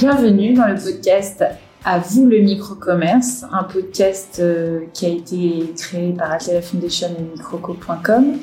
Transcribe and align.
Bienvenue 0.00 0.54
dans 0.54 0.66
le 0.66 0.76
podcast 0.76 1.44
À 1.84 1.98
vous 1.98 2.24
le 2.24 2.38
micro-commerce, 2.38 3.44
un 3.52 3.64
podcast 3.64 4.38
euh, 4.40 4.86
qui 4.94 5.04
a 5.04 5.10
été 5.10 5.74
créé 5.76 6.14
par 6.14 6.32
Atelier 6.32 6.62
Foundation 6.62 7.08
et 7.18 7.22
microco.com. 7.36 8.38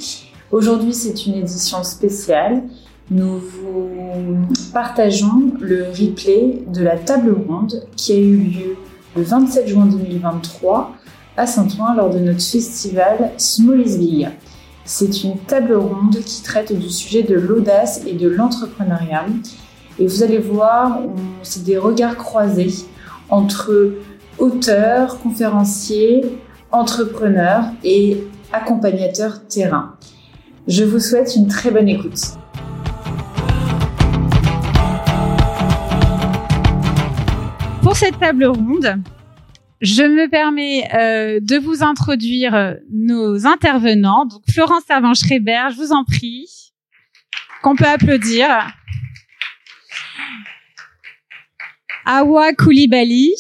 Aujourd'hui, 0.52 0.94
c'est 0.94 1.26
une 1.26 1.34
édition 1.34 1.84
spéciale. 1.84 2.62
Nous 3.10 3.40
vous 3.40 4.38
partageons 4.72 5.52
le 5.60 5.86
replay 5.86 6.62
de 6.68 6.84
la 6.84 6.96
table 6.96 7.36
ronde 7.48 7.88
qui 7.96 8.14
a 8.14 8.18
eu 8.18 8.38
lieu 8.38 8.76
le 9.16 9.24
27 9.24 9.68
juin 9.68 9.88
2023 9.88 10.92
à 11.38 11.48
Saint-Ouen 11.48 11.96
lors 11.96 12.12
de 12.12 12.20
notre 12.20 12.44
festival 12.44 13.32
Smallisville. 13.38 14.30
C'est 14.86 15.24
une 15.24 15.40
table 15.40 15.74
ronde 15.74 16.20
qui 16.24 16.44
traite 16.44 16.72
du 16.78 16.92
sujet 16.92 17.24
de 17.24 17.34
l'audace 17.34 18.04
et 18.06 18.14
de 18.14 18.30
l'entrepreneuriat 18.30 19.26
et 20.00 20.06
vous 20.06 20.24
allez 20.24 20.38
voir, 20.38 21.00
c'est 21.42 21.64
des 21.64 21.78
regards 21.78 22.18
croisés 22.18 22.86
entre 23.30 23.94
auteurs, 24.38 25.20
conférenciers, 25.20 26.24
entrepreneurs 26.72 27.66
et 27.84 28.24
accompagnateurs 28.54 29.48
terrain. 29.48 29.96
Je 30.68 30.84
vous 30.84 31.00
souhaite 31.00 31.36
une 31.36 31.48
très 31.48 31.72
bonne 31.72 31.90
écoute. 31.90 32.20
Pour 37.82 37.96
cette 37.96 38.20
table 38.20 38.46
ronde, 38.46 39.02
je 39.82 40.04
me 40.04 40.30
permets 40.30 40.88
euh, 40.94 41.40
de 41.42 41.58
vous 41.58 41.84
introduire 41.84 42.76
nos 42.92 43.48
intervenants. 43.48 44.26
Donc 44.26 44.42
Florence 44.52 44.84
Servan-Schreiber, 44.88 45.70
je 45.72 45.78
vous 45.78 45.92
en 45.92 46.04
prie, 46.04 46.48
qu'on 47.64 47.76
peut 47.76 47.86
applaudir. 47.86 48.48
Awa 52.10 52.54
Koulibaly. 52.54 53.34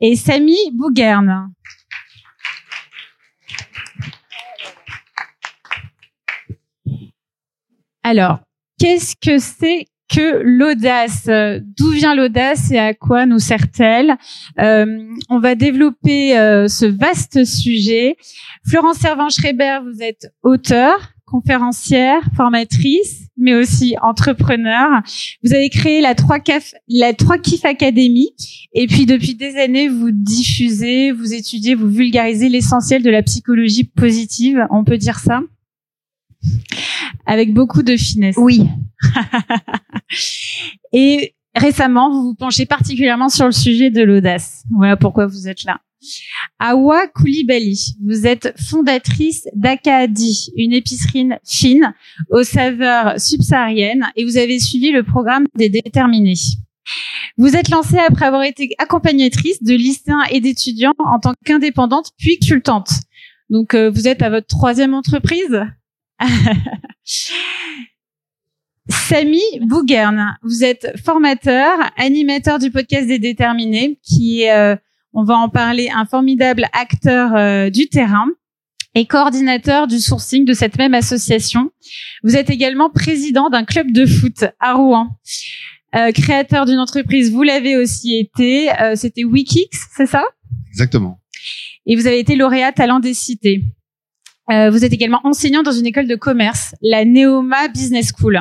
Et 0.00 0.14
Samy 0.14 0.56
Bouguerne. 0.72 1.52
Alors, 8.04 8.38
qu'est-ce 8.78 9.16
que 9.16 9.38
c'est 9.38 9.86
que 10.08 10.42
l'audace? 10.44 11.26
D'où 11.26 11.90
vient 11.90 12.14
l'audace 12.14 12.70
et 12.70 12.78
à 12.78 12.94
quoi 12.94 13.26
nous 13.26 13.40
sert-elle? 13.40 14.16
Euh, 14.60 15.08
On 15.28 15.40
va 15.40 15.56
développer 15.56 16.38
euh, 16.38 16.68
ce 16.68 16.86
vaste 16.86 17.44
sujet. 17.44 18.16
Florence 18.68 18.98
Servan-Schreiber, 18.98 19.80
vous 19.84 20.02
êtes 20.02 20.32
auteur, 20.42 21.11
conférencière, 21.32 22.20
formatrice, 22.36 23.28
mais 23.38 23.54
aussi 23.54 23.96
entrepreneur. 24.02 25.00
Vous 25.42 25.54
avez 25.54 25.70
créé 25.70 26.02
la 26.02 26.14
3 26.14 26.40
CAF, 26.40 26.74
la 26.88 27.14
3 27.14 27.38
Kif 27.38 27.64
Academy, 27.64 28.28
et 28.74 28.86
puis 28.86 29.06
depuis 29.06 29.34
des 29.34 29.56
années, 29.56 29.88
vous 29.88 30.10
diffusez, 30.12 31.10
vous 31.10 31.32
étudiez, 31.32 31.74
vous 31.74 31.88
vulgarisez 31.88 32.50
l'essentiel 32.50 33.02
de 33.02 33.10
la 33.10 33.22
psychologie 33.22 33.84
positive. 33.84 34.66
On 34.70 34.84
peut 34.84 34.98
dire 34.98 35.18
ça 35.18 35.40
avec 37.24 37.54
beaucoup 37.54 37.82
de 37.82 37.96
finesse. 37.96 38.36
Oui. 38.36 38.68
et 40.92 41.34
récemment, 41.54 42.10
vous 42.10 42.22
vous 42.24 42.34
penchez 42.34 42.66
particulièrement 42.66 43.30
sur 43.30 43.46
le 43.46 43.52
sujet 43.52 43.90
de 43.90 44.02
l'audace. 44.02 44.64
Voilà 44.70 44.96
pourquoi 44.98 45.26
vous 45.26 45.48
êtes 45.48 45.64
là. 45.64 45.80
Awa 46.58 47.06
Koulibaly, 47.08 47.96
vous 48.04 48.26
êtes 48.26 48.54
fondatrice 48.60 49.46
d'Akadi, 49.54 50.52
une 50.56 50.72
épicerie 50.72 51.28
fine 51.44 51.94
aux 52.30 52.42
saveurs 52.42 53.20
subsahariennes 53.20 54.06
et 54.16 54.24
vous 54.24 54.36
avez 54.36 54.58
suivi 54.58 54.90
le 54.90 55.02
programme 55.02 55.46
des 55.56 55.68
déterminés. 55.68 56.34
Vous 57.36 57.56
êtes 57.56 57.70
lancée 57.70 57.98
après 57.98 58.26
avoir 58.26 58.42
été 58.42 58.70
accompagnatrice 58.78 59.62
de 59.62 59.74
lycéens 59.74 60.24
et 60.30 60.40
d'étudiants 60.40 60.94
en 60.98 61.18
tant 61.18 61.34
qu'indépendante 61.44 62.10
puis 62.18 62.38
cultante. 62.38 62.90
Donc 63.50 63.74
euh, 63.74 63.90
vous 63.90 64.08
êtes 64.08 64.22
à 64.22 64.30
votre 64.30 64.46
troisième 64.46 64.94
entreprise 64.94 65.62
Samy 68.88 69.42
Bouguerne, 69.60 70.36
vous 70.42 70.64
êtes 70.64 70.98
formateur, 71.04 71.78
animateur 71.96 72.58
du 72.58 72.70
podcast 72.70 73.06
des 73.06 73.18
déterminés, 73.18 74.00
qui 74.02 74.42
est 74.42 74.52
euh, 74.52 74.76
on 75.14 75.24
va 75.24 75.36
en 75.36 75.48
parler, 75.48 75.90
un 75.94 76.04
formidable 76.04 76.66
acteur 76.72 77.34
euh, 77.34 77.70
du 77.70 77.88
terrain 77.88 78.26
et 78.94 79.06
coordinateur 79.06 79.86
du 79.86 79.98
sourcing 79.98 80.44
de 80.44 80.52
cette 80.52 80.76
même 80.78 80.94
association. 80.94 81.70
Vous 82.22 82.36
êtes 82.36 82.50
également 82.50 82.90
président 82.90 83.48
d'un 83.50 83.64
club 83.64 83.90
de 83.90 84.06
foot 84.06 84.44
à 84.60 84.74
Rouen. 84.74 85.08
Euh, 85.94 86.10
créateur 86.12 86.64
d'une 86.64 86.78
entreprise, 86.78 87.30
vous 87.30 87.42
l'avez 87.42 87.76
aussi 87.76 88.16
été, 88.16 88.70
euh, 88.80 88.94
c'était 88.96 89.24
Wikix, 89.24 89.68
c'est 89.94 90.06
ça? 90.06 90.24
Exactement. 90.70 91.20
Et 91.84 91.96
vous 91.96 92.06
avez 92.06 92.18
été 92.18 92.36
lauréat 92.36 92.72
Talent 92.72 93.00
des 93.00 93.14
Cités. 93.14 93.64
vous 94.48 94.84
êtes 94.84 94.92
également 94.92 95.20
enseignant 95.24 95.62
dans 95.62 95.72
une 95.72 95.86
école 95.86 96.06
de 96.06 96.14
commerce, 96.14 96.74
la 96.80 97.04
Neoma 97.04 97.68
Business 97.68 98.12
School. 98.16 98.38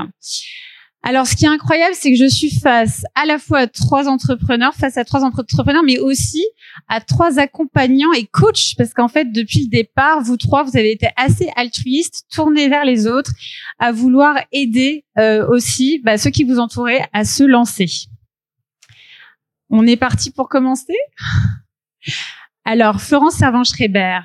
Alors, 1.04 1.26
ce 1.26 1.36
qui 1.36 1.46
est 1.46 1.50
incroyable, 1.50 1.96
c'est 1.96 2.12
que 2.12 2.18
je 2.18 2.30
suis 2.30 2.52
face 2.52 3.04
à 3.16 3.26
la 3.26 3.40
fois 3.40 3.60
à 3.60 3.68
trois 3.68 4.08
entrepreneurs, 4.08 4.76
face 4.76 4.98
à 4.98 5.04
trois 5.04 5.24
entrepreneurs, 5.24 5.82
mais 5.84 5.98
aussi 5.98 6.46
à 6.88 7.02
trois 7.02 7.40
accompagnants 7.40 8.14
et 8.14 8.28
coachs, 8.28 8.76
parce 8.78 8.94
qu'en 8.94 9.08
fait, 9.08 9.32
depuis 9.32 9.64
le 9.64 9.70
départ, 9.70 10.22
vous 10.22 10.38
trois, 10.38 10.62
vous 10.64 10.78
avez 10.78 10.92
été 10.92 11.08
assez 11.18 11.50
altruistes, 11.56 12.26
tournés 12.32 12.70
vers 12.70 12.86
les 12.86 13.08
autres, 13.08 13.32
à 13.80 13.92
vouloir 13.92 14.36
aider 14.52 15.06
euh, 15.18 15.48
aussi 15.48 16.00
bah, 16.04 16.20
ceux 16.20 16.30
qui 16.30 16.44
vous 16.44 16.60
entouraient 16.60 17.08
à 17.14 17.26
se 17.26 17.44
lancer. 17.44 17.90
On 19.72 19.88
est 19.88 19.98
parti 19.98 20.30
pour 20.30 20.50
commencer? 20.50 20.98
Alors, 22.64 23.02
Florence 23.02 23.36
Servan-Schreiber, 23.36 24.20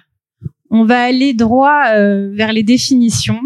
on 0.68 0.84
va 0.84 1.04
aller 1.04 1.32
droit 1.32 1.84
euh, 1.92 2.30
vers 2.34 2.52
les 2.52 2.62
définitions 2.62 3.40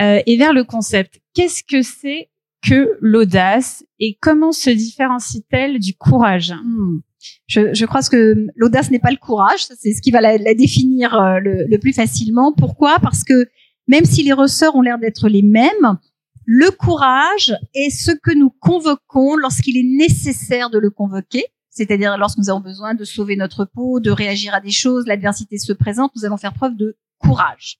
euh, 0.00 0.20
et 0.26 0.36
vers 0.36 0.52
le 0.52 0.64
concept. 0.64 1.20
Qu'est-ce 1.34 1.62
que 1.62 1.82
c'est 1.82 2.29
que 2.62 2.96
l'audace 3.00 3.84
et 3.98 4.18
comment 4.20 4.52
se 4.52 4.70
différencie-t-elle 4.70 5.78
du 5.78 5.94
courage? 5.94 6.52
Hmm. 6.52 7.00
je, 7.46 7.72
je, 7.74 7.86
crois 7.86 8.02
que 8.02 8.46
l'audace 8.54 8.90
n'est 8.90 8.98
pas 8.98 9.10
le 9.10 9.16
courage, 9.16 9.66
c'est 9.78 9.92
ce 9.92 10.02
qui 10.02 10.10
va 10.10 10.20
la, 10.20 10.54
définir 10.54 11.14
euh, 11.14 11.38
le, 11.40 11.78
plus 11.78 11.92
facilement. 11.92 12.52
Pourquoi? 12.52 12.98
Parce 13.00 13.24
que 13.24 13.46
même 13.88 14.04
si 14.04 14.22
les 14.22 14.32
ressorts 14.32 14.76
ont 14.76 14.82
l'air 14.82 14.98
d'être 14.98 15.28
les 15.28 15.42
mêmes, 15.42 15.98
le 16.44 16.70
courage 16.70 17.54
est 17.74 17.90
ce 17.90 18.10
que 18.10 18.32
nous 18.32 18.50
convoquons 18.50 19.36
lorsqu'il 19.36 19.76
est 19.76 19.96
nécessaire 19.98 20.70
de 20.70 20.78
le 20.78 20.90
convoquer, 20.90 21.44
c'est-à-dire 21.70 22.18
lorsque 22.18 22.38
nous 22.38 22.50
avons 22.50 22.60
besoin 22.60 22.94
de 22.94 23.04
sauver 23.04 23.36
notre 23.36 23.64
peau, 23.64 24.00
de 24.00 24.10
réagir 24.10 24.54
à 24.54 24.60
des 24.60 24.70
choses, 24.70 25.06
l'adversité 25.06 25.58
se 25.58 25.72
présente, 25.72 26.12
nous 26.16 26.24
allons 26.24 26.36
faire 26.36 26.52
preuve 26.52 26.76
de 26.76 26.96
courage. 27.18 27.78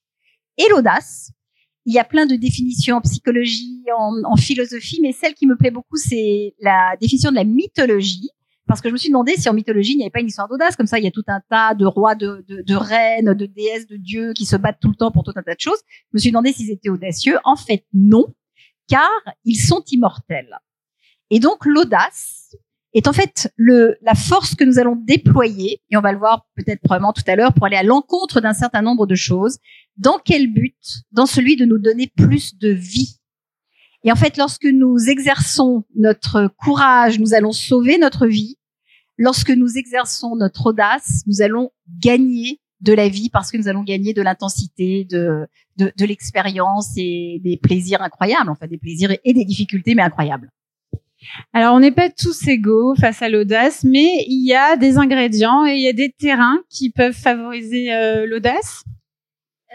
Et 0.59 0.69
l'audace, 0.71 1.33
il 1.87 1.95
y 1.95 1.99
a 1.99 2.05
plein 2.05 2.27
de 2.27 2.37
définitions 2.37 2.97
en 2.97 3.01
psychologie, 3.01 3.85
en, 3.97 4.37
philosophie, 4.37 5.01
mais 5.03 5.13
celle 5.13 5.35
qui 5.35 5.47
me 5.47 5.57
plaît 5.57 5.71
beaucoup, 5.71 5.97
c'est 5.97 6.55
la 6.61 6.97
définition 7.01 7.31
de 7.31 7.37
la 7.37 7.45
mythologie. 7.45 8.29
Parce 8.67 8.81
que 8.81 8.89
je 8.89 8.93
me 8.93 8.99
suis 8.99 9.09
demandé 9.09 9.35
si 9.37 9.49
en 9.49 9.53
mythologie, 9.53 9.95
il 9.95 9.97
n'y 9.97 10.05
avait 10.05 10.11
pas 10.11 10.21
une 10.21 10.29
histoire 10.29 10.47
d'audace. 10.47 10.77
Comme 10.77 10.87
ça, 10.87 10.99
il 10.99 11.05
y 11.05 11.09
a 11.09 11.11
tout 11.11 11.25
un 11.27 11.41
tas 11.51 11.75
de 11.75 11.85
rois, 11.85 12.15
de, 12.15 12.45
de, 12.47 12.63
de, 12.63 12.75
reines, 12.77 13.35
de 13.35 13.47
déesses, 13.47 13.89
de 13.89 13.97
dieux 13.97 14.33
qui 14.33 14.47
se 14.47 14.55
battent 14.55 14.79
tout 14.81 14.91
le 14.91 14.95
temps 14.95 15.11
pour 15.11 15.25
tout 15.25 15.33
un 15.35 15.43
tas 15.43 15.55
de 15.55 15.61
choses. 15.61 15.81
Je 15.89 16.15
me 16.15 16.19
suis 16.21 16.31
demandé 16.31 16.53
s'ils 16.53 16.71
étaient 16.71 16.89
audacieux. 16.89 17.39
En 17.43 17.57
fait, 17.57 17.85
non, 17.93 18.33
car 18.87 19.11
ils 19.45 19.57
sont 19.57 19.83
immortels. 19.91 20.57
Et 21.31 21.41
donc, 21.41 21.65
l'audace 21.65 22.55
est 22.93 23.07
en 23.07 23.13
fait 23.13 23.53
le, 23.57 23.97
la 24.03 24.15
force 24.15 24.55
que 24.55 24.65
nous 24.65 24.79
allons 24.79 24.97
déployer, 24.97 25.81
et 25.91 25.97
on 25.97 26.01
va 26.01 26.13
le 26.13 26.19
voir 26.19 26.47
peut-être 26.57 26.81
probablement 26.81 27.13
tout 27.13 27.23
à 27.27 27.37
l'heure, 27.37 27.53
pour 27.53 27.67
aller 27.67 27.77
à 27.77 27.83
l'encontre 27.83 28.41
d'un 28.41 28.53
certain 28.53 28.83
nombre 28.83 29.07
de 29.07 29.15
choses, 29.15 29.59
dans 29.97 30.19
quel 30.25 30.53
but? 30.53 30.77
Dans 31.13 31.27
celui 31.27 31.57
de 31.57 31.65
nous 31.65 31.79
donner 31.79 32.11
plus 32.17 32.57
de 32.59 32.71
vie. 32.71 33.19
Et 34.03 34.11
en 34.11 34.17
fait, 34.17 34.37
lorsque 34.37 34.65
nous 34.65 34.97
exerçons 35.09 35.85
notre 35.95 36.49
courage, 36.57 37.19
nous 37.21 37.35
allons 37.35 37.53
sauver 37.53 37.99
notre 37.99 38.27
vie. 38.27 38.57
Lorsque 39.19 39.51
nous 39.51 39.77
exerçons 39.77 40.37
notre 40.37 40.67
audace, 40.67 41.23
nous 41.27 41.43
allons 41.43 41.71
gagner 41.99 42.61
de 42.81 42.95
la 42.95 43.11
vie 43.11 43.29
parce 43.29 43.51
que 43.51 43.59
nous 43.59 43.69
allons 43.69 43.83
gagner 43.83 44.15
de 44.15 44.23
l'intensité, 44.23 45.05
de, 45.05 45.47
de, 45.77 45.93
de 45.95 46.05
l'expérience 46.07 46.93
et 46.97 47.41
des 47.45 47.59
plaisirs 47.59 48.01
incroyables, 48.01 48.49
enfin 48.49 48.67
des 48.67 48.79
plaisirs 48.79 49.15
et 49.23 49.35
des 49.35 49.45
difficultés, 49.45 49.95
mais 49.95 50.03
incroyables. 50.03 50.51
Alors, 51.53 51.75
on 51.75 51.81
n'est 51.81 51.91
pas 51.93 52.11
tous 52.11 52.49
égaux 52.49 52.95
face 52.95 53.23
à 53.23 53.29
l'audace, 53.29 53.85
mais 53.85 54.25
il 54.27 54.47
y 54.47 54.55
a 54.55 54.77
des 54.77 54.99
ingrédients 54.99 55.67
et 55.67 55.75
il 55.75 55.83
y 55.83 55.89
a 55.89 55.93
des 55.93 56.11
terrains 56.19 56.61
qui 56.71 56.91
peuvent 56.91 57.15
favoriser 57.15 57.93
euh, 57.93 58.27
l'audace. 58.27 58.85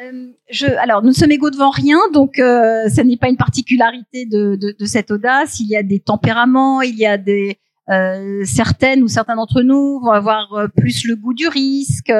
Euh, 0.01 0.31
alors, 0.79 1.01
nous 1.01 1.09
ne 1.09 1.13
sommes 1.13 1.31
égaux 1.31 1.49
devant 1.49 1.69
rien, 1.69 1.99
donc 2.11 2.39
euh, 2.39 2.89
ce 2.89 3.01
n'est 3.01 3.17
pas 3.17 3.29
une 3.29 3.37
particularité 3.37 4.25
de, 4.25 4.57
cette 4.85 5.11
audace. 5.11 5.59
Il 5.59 5.67
y 5.67 5.75
a 5.75 5.83
des 5.83 5.99
tempéraments, 5.99 6.81
il 6.81 6.95
y 6.95 7.05
a 7.05 7.17
des 7.17 7.57
euh, 7.89 8.43
certaines 8.43 9.03
ou 9.03 9.07
certains 9.07 9.35
d'entre 9.35 9.61
nous 9.61 9.99
vont 10.01 10.11
avoir 10.11 10.67
plus 10.75 11.05
le 11.05 11.15
goût 11.15 11.33
du 11.33 11.47
risque, 11.47 12.11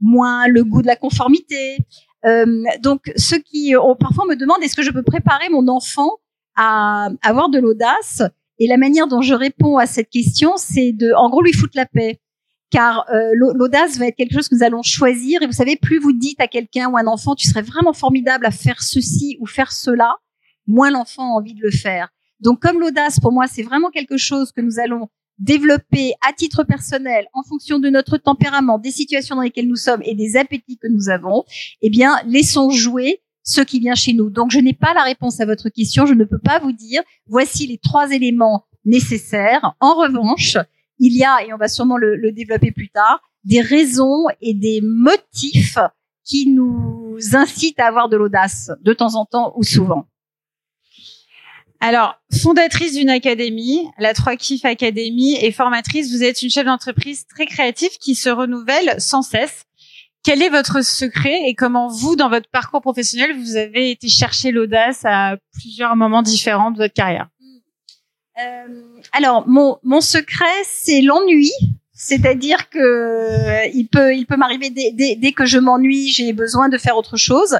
moins 0.00 0.46
le 0.48 0.64
goût 0.64 0.82
de 0.82 0.86
la 0.86 0.96
conformité. 0.96 1.78
Donc, 2.80 3.10
ceux 3.16 3.38
qui 3.38 3.74
parfois 3.98 4.26
me 4.26 4.36
demandent 4.36 4.62
est-ce 4.62 4.76
que 4.76 4.82
je 4.82 4.90
peux 4.90 5.02
préparer 5.02 5.48
mon 5.48 5.66
enfant 5.68 6.10
à 6.56 7.08
avoir 7.22 7.48
de 7.48 7.58
l'audace? 7.58 8.22
Et 8.58 8.66
la 8.66 8.76
manière 8.76 9.08
dont 9.08 9.22
je 9.22 9.34
réponds 9.34 9.78
à 9.78 9.86
cette 9.86 10.10
question, 10.10 10.52
c'est 10.56 10.92
de, 10.92 11.12
en 11.16 11.30
gros, 11.30 11.42
lui 11.42 11.52
foutre 11.52 11.76
la 11.76 11.86
paix. 11.86 12.20
Car 12.70 13.04
euh, 13.10 13.32
l'audace 13.34 13.98
va 13.98 14.06
être 14.06 14.16
quelque 14.16 14.32
chose 14.32 14.48
que 14.48 14.54
nous 14.54 14.62
allons 14.62 14.82
choisir. 14.82 15.42
Et 15.42 15.46
vous 15.46 15.52
savez, 15.52 15.76
plus 15.76 15.98
vous 15.98 16.12
dites 16.12 16.40
à 16.40 16.48
quelqu'un 16.48 16.88
ou 16.88 16.96
à 16.96 17.00
un 17.00 17.06
enfant, 17.06 17.34
tu 17.34 17.46
serais 17.46 17.62
vraiment 17.62 17.92
formidable 17.92 18.46
à 18.46 18.50
faire 18.50 18.82
ceci 18.82 19.36
ou 19.40 19.46
faire 19.46 19.72
cela, 19.72 20.16
moins 20.66 20.90
l'enfant 20.90 21.34
a 21.34 21.38
envie 21.38 21.54
de 21.54 21.60
le 21.62 21.70
faire. 21.70 22.08
Donc, 22.40 22.60
comme 22.60 22.80
l'audace, 22.80 23.20
pour 23.20 23.30
moi, 23.30 23.46
c'est 23.46 23.62
vraiment 23.62 23.90
quelque 23.90 24.16
chose 24.16 24.52
que 24.52 24.60
nous 24.60 24.78
allons 24.78 25.08
développer 25.38 26.12
à 26.26 26.32
titre 26.32 26.64
personnel 26.64 27.26
en 27.32 27.42
fonction 27.42 27.78
de 27.78 27.88
notre 27.88 28.16
tempérament, 28.16 28.78
des 28.78 28.90
situations 28.90 29.36
dans 29.36 29.42
lesquelles 29.42 29.68
nous 29.68 29.76
sommes 29.76 30.02
et 30.04 30.14
des 30.14 30.36
appétits 30.36 30.78
que 30.78 30.88
nous 30.88 31.08
avons, 31.08 31.44
eh 31.80 31.90
bien, 31.90 32.16
laissons 32.26 32.70
jouer 32.70 33.21
ce 33.42 33.60
qui 33.60 33.80
vient 33.80 33.94
chez 33.94 34.12
nous. 34.12 34.30
Donc, 34.30 34.50
je 34.50 34.58
n'ai 34.58 34.72
pas 34.72 34.94
la 34.94 35.02
réponse 35.02 35.40
à 35.40 35.46
votre 35.46 35.68
question. 35.68 36.06
Je 36.06 36.14
ne 36.14 36.24
peux 36.24 36.38
pas 36.38 36.58
vous 36.58 36.72
dire, 36.72 37.02
voici 37.26 37.66
les 37.66 37.78
trois 37.78 38.10
éléments 38.10 38.64
nécessaires. 38.84 39.74
En 39.80 39.94
revanche, 39.94 40.56
il 40.98 41.16
y 41.16 41.24
a, 41.24 41.44
et 41.44 41.52
on 41.52 41.56
va 41.56 41.68
sûrement 41.68 41.96
le, 41.96 42.32
développer 42.32 42.70
plus 42.70 42.88
tard, 42.88 43.20
des 43.44 43.60
raisons 43.60 44.26
et 44.40 44.54
des 44.54 44.80
motifs 44.82 45.78
qui 46.24 46.48
nous 46.50 47.16
incitent 47.32 47.80
à 47.80 47.86
avoir 47.86 48.08
de 48.08 48.16
l'audace 48.16 48.70
de 48.82 48.92
temps 48.92 49.16
en 49.16 49.24
temps 49.24 49.52
ou 49.56 49.64
souvent. 49.64 50.06
Alors, 51.80 52.14
fondatrice 52.40 52.94
d'une 52.94 53.10
académie, 53.10 53.88
la 53.98 54.14
3 54.14 54.36
Kiff 54.36 54.64
Academy, 54.64 55.36
et 55.40 55.50
formatrice, 55.50 56.12
vous 56.12 56.22
êtes 56.22 56.40
une 56.40 56.50
chef 56.50 56.64
d'entreprise 56.64 57.26
très 57.26 57.46
créative 57.46 57.90
qui 58.00 58.14
se 58.14 58.28
renouvelle 58.28 58.94
sans 59.00 59.22
cesse. 59.22 59.64
Quel 60.24 60.40
est 60.42 60.50
votre 60.50 60.84
secret 60.84 61.48
et 61.48 61.54
comment 61.54 61.88
vous, 61.88 62.14
dans 62.14 62.28
votre 62.28 62.48
parcours 62.48 62.80
professionnel, 62.80 63.36
vous 63.36 63.56
avez 63.56 63.90
été 63.90 64.08
chercher 64.08 64.52
l'audace 64.52 65.00
à 65.04 65.36
plusieurs 65.52 65.96
moments 65.96 66.22
différents 66.22 66.70
de 66.70 66.78
votre 66.78 66.94
carrière? 66.94 67.28
Euh, 68.40 68.82
Alors, 69.12 69.48
mon, 69.48 69.78
mon 69.82 70.00
secret, 70.00 70.44
c'est 70.64 71.00
l'ennui. 71.00 71.50
C'est-à-dire 71.94 72.68
que 72.68 72.78
euh, 72.78 73.66
il 73.74 73.86
peut, 73.88 74.14
il 74.14 74.26
peut 74.26 74.36
m'arriver 74.36 74.70
dès, 74.70 74.90
dès, 74.92 75.16
dès 75.16 75.32
que 75.32 75.44
je 75.44 75.58
m'ennuie, 75.58 76.10
j'ai 76.10 76.32
besoin 76.32 76.68
de 76.68 76.78
faire 76.78 76.96
autre 76.96 77.16
chose. 77.16 77.58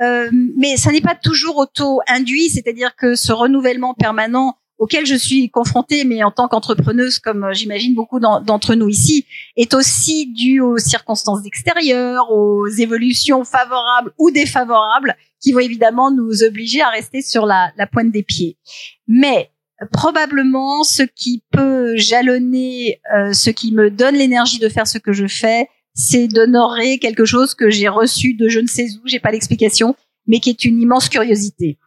Euh, 0.00 0.28
mais 0.56 0.76
ça 0.76 0.90
n'est 0.90 1.00
pas 1.00 1.14
toujours 1.14 1.58
auto-induit, 1.58 2.48
c'est-à-dire 2.48 2.96
que 2.96 3.14
ce 3.14 3.32
renouvellement 3.32 3.94
permanent 3.94 4.56
auquel 4.78 5.06
je 5.06 5.14
suis 5.14 5.50
confrontée, 5.50 6.04
mais 6.04 6.22
en 6.24 6.30
tant 6.30 6.48
qu'entrepreneuse, 6.48 7.18
comme 7.18 7.44
euh, 7.44 7.52
j'imagine 7.52 7.94
beaucoup 7.94 8.20
d'entre 8.20 8.74
nous 8.74 8.88
ici, 8.88 9.26
est 9.56 9.74
aussi 9.74 10.32
dû 10.32 10.60
aux 10.60 10.78
circonstances 10.78 11.46
extérieures, 11.46 12.30
aux 12.30 12.66
évolutions 12.66 13.44
favorables 13.44 14.12
ou 14.18 14.30
défavorables, 14.30 15.16
qui 15.40 15.52
vont 15.52 15.60
évidemment 15.60 16.10
nous 16.10 16.42
obliger 16.42 16.80
à 16.80 16.90
rester 16.90 17.22
sur 17.22 17.46
la, 17.46 17.70
la 17.76 17.86
pointe 17.86 18.10
des 18.10 18.22
pieds. 18.22 18.56
Mais 19.06 19.50
probablement, 19.92 20.84
ce 20.84 21.02
qui 21.02 21.42
peut 21.50 21.96
jalonner, 21.96 23.00
euh, 23.14 23.32
ce 23.32 23.50
qui 23.50 23.72
me 23.72 23.90
donne 23.90 24.16
l'énergie 24.16 24.58
de 24.58 24.68
faire 24.68 24.86
ce 24.86 24.98
que 24.98 25.12
je 25.12 25.26
fais, 25.26 25.68
c'est 25.94 26.26
d'honorer 26.28 26.98
quelque 26.98 27.24
chose 27.24 27.54
que 27.54 27.70
j'ai 27.70 27.88
reçu 27.88 28.34
de 28.34 28.48
je 28.48 28.60
ne 28.60 28.66
sais 28.66 28.86
où, 29.02 29.06
j'ai 29.06 29.20
pas 29.20 29.30
l'explication, 29.30 29.94
mais 30.26 30.40
qui 30.40 30.50
est 30.50 30.64
une 30.64 30.80
immense 30.80 31.08
curiosité. 31.08 31.78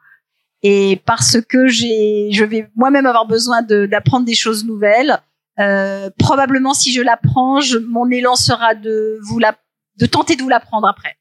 Et 0.63 1.01
parce 1.05 1.39
que 1.41 1.67
j'ai, 1.67 2.29
je 2.31 2.43
vais 2.43 2.69
moi-même 2.75 3.05
avoir 3.05 3.27
besoin 3.27 3.61
d'apprendre 3.61 4.25
des 4.25 4.35
choses 4.35 4.65
nouvelles. 4.65 5.19
Euh, 5.59 6.09
probablement, 6.17 6.73
si 6.73 6.91
je 6.93 7.01
l'apprends, 7.01 7.59
mon 7.87 8.09
élan 8.09 8.35
sera 8.35 8.75
de 8.75 9.19
vous 9.23 9.39
la, 9.39 9.55
de 9.97 10.05
tenter 10.05 10.35
de 10.35 10.41
vous 10.41 10.49
l'apprendre 10.49 10.87
après. 10.87 11.15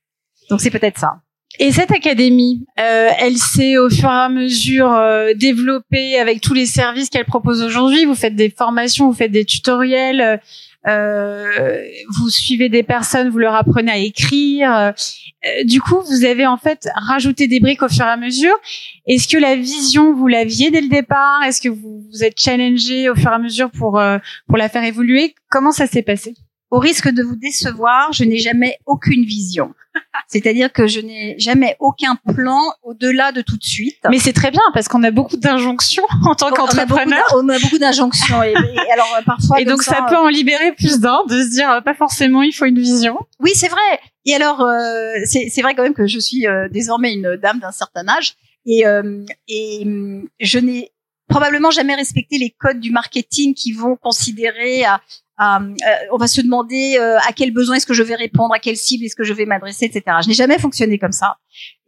Donc 0.51 0.61
c'est 0.61 0.71
peut-être 0.71 0.99
ça. 0.99 1.21
Et 1.59 1.73
cette 1.73 1.91
académie, 1.91 2.67
euh, 2.79 3.09
elle 3.19 3.37
s'est 3.37 3.79
au 3.79 3.89
fur 3.89 4.09
et 4.09 4.13
à 4.13 4.29
mesure 4.29 4.93
euh, 4.93 5.33
développée 5.35 6.19
avec 6.19 6.41
tous 6.41 6.53
les 6.53 6.67
services 6.67 7.09
qu'elle 7.09 7.25
propose 7.25 7.63
aujourd'hui. 7.63 8.05
Vous 8.05 8.15
faites 8.15 8.37
des 8.37 8.51
formations, 8.51 9.09
vous 9.09 9.17
faites 9.17 9.33
des 9.33 9.47
tutoriels, 9.47 10.41
euh, 10.87 11.83
vous 12.19 12.29
suivez 12.29 12.69
des 12.69 12.83
personnes, 12.83 13.31
vous 13.31 13.39
leur 13.39 13.55
apprenez 13.55 13.91
à 13.91 13.97
écrire. 13.97 14.75
Euh, 14.75 14.93
du 15.65 15.81
coup, 15.81 16.01
vous 16.03 16.25
avez 16.25 16.47
en 16.47 16.59
fait 16.59 16.89
rajouté 16.95 17.49
des 17.49 17.61
briques 17.61 17.83
au 17.83 17.89
fur 17.89 18.05
et 18.05 18.11
à 18.11 18.17
mesure. 18.19 18.55
Est-ce 19.07 19.27
que 19.27 19.39
la 19.39 19.57
vision, 19.57 20.15
vous 20.15 20.27
l'aviez 20.27 20.71
dès 20.71 20.83
le 20.83 20.89
départ? 20.89 21.43
Est-ce 21.45 21.63
que 21.63 21.71
vous 21.71 22.05
vous 22.13 22.23
êtes 22.23 22.39
challengé 22.39 23.09
au 23.09 23.15
fur 23.15 23.31
et 23.31 23.35
à 23.35 23.39
mesure 23.39 23.71
pour 23.71 24.01
pour 24.47 24.59
la 24.59 24.69
faire 24.69 24.85
évoluer? 24.85 25.35
Comment 25.51 25.73
ça 25.73 25.87
s'est 25.87 26.03
passé? 26.03 26.35
Au 26.71 26.79
risque 26.79 27.09
de 27.09 27.23
vous 27.23 27.37
décevoir, 27.37 28.13
je 28.13 28.25
n'ai 28.25 28.39
jamais 28.39 28.79
aucune 28.87 29.25
vision. 29.25 29.73
C'est-à-dire 30.29 30.73
que 30.73 30.89
je 30.89 31.01
n'ai 31.01 31.39
jamais 31.39 31.77
aucun 31.79 32.17
plan 32.35 32.61
au-delà 32.83 33.31
de 33.31 33.41
tout 33.41 33.57
de 33.57 33.65
suite. 33.65 33.99
Mais 34.11 34.19
c'est 34.19 34.33
très 34.33 34.51
bien 34.51 34.63
parce 34.75 34.89
qu'on 34.89 35.05
a 35.05 35.13
beaucoup 35.13 35.37
d'injonctions 35.37 36.03
en 36.27 36.35
tant 36.35 36.51
qu'entrepreneur. 36.51 37.25
On 37.37 37.49
a 37.49 37.59
beaucoup 37.61 37.79
d'injonctions 37.79 38.43
et, 38.43 38.55
alors 38.93 39.15
euh, 39.19 39.23
parfois. 39.25 39.61
Et 39.61 39.65
donc 39.65 39.83
ça 39.83 40.07
peut 40.09 40.17
en 40.17 40.29
libérer 40.29 40.73
plus 40.73 40.99
d'un 40.99 41.21
de 41.29 41.41
se 41.41 41.51
dire 41.51 41.71
euh, 41.71 41.81
pas 41.81 41.95
forcément 41.95 42.43
il 42.43 42.53
faut 42.53 42.65
une 42.65 42.81
vision. 42.81 43.19
Oui 43.39 43.53
c'est 43.55 43.69
vrai. 43.69 44.01
Et 44.25 44.35
alors 44.35 44.61
euh, 44.61 45.13
c'est 45.25 45.63
vrai 45.63 45.75
quand 45.77 45.85
même 45.85 45.95
que 45.95 46.09
je 46.09 46.19
suis 46.19 46.47
désormais 46.73 47.15
une 47.15 47.37
dame 47.37 47.61
d'un 47.61 47.73
certain 47.73 48.09
âge 48.09 48.35
et 48.67 48.83
et 49.47 49.87
je 50.41 50.59
n'ai 50.59 50.91
probablement 51.29 51.71
jamais 51.71 51.95
respecté 51.95 52.39
les 52.39 52.55
codes 52.59 52.81
du 52.81 52.91
marketing 52.91 53.55
qui 53.55 53.73
vont 53.73 53.97
considérer 53.97 54.85
à 54.85 54.95
euh, 54.95 54.99
euh, 54.99 55.01
on 55.39 56.17
va 56.17 56.27
se 56.27 56.41
demander 56.41 56.97
euh, 56.99 57.19
à 57.19 57.33
quel 57.33 57.53
besoin 57.53 57.77
est-ce 57.77 57.87
que 57.87 57.95
je 57.95 58.03
vais 58.03 58.15
répondre, 58.15 58.55
à 58.55 58.59
quelle 58.59 58.77
cible 58.77 59.05
est-ce 59.05 59.17
que 59.17 59.25
je 59.25 59.33
vais 59.33 59.47
m'adresser, 59.47 59.87
etc. 59.87 60.17
Je 60.23 60.29
n'ai 60.29 60.35
jamais 60.35 60.59
fonctionné 60.59 60.99
comme 60.99 61.13
ça. 61.13 61.37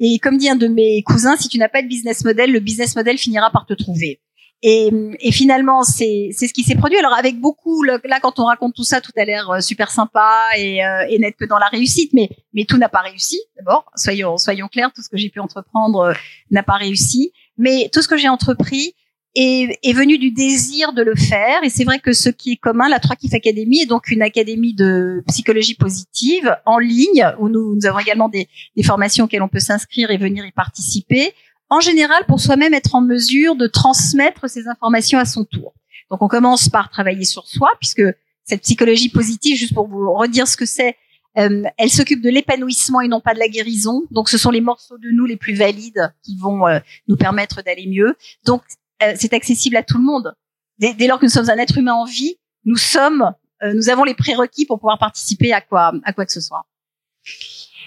Et 0.00 0.18
comme 0.18 0.36
dit 0.36 0.48
un 0.48 0.56
de 0.56 0.68
mes 0.68 1.02
cousins, 1.02 1.36
si 1.36 1.48
tu 1.48 1.58
n'as 1.58 1.68
pas 1.68 1.82
de 1.82 1.88
business 1.88 2.24
model, 2.24 2.52
le 2.52 2.60
business 2.60 2.94
model 2.96 3.18
finira 3.18 3.50
par 3.50 3.66
te 3.66 3.74
trouver. 3.74 4.20
Et, 4.60 4.90
et 5.20 5.30
finalement, 5.30 5.84
c'est 5.84 6.30
ce 6.32 6.52
qui 6.52 6.64
s'est 6.64 6.74
produit. 6.74 6.98
Alors 6.98 7.12
avec 7.12 7.38
beaucoup, 7.38 7.84
là 7.84 8.00
quand 8.20 8.40
on 8.40 8.44
raconte 8.46 8.74
tout 8.74 8.82
ça, 8.82 9.00
tout 9.00 9.12
a 9.16 9.24
l'air 9.24 9.62
super 9.62 9.90
sympa 9.90 10.48
et, 10.56 10.80
et 11.08 11.18
n'être 11.20 11.36
que 11.36 11.44
dans 11.44 11.58
la 11.58 11.68
réussite, 11.68 12.12
mais 12.12 12.28
mais 12.52 12.64
tout 12.64 12.76
n'a 12.76 12.88
pas 12.88 13.02
réussi. 13.02 13.38
D'abord, 13.56 13.84
soyons 13.94 14.36
soyons 14.36 14.66
clairs, 14.66 14.90
tout 14.92 15.02
ce 15.02 15.08
que 15.08 15.16
j'ai 15.16 15.28
pu 15.30 15.38
entreprendre 15.38 16.12
n'a 16.50 16.64
pas 16.64 16.74
réussi. 16.74 17.32
Mais 17.56 17.88
tout 17.92 18.02
ce 18.02 18.08
que 18.08 18.16
j'ai 18.16 18.28
entrepris, 18.28 18.94
est, 19.34 19.78
est 19.82 19.92
venu 19.92 20.19
du 20.19 20.30
désir 20.30 20.92
de 20.92 21.02
le 21.02 21.14
faire. 21.14 21.62
Et 21.62 21.70
c'est 21.70 21.84
vrai 21.84 21.98
que 21.98 22.12
ce 22.12 22.28
qui 22.28 22.52
est 22.52 22.56
commun, 22.56 22.88
la 22.88 22.98
3 22.98 23.17
Kif 23.17 23.34
Academy 23.34 23.81
est 23.81 23.86
donc 23.86 24.10
une 24.10 24.22
académie 24.22 24.74
de 24.74 25.22
psychologie 25.29 25.74
positive 25.74 26.56
en 26.67 26.79
ligne, 26.79 27.26
où 27.38 27.48
nous, 27.48 27.74
nous 27.76 27.86
avons 27.86 27.98
également 27.98 28.29
des, 28.29 28.48
des 28.76 28.82
formations 28.82 29.26
auxquelles 29.26 29.43
on 29.43 29.48
peut 29.48 29.60
s'inscrire 29.60 30.10
et 30.10 30.17
venir 30.17 30.44
y 30.44 30.53
participer. 30.53 31.32
En 31.70 31.81
général, 31.81 32.24
pour 32.26 32.41
soi-même 32.41 32.74
être 32.74 32.94
en 32.94 33.03
mesure 33.03 33.55
de 33.55 33.67
transmettre 33.67 34.48
ces 34.48 34.69
informations 34.69 35.19
à 35.19 35.24
son 35.24 35.44
tour. 35.44 35.74
Donc 36.10 36.22
on 36.22 36.29
commence 36.29 36.69
par 36.69 36.91
travailler 36.91 37.24
sur 37.24 37.46
soi, 37.46 37.70
puisque 37.79 38.03
cette 38.44 38.62
psychologie 38.62 39.10
positive, 39.10 39.56
juste 39.56 39.74
pour 39.74 39.88
vous 39.88 40.12
redire 40.14 40.48
ce 40.48 40.56
que 40.56 40.64
c'est, 40.64 40.96
euh, 41.36 41.62
elle 41.76 41.91
s'occupe 41.91 42.22
de 42.22 42.31
l'épanouissement 42.31 43.00
et 43.00 43.08
non 43.08 43.20
pas 43.20 43.34
de 43.34 43.38
la 43.38 43.48
guérison. 43.48 44.05
Donc, 44.10 44.29
ce 44.29 44.38
sont 44.38 44.50
les 44.50 44.60
morceaux 44.60 44.98
de 44.98 45.10
nous 45.10 45.26
les 45.26 45.36
plus 45.36 45.55
valides 45.55 46.12
qui 46.22 46.36
vont 46.36 46.67
euh, 46.67 46.81
nous 47.06 47.17
permettre 47.17 47.62
d'aller 47.62 47.86
mieux. 47.86 48.17
Donc, 48.44 48.62
euh, 49.02 49.14
c'est 49.17 49.32
accessible 49.32 49.76
à 49.76 49.82
tout 49.82 49.98
le 49.98 50.05
monde. 50.05 50.34
Dès, 50.78 50.94
lors 51.06 51.19
que 51.19 51.26
nous 51.26 51.31
sommes 51.31 51.50
un 51.50 51.58
être 51.58 51.76
humain 51.78 51.94
en 51.94 52.05
vie, 52.05 52.36
nous 52.64 52.76
sommes, 52.76 53.32
euh, 53.62 53.72
nous 53.74 53.88
avons 53.88 54.05
les 54.05 54.14
prérequis 54.14 54.67
pour 54.67 54.78
pouvoir 54.78 54.98
participer 54.98 55.52
à 55.52 55.60
quoi, 55.60 55.93
à 56.05 56.12
quoi 56.12 56.24
que 56.24 56.32
ce 56.32 56.40
soit. 56.40 56.67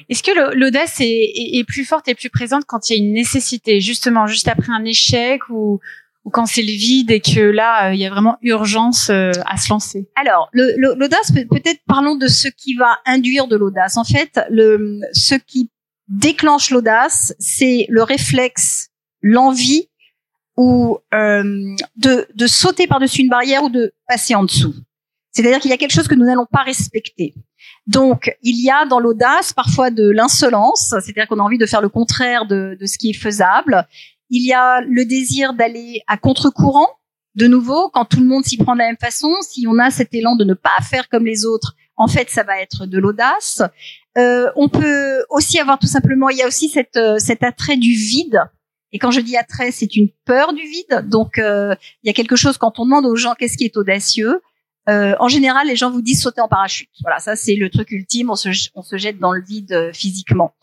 Est-ce 0.09 0.23
que 0.23 0.55
l'audace 0.55 0.97
est, 0.99 1.63
plus 1.67 1.85
forte 1.85 2.07
et 2.07 2.15
plus 2.15 2.29
présente 2.29 2.65
quand 2.65 2.89
il 2.89 2.93
y 2.93 2.99
a 2.99 3.03
une 3.03 3.13
nécessité, 3.13 3.81
justement, 3.81 4.27
juste 4.27 4.47
après 4.47 4.71
un 4.71 4.83
échec 4.83 5.47
ou, 5.49 5.79
ou 6.25 6.29
quand 6.31 6.45
c'est 6.47 6.63
le 6.63 6.71
vide 6.71 7.11
et 7.11 7.21
que 7.21 7.39
là, 7.39 7.89
euh, 7.89 7.93
il 7.93 7.99
y 7.99 8.05
a 8.05 8.09
vraiment 8.09 8.37
urgence 8.41 9.09
à 9.09 9.57
se 9.57 9.69
lancer? 9.69 10.09
Alors, 10.15 10.49
l'audace, 10.53 11.31
peut-être 11.31 11.81
parlons 11.87 12.15
de 12.15 12.27
ce 12.27 12.47
qui 12.47 12.75
va 12.75 12.99
induire 13.05 13.47
de 13.47 13.55
l'audace. 13.55 13.95
En 13.95 14.03
fait, 14.03 14.39
le, 14.49 14.99
ce 15.13 15.35
qui 15.35 15.69
déclenche 16.07 16.71
l'audace, 16.71 17.33
c'est 17.39 17.85
le 17.89 18.03
réflexe, 18.03 18.89
l'envie 19.21 19.87
ou 20.57 20.97
euh, 21.13 21.75
de, 21.95 22.27
de 22.33 22.47
sauter 22.47 22.87
par-dessus 22.87 23.21
une 23.21 23.29
barrière 23.29 23.63
ou 23.63 23.69
de 23.69 23.93
passer 24.07 24.35
en 24.35 24.43
dessous. 24.43 24.73
C'est-à-dire 25.31 25.59
qu'il 25.59 25.71
y 25.71 25.73
a 25.73 25.77
quelque 25.77 25.93
chose 25.93 26.07
que 26.07 26.15
nous 26.15 26.25
n'allons 26.25 26.47
pas 26.51 26.63
respecter. 26.63 27.33
Donc, 27.87 28.35
il 28.41 28.61
y 28.61 28.69
a 28.69 28.85
dans 28.85 28.99
l'audace 28.99 29.53
parfois 29.53 29.89
de 29.89 30.09
l'insolence, 30.09 30.93
c'est-à-dire 31.01 31.27
qu'on 31.27 31.39
a 31.39 31.43
envie 31.43 31.57
de 31.57 31.65
faire 31.65 31.81
le 31.81 31.89
contraire 31.89 32.45
de, 32.45 32.77
de 32.79 32.85
ce 32.85 32.97
qui 32.97 33.11
est 33.11 33.13
faisable. 33.17 33.87
Il 34.29 34.45
y 34.45 34.53
a 34.53 34.81
le 34.81 35.05
désir 35.05 35.53
d'aller 35.53 36.01
à 36.07 36.17
contre-courant, 36.17 36.87
de 37.35 37.47
nouveau, 37.47 37.89
quand 37.89 38.05
tout 38.05 38.19
le 38.19 38.25
monde 38.25 38.43
s'y 38.43 38.57
prend 38.57 38.73
de 38.73 38.79
la 38.79 38.87
même 38.87 38.97
façon, 38.99 39.33
si 39.41 39.65
on 39.67 39.79
a 39.79 39.89
cet 39.89 40.13
élan 40.13 40.35
de 40.35 40.43
ne 40.43 40.53
pas 40.53 40.81
faire 40.89 41.07
comme 41.07 41.25
les 41.25 41.45
autres, 41.45 41.75
en 41.95 42.07
fait, 42.07 42.29
ça 42.29 42.43
va 42.43 42.61
être 42.61 42.85
de 42.85 42.97
l'audace. 42.97 43.61
Euh, 44.17 44.49
on 44.55 44.67
peut 44.67 45.23
aussi 45.29 45.59
avoir 45.59 45.79
tout 45.79 45.87
simplement, 45.87 46.29
il 46.29 46.37
y 46.37 46.41
a 46.41 46.47
aussi 46.47 46.67
cette, 46.67 46.97
euh, 46.97 47.17
cet 47.19 47.43
attrait 47.43 47.77
du 47.77 47.93
vide 47.93 48.41
et 48.93 48.99
quand 48.99 49.11
je 49.11 49.21
dis 49.21 49.37
attrait, 49.37 49.71
c'est 49.71 49.95
une 49.95 50.09
peur 50.25 50.53
du 50.53 50.63
vide. 50.63 51.07
Donc, 51.07 51.37
euh, 51.37 51.75
il 52.03 52.07
y 52.07 52.09
a 52.09 52.13
quelque 52.13 52.35
chose 52.35 52.57
quand 52.57 52.79
on 52.79 52.85
demande 52.85 53.05
aux 53.05 53.15
gens 53.15 53.33
qu'est-ce 53.37 53.57
qui 53.57 53.65
est 53.65 53.77
audacieux. 53.77 54.41
Euh, 54.89 55.15
en 55.19 55.27
général, 55.27 55.67
les 55.67 55.75
gens 55.75 55.91
vous 55.91 56.01
disent 56.01 56.21
sauter 56.21 56.41
en 56.41 56.47
parachute. 56.47 56.89
Voilà, 57.01 57.19
ça 57.19 57.35
c'est 57.35 57.55
le 57.55 57.69
truc 57.69 57.91
ultime. 57.91 58.29
On 58.29 58.35
se, 58.35 58.49
on 58.75 58.81
se 58.81 58.97
jette 58.97 59.19
dans 59.19 59.31
le 59.31 59.41
vide 59.41 59.71
euh, 59.71 59.93
physiquement. 59.93 60.55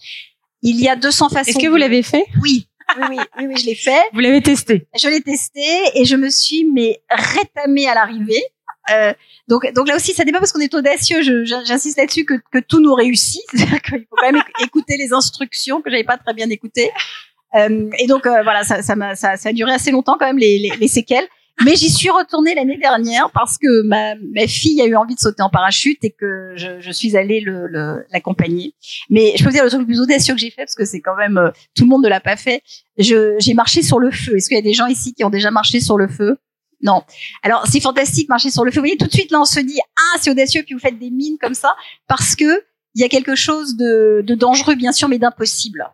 Il 0.62 0.80
y 0.80 0.88
a 0.88 0.96
200 0.96 1.28
façons. 1.28 1.50
Est-ce 1.50 1.58
que 1.58 1.68
vous 1.68 1.76
l'avez 1.76 2.02
fait? 2.02 2.26
Oui. 2.42 2.68
Oui, 2.96 3.04
oui, 3.10 3.18
oui, 3.38 3.46
oui, 3.48 3.56
je 3.58 3.66
l'ai 3.66 3.74
fait. 3.74 4.00
Vous 4.12 4.20
l'avez 4.20 4.42
testé? 4.42 4.88
Je 4.98 5.08
l'ai 5.08 5.20
testé 5.20 5.60
et 5.94 6.04
je 6.04 6.16
me 6.16 6.30
suis 6.30 6.64
mais 6.64 7.02
rétamée 7.10 7.86
à 7.86 7.94
l'arrivée. 7.94 8.42
Euh, 8.90 9.12
donc, 9.46 9.70
donc 9.74 9.88
là 9.88 9.96
aussi, 9.96 10.14
ça 10.14 10.24
n'est 10.24 10.32
pas 10.32 10.38
parce 10.38 10.52
qu'on 10.52 10.60
est 10.60 10.74
audacieux. 10.74 11.22
J'insiste 11.44 11.98
là-dessus 11.98 12.24
que, 12.24 12.34
que 12.50 12.58
tout 12.58 12.80
nous 12.80 12.94
réussit. 12.94 13.42
C'est-à-dire 13.52 13.82
qu'il 13.82 14.06
faut 14.08 14.16
quand 14.16 14.32
même 14.32 14.42
écouter 14.62 14.96
les 14.96 15.12
instructions 15.12 15.82
que 15.82 15.90
j'avais 15.90 16.04
pas 16.04 16.16
très 16.16 16.34
bien 16.34 16.48
écoutées. 16.50 16.90
Euh, 17.54 17.90
et 17.98 18.06
donc 18.06 18.26
euh, 18.26 18.42
voilà, 18.42 18.62
ça, 18.64 18.82
ça, 18.82 18.94
a, 19.00 19.14
ça, 19.14 19.36
ça, 19.36 19.48
a 19.48 19.52
duré 19.52 19.72
assez 19.72 19.90
longtemps 19.90 20.16
quand 20.18 20.26
même 20.26 20.38
les, 20.38 20.58
les, 20.58 20.70
les 20.78 20.88
séquelles. 20.88 21.26
Mais 21.64 21.74
j'y 21.74 21.90
suis 21.90 22.08
retournée 22.08 22.54
l'année 22.54 22.78
dernière 22.78 23.30
parce 23.32 23.58
que 23.58 23.82
ma, 23.82 24.14
ma, 24.32 24.46
fille 24.46 24.80
a 24.80 24.86
eu 24.86 24.94
envie 24.94 25.16
de 25.16 25.20
sauter 25.20 25.42
en 25.42 25.50
parachute 25.50 25.98
et 26.04 26.10
que 26.10 26.52
je, 26.54 26.80
je 26.80 26.90
suis 26.92 27.16
allée 27.16 27.44
l'accompagner. 28.12 28.74
Le, 29.10 29.14
Mais 29.14 29.32
je 29.36 29.42
peux 29.42 29.50
vous 29.50 29.54
dire 29.54 29.64
le 29.64 29.70
truc 29.70 29.80
le 29.80 29.86
plus 29.86 30.00
audacieux 30.00 30.34
que 30.34 30.40
j'ai 30.40 30.50
fait 30.50 30.62
parce 30.62 30.76
que 30.76 30.84
c'est 30.84 31.00
quand 31.00 31.16
même 31.16 31.36
euh, 31.36 31.50
tout 31.74 31.82
le 31.82 31.88
monde 31.88 32.04
ne 32.04 32.08
l'a 32.08 32.20
pas 32.20 32.36
fait. 32.36 32.62
J'ai 32.96 33.54
marché 33.54 33.82
sur 33.82 33.98
le 33.98 34.12
feu. 34.12 34.36
Est-ce 34.36 34.48
qu'il 34.48 34.56
y 34.56 34.60
a 34.60 34.62
des 34.62 34.72
gens 34.72 34.86
ici 34.86 35.14
qui 35.14 35.24
ont 35.24 35.30
déjà 35.30 35.50
marché 35.50 35.80
sur 35.80 35.98
le 35.98 36.06
feu? 36.06 36.36
Non. 36.80 37.02
Alors 37.42 37.66
c'est 37.66 37.80
fantastique 37.80 38.28
marcher 38.28 38.50
sur 38.50 38.64
le 38.64 38.70
feu. 38.70 38.76
Vous 38.76 38.82
voyez 38.82 38.96
tout 38.96 39.06
de 39.06 39.12
suite 39.12 39.32
là 39.32 39.40
on 39.40 39.44
se 39.44 39.58
dit 39.58 39.78
ah 39.96 40.18
c'est 40.20 40.30
audacieux 40.30 40.62
puis 40.64 40.74
vous 40.74 40.80
faites 40.80 40.98
des 40.98 41.10
mines 41.10 41.38
comme 41.40 41.54
ça 41.54 41.74
parce 42.06 42.36
que 42.36 42.62
il 42.94 43.02
y 43.02 43.04
a 43.04 43.08
quelque 43.08 43.34
chose 43.34 43.76
de, 43.76 44.22
de 44.24 44.34
dangereux 44.36 44.76
bien 44.76 44.92
sûr 44.92 45.08
mais 45.08 45.18
d'impossible. 45.18 45.84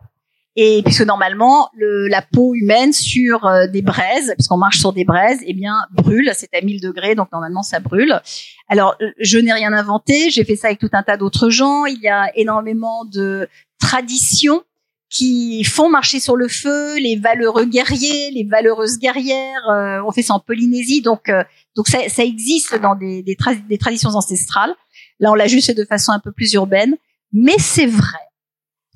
Et 0.57 0.81
puisque 0.83 1.01
normalement, 1.01 1.69
le, 1.75 2.07
la 2.07 2.21
peau 2.21 2.55
humaine 2.55 2.93
sur 2.93 3.45
euh, 3.45 3.67
des 3.67 3.81
braises, 3.81 4.33
puisqu'on 4.37 4.57
marche 4.57 4.79
sur 4.79 4.93
des 4.93 5.03
braises, 5.03 5.39
eh 5.45 5.53
bien 5.53 5.75
brûle. 5.91 6.31
C'est 6.33 6.53
à 6.55 6.61
1000 6.61 6.79
degrés, 6.79 7.13
donc 7.13 7.29
normalement 7.33 7.61
ça 7.61 7.79
brûle. 7.79 8.21
Alors, 8.69 8.95
euh, 9.01 9.11
je 9.19 9.37
n'ai 9.37 9.51
rien 9.51 9.73
inventé. 9.73 10.29
J'ai 10.29 10.45
fait 10.45 10.55
ça 10.55 10.67
avec 10.67 10.79
tout 10.79 10.89
un 10.93 11.03
tas 11.03 11.17
d'autres 11.17 11.49
gens. 11.49 11.85
Il 11.85 11.99
y 12.01 12.07
a 12.07 12.31
énormément 12.37 13.03
de 13.03 13.49
traditions 13.79 14.63
qui 15.09 15.63
font 15.65 15.89
marcher 15.89 16.19
sur 16.19 16.37
le 16.37 16.47
feu 16.47 16.97
les 16.99 17.17
valeureux 17.17 17.65
guerriers, 17.65 18.31
les 18.31 18.45
valeureuses 18.45 18.97
guerrières. 18.97 19.69
Euh, 19.69 19.99
on 20.07 20.11
fait 20.11 20.21
ça 20.21 20.35
en 20.35 20.39
Polynésie, 20.39 21.01
donc 21.01 21.31
donc 21.75 21.87
ça, 21.89 21.99
ça, 22.07 22.23
existe 22.23 22.79
dans 22.81 22.95
des, 22.95 23.21
des, 23.23 23.37
des 23.69 23.77
traditions 23.77 24.09
ancestrales. 24.11 24.73
Là, 25.19 25.31
on 25.31 25.35
l'a 25.35 25.47
juste 25.47 25.67
fait 25.67 25.73
de 25.73 25.85
façon 25.85 26.13
un 26.13 26.19
peu 26.19 26.31
plus 26.31 26.53
urbaine, 26.53 26.95
mais 27.33 27.55
c'est 27.59 27.85
vrai 27.85 28.25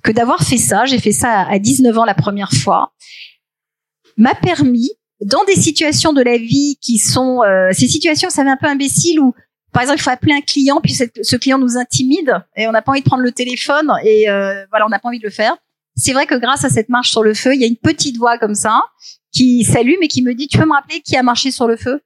que 0.04 0.12
d'avoir 0.12 0.44
fait 0.44 0.58
ça, 0.58 0.86
j'ai 0.86 1.00
fait 1.00 1.12
ça 1.12 1.42
à 1.42 1.60
19 1.60 1.98
ans 1.98 2.06
la 2.06 2.14
première 2.14 2.52
fois, 2.52 2.94
m'a 4.18 4.36
permis, 4.36 4.92
dans 5.22 5.44
des 5.46 5.56
situations 5.56 6.14
de 6.14 6.22
la 6.22 6.38
vie 6.38 6.78
qui 6.82 6.98
sont 6.98 7.42
euh, 7.44 7.70
ces 7.72 7.88
situations, 7.88 8.30
ça 8.30 8.42
un 8.42 8.58
peu 8.58 8.68
imbécile 8.68 9.20
où 9.20 9.34
par 9.72 9.84
exemple, 9.84 10.00
il 10.00 10.04
faut 10.04 10.10
appeler 10.10 10.34
un 10.34 10.42
client, 10.42 10.80
puis 10.82 10.94
ce 10.94 11.36
client 11.36 11.60
nous 11.60 11.78
intimide 11.78 12.34
et 12.56 12.68
on 12.68 12.72
n'a 12.72 12.82
pas 12.82 12.92
envie 12.92 13.02
de 13.02 13.06
prendre 13.06 13.22
le 13.22 13.32
téléphone 13.32 13.92
et 14.04 14.28
euh, 14.30 14.66
voilà, 14.72 14.86
on 14.88 14.90
n'a 14.90 14.98
pas 14.98 15.10
envie 15.10 15.20
de 15.20 15.24
le 15.24 15.30
faire. 15.30 15.56
C'est 15.96 16.14
vrai 16.14 16.26
que 16.26 16.36
grâce 16.36 16.66
à 16.66 16.70
cette 16.70 16.90
marche 16.90 17.12
sur 17.12 17.24
le 17.24 17.34
feu, 17.34 17.54
il 17.54 17.62
y 17.62 17.64
a 17.64 17.68
une 17.68 17.78
petite 17.78 18.18
voix 18.18 18.38
comme 18.40 18.56
ça 18.56 18.82
qui 19.32 19.64
s'allume 19.64 20.02
et 20.02 20.08
qui 20.08 20.24
me 20.24 20.34
dit 20.34 20.48
"Tu 20.48 20.58
peux 20.58 20.66
me 20.66 20.74
rappeler 20.74 21.02
qui 21.02 21.16
a 21.16 21.24
marché 21.24 21.52
sur 21.52 21.68
le 21.68 21.76
feu? 21.76 22.02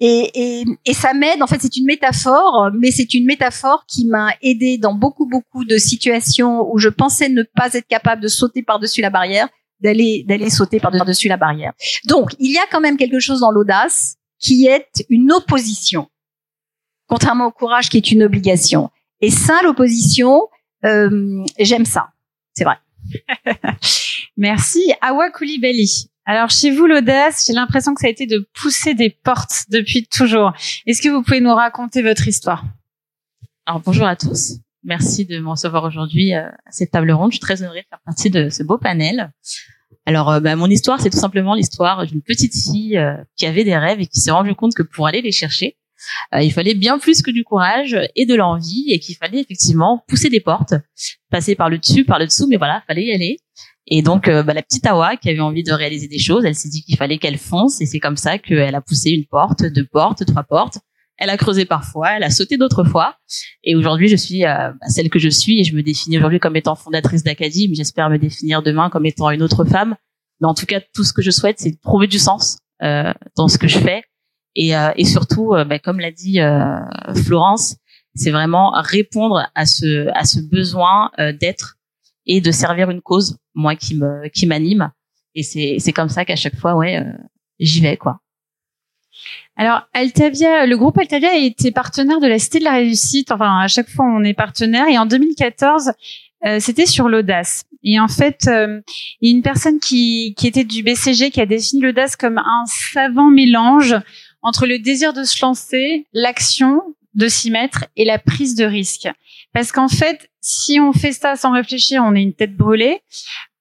Et, 0.00 0.30
et, 0.60 0.64
et 0.86 0.94
ça 0.94 1.12
m'aide. 1.12 1.42
En 1.42 1.46
fait, 1.46 1.60
c'est 1.60 1.76
une 1.76 1.84
métaphore, 1.84 2.70
mais 2.74 2.90
c'est 2.90 3.12
une 3.12 3.26
métaphore 3.26 3.84
qui 3.86 4.06
m'a 4.06 4.34
aidé 4.40 4.78
dans 4.78 4.94
beaucoup 4.94 5.26
beaucoup 5.26 5.64
de 5.64 5.76
situations 5.76 6.66
où 6.72 6.78
je 6.78 6.88
pensais 6.88 7.28
ne 7.28 7.42
pas 7.42 7.74
être 7.74 7.86
capable 7.86 8.22
de 8.22 8.28
sauter 8.28 8.62
par-dessus 8.62 9.02
la 9.02 9.10
barrière, 9.10 9.48
d'aller 9.80 10.24
d'aller 10.26 10.48
sauter 10.48 10.80
par-dessus 10.80 11.28
la 11.28 11.36
barrière. 11.36 11.72
Donc, 12.06 12.30
il 12.38 12.50
y 12.50 12.58
a 12.58 12.66
quand 12.70 12.80
même 12.80 12.96
quelque 12.96 13.20
chose 13.20 13.40
dans 13.40 13.50
l'audace 13.50 14.16
qui 14.38 14.66
est 14.66 15.04
une 15.10 15.30
opposition, 15.32 16.08
contrairement 17.06 17.46
au 17.46 17.52
courage 17.52 17.90
qui 17.90 17.98
est 17.98 18.10
une 18.10 18.22
obligation. 18.22 18.90
Et 19.20 19.30
ça, 19.30 19.60
l'opposition, 19.62 20.48
euh, 20.86 21.44
j'aime 21.58 21.84
ça. 21.84 22.08
C'est 22.54 22.64
vrai. 22.64 22.78
Merci. 24.38 24.92
Awa 25.02 25.30
Koulibaly. 25.30 26.09
Alors 26.32 26.48
chez 26.48 26.70
vous, 26.70 26.86
l'audace, 26.86 27.46
j'ai 27.48 27.54
l'impression 27.54 27.92
que 27.92 28.00
ça 28.00 28.06
a 28.06 28.10
été 28.10 28.24
de 28.24 28.48
pousser 28.62 28.94
des 28.94 29.10
portes 29.10 29.64
depuis 29.68 30.06
toujours. 30.06 30.52
Est-ce 30.86 31.02
que 31.02 31.08
vous 31.08 31.24
pouvez 31.24 31.40
nous 31.40 31.52
raconter 31.52 32.02
votre 32.02 32.28
histoire? 32.28 32.64
Alors 33.66 33.80
bonjour 33.80 34.06
à 34.06 34.14
tous. 34.14 34.52
Merci 34.84 35.26
de 35.26 35.40
me 35.40 35.48
recevoir 35.48 35.82
aujourd'hui 35.82 36.32
euh, 36.32 36.46
à 36.46 36.70
cette 36.70 36.92
table 36.92 37.10
ronde. 37.10 37.32
Je 37.32 37.38
suis 37.38 37.40
très 37.40 37.62
honorée 37.62 37.80
de 37.80 37.86
faire 37.88 37.98
partie 38.06 38.30
de 38.30 38.48
ce 38.48 38.62
beau 38.62 38.78
panel. 38.78 39.32
Alors, 40.06 40.30
euh, 40.30 40.38
bah, 40.38 40.54
mon 40.54 40.68
histoire, 40.68 41.00
c'est 41.00 41.10
tout 41.10 41.18
simplement 41.18 41.56
l'histoire 41.56 42.06
d'une 42.06 42.22
petite 42.22 42.54
fille 42.54 42.96
euh, 42.96 43.16
qui 43.34 43.46
avait 43.46 43.64
des 43.64 43.76
rêves 43.76 43.98
et 43.98 44.06
qui 44.06 44.20
s'est 44.20 44.30
rendue 44.30 44.54
compte 44.54 44.76
que 44.76 44.84
pour 44.84 45.08
aller 45.08 45.22
les 45.22 45.32
chercher, 45.32 45.78
il 46.40 46.52
fallait 46.52 46.74
bien 46.74 46.98
plus 46.98 47.22
que 47.22 47.30
du 47.30 47.42
courage 47.42 47.98
et 48.14 48.24
de 48.24 48.34
l'envie 48.34 48.86
et 48.88 49.00
qu'il 49.00 49.16
fallait 49.16 49.40
effectivement 49.40 50.02
pousser 50.08 50.30
des 50.30 50.40
portes, 50.40 50.74
passer 51.28 51.56
par 51.56 51.68
le 51.68 51.76
dessus, 51.76 52.04
par 52.04 52.18
le 52.18 52.26
dessous, 52.26 52.46
mais 52.48 52.56
voilà, 52.56 52.82
fallait 52.86 53.04
y 53.04 53.12
aller. 53.12 53.38
Et 53.92 54.02
donc, 54.02 54.28
euh, 54.28 54.44
bah, 54.44 54.54
la 54.54 54.62
petite 54.62 54.86
Awa 54.86 55.16
qui 55.16 55.28
avait 55.28 55.40
envie 55.40 55.64
de 55.64 55.72
réaliser 55.72 56.06
des 56.06 56.20
choses, 56.20 56.44
elle 56.44 56.54
s'est 56.54 56.68
dit 56.68 56.82
qu'il 56.82 56.96
fallait 56.96 57.18
qu'elle 57.18 57.38
fonce, 57.38 57.80
et 57.80 57.86
c'est 57.86 57.98
comme 57.98 58.16
ça 58.16 58.38
qu'elle 58.38 58.76
a 58.76 58.80
poussé 58.80 59.10
une 59.10 59.26
porte, 59.26 59.64
deux 59.64 59.84
portes, 59.84 60.24
trois 60.24 60.44
portes. 60.44 60.78
Elle 61.18 61.28
a 61.28 61.36
creusé 61.36 61.66
parfois, 61.66 62.16
elle 62.16 62.22
a 62.22 62.30
sauté 62.30 62.56
d'autres 62.56 62.84
fois, 62.84 63.16
et 63.64 63.74
aujourd'hui, 63.74 64.08
je 64.08 64.16
suis 64.16 64.46
euh, 64.46 64.70
bah, 64.70 64.86
celle 64.88 65.10
que 65.10 65.18
je 65.18 65.28
suis, 65.28 65.60
et 65.60 65.64
je 65.64 65.74
me 65.74 65.82
définis 65.82 66.16
aujourd'hui 66.18 66.38
comme 66.38 66.56
étant 66.56 66.76
fondatrice 66.76 67.24
d'Acadie, 67.24 67.68
mais 67.68 67.74
j'espère 67.74 68.08
me 68.08 68.16
définir 68.16 68.62
demain 68.62 68.90
comme 68.90 69.06
étant 69.06 69.28
une 69.30 69.42
autre 69.42 69.64
femme. 69.64 69.96
Mais 70.40 70.46
en 70.46 70.54
tout 70.54 70.66
cas, 70.66 70.80
tout 70.94 71.04
ce 71.04 71.12
que 71.12 71.20
je 71.20 71.32
souhaite, 71.32 71.58
c'est 71.58 71.72
de 71.72 71.80
trouver 71.82 72.06
du 72.06 72.18
sens 72.18 72.58
euh, 72.82 73.12
dans 73.36 73.48
ce 73.48 73.58
que 73.58 73.66
je 73.66 73.78
fais, 73.78 74.02
et, 74.54 74.76
euh, 74.76 74.92
et 74.96 75.04
surtout, 75.04 75.50
bah, 75.66 75.80
comme 75.80 75.98
l'a 75.98 76.12
dit 76.12 76.38
Florence, 77.24 77.76
c'est 78.14 78.30
vraiment 78.30 78.72
répondre 78.76 79.46
à 79.54 79.66
ce 79.66 80.08
à 80.14 80.24
ce 80.24 80.40
besoin 80.40 81.10
d'être 81.40 81.76
et 82.26 82.40
de 82.40 82.50
servir 82.50 82.90
une 82.90 83.00
cause, 83.00 83.38
moi 83.54 83.76
qui 83.76 83.96
me 83.96 84.28
qui 84.28 84.46
m'anime. 84.46 84.90
Et 85.34 85.42
c'est 85.42 85.76
c'est 85.78 85.92
comme 85.92 86.08
ça 86.08 86.24
qu'à 86.24 86.36
chaque 86.36 86.56
fois, 86.56 86.74
ouais, 86.76 86.98
euh, 86.98 87.12
j'y 87.58 87.80
vais 87.80 87.96
quoi. 87.96 88.20
Alors 89.56 89.82
Altavia, 89.92 90.66
le 90.66 90.76
groupe 90.76 90.98
Altavia 90.98 91.30
a 91.30 91.36
été 91.36 91.70
partenaire 91.70 92.20
de 92.20 92.26
la 92.26 92.38
Cité 92.38 92.58
de 92.58 92.64
la 92.64 92.72
Réussite. 92.72 93.30
Enfin, 93.32 93.60
à 93.60 93.68
chaque 93.68 93.90
fois 93.90 94.06
on 94.06 94.24
est 94.24 94.34
partenaire. 94.34 94.88
Et 94.88 94.98
en 94.98 95.06
2014, 95.06 95.92
euh, 96.46 96.58
c'était 96.60 96.86
sur 96.86 97.08
l'audace. 97.08 97.64
Et 97.82 97.98
en 97.98 98.08
fait, 98.08 98.46
euh, 98.46 98.80
il 99.20 99.30
y 99.30 99.32
a 99.32 99.36
une 99.36 99.42
personne 99.42 99.78
qui, 99.78 100.34
qui 100.36 100.46
était 100.46 100.64
du 100.64 100.82
BCG 100.82 101.30
qui 101.30 101.40
a 101.40 101.46
défini 101.46 101.82
l'audace 101.82 102.16
comme 102.16 102.38
un 102.38 102.64
savant 102.92 103.30
mélange 103.30 103.96
entre 104.42 104.66
le 104.66 104.78
désir 104.78 105.12
de 105.12 105.24
se 105.24 105.40
lancer, 105.42 106.06
l'action 106.12 106.80
de 107.14 107.28
s'y 107.28 107.50
mettre 107.50 107.86
et 107.96 108.04
la 108.04 108.18
prise 108.18 108.54
de 108.54 108.64
risque. 108.64 109.08
Parce 109.52 109.72
qu'en 109.72 109.88
fait, 109.88 110.29
si 110.40 110.80
on 110.80 110.92
fait 110.92 111.12
ça 111.12 111.36
sans 111.36 111.52
réfléchir, 111.52 112.02
on 112.04 112.14
est 112.14 112.22
une 112.22 112.34
tête 112.34 112.56
brûlée. 112.56 113.00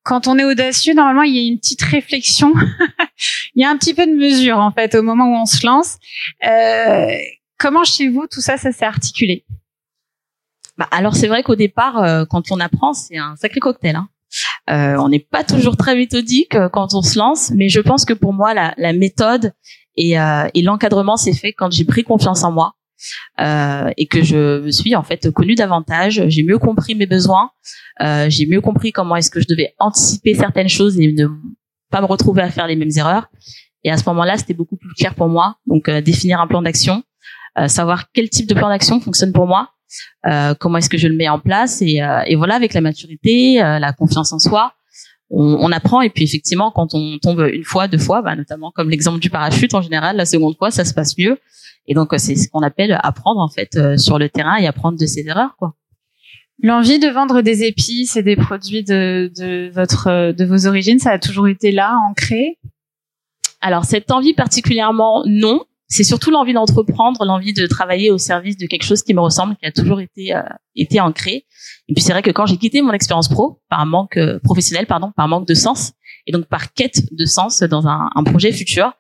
Quand 0.04 0.28
on 0.28 0.38
est 0.40 0.46
audacieux, 0.46 0.94
normalement, 0.94 1.24
il 1.24 1.36
y 1.36 1.40
a 1.40 1.48
une 1.48 1.60
petite 1.60 1.82
réflexion. 1.82 2.54
il 3.56 3.62
y 3.62 3.66
a 3.66 3.70
un 3.70 3.78
petit 3.78 3.94
peu 3.94 4.06
de 4.06 4.14
mesure, 4.14 4.58
en 4.58 4.72
fait, 4.72 4.96
au 4.96 5.04
moment 5.04 5.26
où 5.26 5.36
on 5.36 5.46
se 5.46 5.66
lance. 5.66 5.98
Euh, 6.48 7.08
comment 7.58 7.84
chez 7.84 8.08
vous, 8.08 8.26
tout 8.28 8.42
ça, 8.42 8.58
ça 8.58 8.72
s'est 8.72 8.86
articulé? 8.86 9.46
Bah, 10.78 10.88
Alors, 10.92 11.16
c'est 11.16 11.28
vrai 11.28 11.44
qu'au 11.44 11.56
départ, 11.56 12.02
euh, 12.02 12.26
quand 12.26 12.52
on 12.52 12.60
apprend, 12.60 12.94
c'est 12.94 13.18
un 13.18 13.36
sacré 13.36 13.60
cocktail. 13.60 13.98
Hein. 13.98 14.10
Euh, 14.70 14.96
on 14.98 15.10
n'est 15.10 15.20
pas 15.20 15.44
toujours 15.44 15.78
très 15.78 15.96
méthodique 15.96 16.56
euh, 16.56 16.70
quand 16.70 16.94
on 16.94 17.02
se 17.02 17.18
lance, 17.18 17.52
mais 17.52 17.70
je 17.70 17.80
pense 17.80 18.06
que 18.06 18.14
pour 18.14 18.34
moi, 18.34 18.54
la, 18.54 18.74
la 18.78 18.94
méthode 18.94 19.54
et, 19.96 20.20
euh, 20.20 20.48
et 20.54 20.62
l'encadrement 20.62 21.18
s'est 21.18 21.34
fait 21.34 21.54
quand 21.54 21.72
j'ai 21.72 21.86
pris 21.86 22.04
confiance 22.04 22.44
en 22.44 22.52
moi 22.52 22.76
euh, 23.40 23.90
et 23.98 24.08
que 24.08 24.24
je 24.24 24.62
me 24.62 24.72
suis 24.72 24.96
en 24.96 25.04
fait 25.04 25.32
connue 25.32 25.56
davantage. 25.56 26.24
J'ai 26.28 26.44
mieux 26.44 26.58
compris 26.58 26.96
mes 26.96 27.06
besoins. 27.06 27.52
Euh, 28.02 28.30
j'ai 28.30 28.46
mieux 28.46 28.62
compris 28.62 28.92
comment 28.92 29.16
est-ce 29.16 29.30
que 29.30 29.42
je 29.42 29.48
devais 29.48 29.74
anticiper 29.80 30.34
certaines 30.34 30.70
choses 30.70 31.00
et 31.00 31.12
ne 31.12 31.28
pas 31.90 32.02
me 32.02 32.06
retrouver 32.06 32.42
à 32.42 32.50
faire 32.50 32.68
les 32.68 32.76
mêmes 32.76 32.92
erreurs. 32.96 33.28
Et 33.84 33.92
à 33.92 33.98
ce 33.98 34.04
moment-là, 34.10 34.38
c'était 34.38 34.54
beaucoup 34.54 34.78
plus 34.78 34.94
clair 34.94 35.16
pour 35.16 35.28
moi. 35.28 35.56
Donc 35.66 35.88
euh, 35.88 36.02
définir 36.02 36.42
un 36.42 36.48
plan 36.48 36.62
d'action, 36.62 37.04
euh, 37.58 37.68
savoir 37.68 38.12
quel 38.14 38.30
type 38.30 38.48
de 38.48 38.54
plan 38.54 38.70
d'action 38.70 39.00
fonctionne 39.00 39.32
pour 39.32 39.48
moi, 39.48 39.70
euh, 40.28 40.54
comment 40.60 40.78
est-ce 40.78 40.90
que 40.90 40.98
je 40.98 41.08
le 41.08 41.16
mets 41.16 41.30
en 41.30 41.40
place 41.40 41.82
et, 41.82 42.02
et 42.28 42.36
voilà 42.36 42.56
avec 42.56 42.74
la 42.74 42.82
maturité, 42.82 43.56
la 43.56 43.94
confiance 43.94 44.34
en 44.34 44.40
soi. 44.40 44.74
On, 45.32 45.58
on, 45.60 45.72
apprend 45.72 46.02
et 46.02 46.10
puis 46.10 46.24
effectivement 46.24 46.72
quand 46.72 46.96
on 46.96 47.20
tombe 47.20 47.48
une 47.54 47.64
fois, 47.64 47.88
deux 47.88 48.00
fois, 48.00 48.24
bah, 48.24 48.36
notamment 48.36 48.72
comme 48.72 48.90
l'exemple 48.90 49.20
du 49.20 49.30
parachute 49.30 49.76
en 49.76 49.82
général, 49.82 50.18
la 50.18 50.26
seconde 50.26 50.58
fois 50.58 50.72
ça 50.72 50.84
se 50.86 50.94
passe 50.94 51.16
mieux 51.20 51.38
et 51.90 51.94
donc 51.94 52.14
c'est 52.18 52.36
ce 52.36 52.48
qu'on 52.50 52.62
appelle 52.62 52.98
apprendre 53.04 53.42
en 53.42 53.50
fait 53.50 53.76
euh, 53.76 53.98
sur 53.98 54.18
le 54.18 54.30
terrain 54.30 54.56
et 54.56 54.68
apprendre 54.68 54.98
de 54.98 55.06
ses 55.06 55.28
erreurs 55.28 55.58
quoi. 55.58 55.76
L'envie 56.62 57.00
de 57.00 57.08
vendre 57.08 57.42
des 57.42 57.64
épices 57.64 58.16
et 58.16 58.24
des 58.24 58.36
produits 58.36 58.84
de, 58.84 59.32
de 59.38 59.72
votre 59.74 60.32
de 60.32 60.46
vos 60.46 60.68
origines, 60.68 61.00
ça 61.00 61.12
a 61.12 61.20
toujours 61.20 61.48
été 61.48 61.72
là, 61.72 61.98
ancré? 62.10 62.60
Alors 63.60 63.86
cette 63.86 64.12
envie 64.12 64.34
particulièrement 64.34 65.24
non, 65.26 65.64
c'est 65.88 66.04
surtout 66.04 66.32
l'envie 66.32 66.54
d'entreprendre, 66.54 67.26
l'envie 67.26 67.54
de 67.54 67.66
travailler 67.66 68.12
au 68.12 68.18
service 68.18 68.58
de 68.58 68.68
quelque 68.68 68.84
chose 68.84 69.02
qui 69.04 69.14
me 69.14 69.22
ressemble, 69.22 69.56
qui 69.56 69.66
a 69.66 69.72
toujours 69.72 70.02
été 70.02 70.36
euh, 70.36 70.44
été 70.76 71.00
ancré. 71.00 71.46
Et 71.88 71.94
puis 71.94 72.04
c'est 72.04 72.12
vrai 72.12 72.22
que 72.22 72.32
quand 72.32 72.46
j'ai 72.46 72.58
quitté 72.58 72.82
mon 72.82 72.94
expérience 72.94 73.30
pro, 73.30 73.62
par 73.70 73.80
un 73.80 73.86
manque 73.86 74.18
euh, 74.18 74.40
professionnel, 74.44 74.86
pardon, 74.86 75.12
par 75.16 75.28
manque 75.28 75.48
de 75.48 75.56
sens, 75.56 75.94
et 76.28 76.32
donc 76.32 76.46
par 76.46 76.74
quête 76.74 77.02
de 77.12 77.26
sens 77.26 77.64
dans 77.64 77.88
un, 77.88 78.10
un 78.14 78.24
projet 78.24 78.52
futur, 78.52 78.94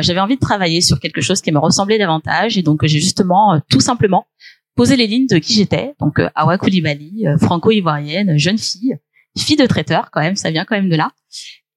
j'avais 0.00 0.20
envie 0.20 0.36
de 0.36 0.40
travailler 0.40 0.80
sur 0.80 1.00
quelque 1.00 1.20
chose 1.20 1.40
qui 1.40 1.52
me 1.52 1.58
ressemblait 1.58 1.98
davantage 1.98 2.56
et 2.56 2.62
donc 2.62 2.80
j'ai 2.84 3.00
justement 3.00 3.54
euh, 3.54 3.58
tout 3.70 3.80
simplement 3.80 4.26
posé 4.74 4.96
les 4.96 5.06
lignes 5.06 5.26
de 5.26 5.38
qui 5.38 5.54
j'étais. 5.54 5.94
Donc 6.00 6.18
euh, 6.18 6.30
Awa 6.34 6.56
Koulibaly, 6.56 7.24
franco-ivoirienne, 7.40 8.38
jeune 8.38 8.58
fille 8.58 8.96
fille 9.38 9.56
de 9.56 9.66
traiteur 9.66 10.10
quand 10.10 10.20
même, 10.20 10.36
ça 10.36 10.50
vient 10.50 10.64
quand 10.64 10.76
même 10.76 10.90
de 10.90 10.96
là, 10.96 11.10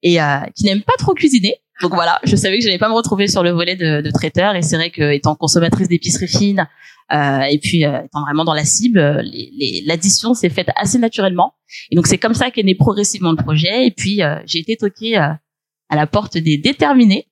et 0.03 0.17
qui 0.55 0.65
n'aime 0.65 0.81
pas 0.81 0.93
trop 0.97 1.13
cuisiner. 1.13 1.55
Donc 1.81 1.93
voilà, 1.93 2.19
je 2.23 2.35
savais 2.35 2.57
que 2.57 2.63
je 2.63 2.67
n'allais 2.67 2.79
pas 2.79 2.89
me 2.89 2.93
retrouver 2.93 3.27
sur 3.27 3.43
le 3.43 3.51
volet 3.51 3.77
de, 3.77 4.01
de 4.01 4.11
traiteur, 4.11 4.55
et 4.55 4.61
c'est 4.61 4.75
vrai 4.75 4.89
que 4.89 5.13
étant 5.13 5.35
consommatrice 5.35 5.87
d'épicerie 5.87 6.27
fine, 6.27 6.67
euh, 7.13 7.41
et 7.41 7.59
puis 7.59 7.85
euh, 7.85 8.01
étant 8.03 8.21
vraiment 8.21 8.45
dans 8.45 8.53
la 8.53 8.65
cible, 8.65 9.23
l'addition 9.85 10.33
s'est 10.33 10.49
faite 10.49 10.69
assez 10.75 10.97
naturellement. 10.97 11.53
Et 11.91 11.95
donc 11.95 12.07
c'est 12.07 12.17
comme 12.17 12.33
ça 12.33 12.49
qu'est 12.49 12.63
né 12.63 12.75
progressivement 12.75 13.31
le 13.31 13.37
projet. 13.37 13.85
Et 13.85 13.91
puis 13.91 14.23
euh, 14.23 14.37
j'ai 14.45 14.59
été 14.59 14.75
toquée 14.75 15.15
à 15.17 15.39
la 15.91 16.07
porte 16.07 16.37
des 16.37 16.57
déterminés 16.57 17.27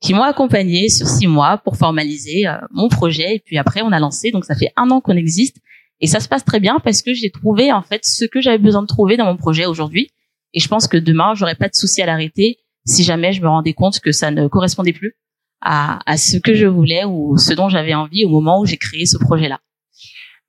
qui 0.00 0.14
m'ont 0.14 0.22
accompagné 0.22 0.88
sur 0.88 1.06
six 1.06 1.26
mois 1.26 1.58
pour 1.58 1.76
formaliser 1.76 2.44
mon 2.70 2.88
projet. 2.88 3.36
Et 3.36 3.42
puis 3.44 3.58
après 3.58 3.82
on 3.82 3.92
a 3.92 3.98
lancé. 3.98 4.30
Donc 4.30 4.44
ça 4.44 4.54
fait 4.54 4.72
un 4.76 4.90
an 4.90 5.00
qu'on 5.00 5.16
existe. 5.16 5.58
Et 6.00 6.06
ça 6.06 6.20
se 6.20 6.28
passe 6.28 6.44
très 6.44 6.60
bien 6.60 6.78
parce 6.84 7.02
que 7.02 7.14
j'ai 7.14 7.30
trouvé 7.30 7.72
en 7.72 7.82
fait 7.82 8.04
ce 8.04 8.24
que 8.26 8.40
j'avais 8.40 8.58
besoin 8.58 8.82
de 8.82 8.86
trouver 8.86 9.16
dans 9.16 9.24
mon 9.24 9.36
projet 9.36 9.66
aujourd'hui. 9.66 10.10
Et 10.52 10.60
je 10.60 10.68
pense 10.68 10.86
que 10.86 10.96
demain 10.96 11.34
j'aurais 11.34 11.54
pas 11.54 11.68
de 11.68 11.74
souci 11.74 12.02
à 12.02 12.06
l'arrêter 12.06 12.58
si 12.84 13.02
jamais 13.02 13.32
je 13.32 13.42
me 13.42 13.48
rendais 13.48 13.72
compte 13.72 14.00
que 14.00 14.12
ça 14.12 14.30
ne 14.30 14.46
correspondait 14.48 14.92
plus 14.92 15.14
à, 15.60 15.98
à 16.10 16.16
ce 16.16 16.36
que 16.36 16.54
je 16.54 16.66
voulais 16.66 17.04
ou 17.04 17.36
ce 17.38 17.54
dont 17.54 17.68
j'avais 17.68 17.94
envie 17.94 18.24
au 18.24 18.28
moment 18.28 18.60
où 18.60 18.66
j'ai 18.66 18.76
créé 18.76 19.06
ce 19.06 19.16
projet-là. 19.16 19.60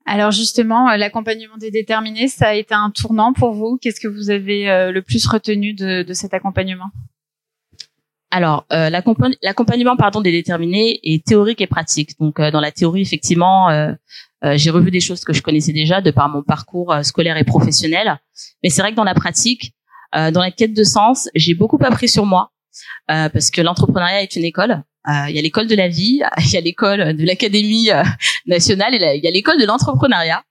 Alors 0.06 0.32
justement, 0.32 0.90
euh, 0.90 0.98
l'accompagnement 0.98 1.58
des 1.58 1.72
déterminés, 1.72 2.28
ça 2.30 2.50
a 2.50 2.54
été 2.54 2.74
un 2.74 2.92
tournant 2.92 3.34
pour 3.34 3.52
vous. 3.52 3.78
Qu'est-ce 3.82 4.00
que 4.00 4.08
vous 4.08 4.30
avez 4.30 4.70
euh, 4.70 4.92
le 4.92 5.02
plus 5.02 5.26
retenu 5.28 5.74
de, 5.74 6.04
de 6.04 6.14
cet 6.14 6.34
accompagnement? 6.34 6.90
Alors, 8.30 8.66
euh, 8.74 8.90
l'accompagnement 8.90 9.96
pardon 9.96 10.20
des 10.20 10.34
déterminés 10.34 11.00
est 11.04 11.26
théorique 11.26 11.62
et 11.62 11.68
pratique. 11.68 12.20
Donc, 12.20 12.42
dans 12.42 12.60
la 12.60 12.72
théorie, 12.72 13.02
effectivement, 13.02 13.70
j'ai 14.44 14.70
revu 14.70 14.92
des 14.92 15.00
choses 15.00 15.24
que 15.24 15.32
je 15.32 15.42
connaissais 15.42 15.72
déjà 15.72 16.02
de 16.02 16.12
par 16.12 16.28
mon 16.28 16.44
parcours 16.44 16.94
scolaire 17.04 17.38
et 17.38 17.46
professionnel. 17.46 18.20
Mais 18.64 18.70
c'est 18.70 18.82
vrai 18.82 18.92
que 18.92 18.98
dans 18.98 19.06
la 19.06 19.14
pratique, 19.14 19.74
dans 20.14 20.42
la 20.42 20.52
quête 20.52 20.74
de 20.74 20.84
sens, 20.84 21.30
j'ai 21.36 21.54
beaucoup 21.54 21.80
appris 21.82 22.10
sur 22.10 22.26
moi 22.26 22.52
parce 23.08 23.50
que 23.50 23.62
l'entrepreneuriat 23.62 24.24
est 24.24 24.36
une 24.36 24.44
école. 24.44 24.84
Euh, 25.08 25.30
il 25.30 25.36
y 25.36 25.40
a 25.40 25.42
l'école 25.42 25.68
de 25.68 25.76
la 25.76 25.88
vie, 25.88 26.22
il 26.38 26.52
y 26.52 26.58
a 26.58 26.62
l'école 26.62 27.16
de 27.16 27.26
l'académie 27.26 27.92
euh, 27.92 28.04
nationale 28.46 28.94
et 28.94 29.16
il 29.16 29.24
y 29.24 29.28
a 29.28 29.32
l'école 29.32 29.60
de 29.60 29.66
l'entrepreneuriat. 29.66 30.44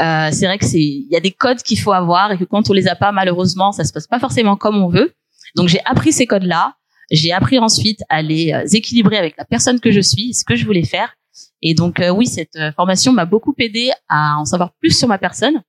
Euh, 0.00 0.30
c'est 0.32 0.46
vrai 0.46 0.56
que 0.56 0.64
c'est 0.64 0.80
il 0.80 1.08
y 1.10 1.16
a 1.16 1.20
des 1.20 1.30
codes 1.30 1.62
qu'il 1.62 1.78
faut 1.78 1.92
avoir 1.92 2.32
et 2.32 2.38
que 2.38 2.44
quand 2.44 2.70
on 2.70 2.72
les 2.72 2.88
a 2.88 2.96
pas 2.96 3.12
malheureusement 3.12 3.70
ça 3.70 3.84
se 3.84 3.92
passe 3.92 4.06
pas 4.06 4.18
forcément 4.18 4.56
comme 4.56 4.82
on 4.82 4.88
veut. 4.88 5.12
Donc 5.56 5.68
j'ai 5.68 5.80
appris 5.84 6.12
ces 6.12 6.26
codes 6.26 6.44
là. 6.44 6.74
J'ai 7.10 7.32
appris 7.32 7.58
ensuite 7.58 8.00
à 8.08 8.22
les 8.22 8.52
équilibrer 8.72 9.16
avec 9.16 9.36
la 9.36 9.44
personne 9.44 9.80
que 9.80 9.90
je 9.90 10.00
suis, 10.00 10.34
ce 10.34 10.44
que 10.44 10.56
je 10.56 10.64
voulais 10.64 10.84
faire. 10.84 11.14
Et 11.62 11.74
donc 11.74 12.02
oui, 12.14 12.26
cette 12.26 12.58
formation 12.76 13.12
m'a 13.12 13.24
beaucoup 13.24 13.54
aidé 13.58 13.90
à 14.08 14.38
en 14.38 14.44
savoir 14.44 14.72
plus 14.80 14.96
sur 14.96 15.08
ma 15.08 15.18
personne 15.18 15.62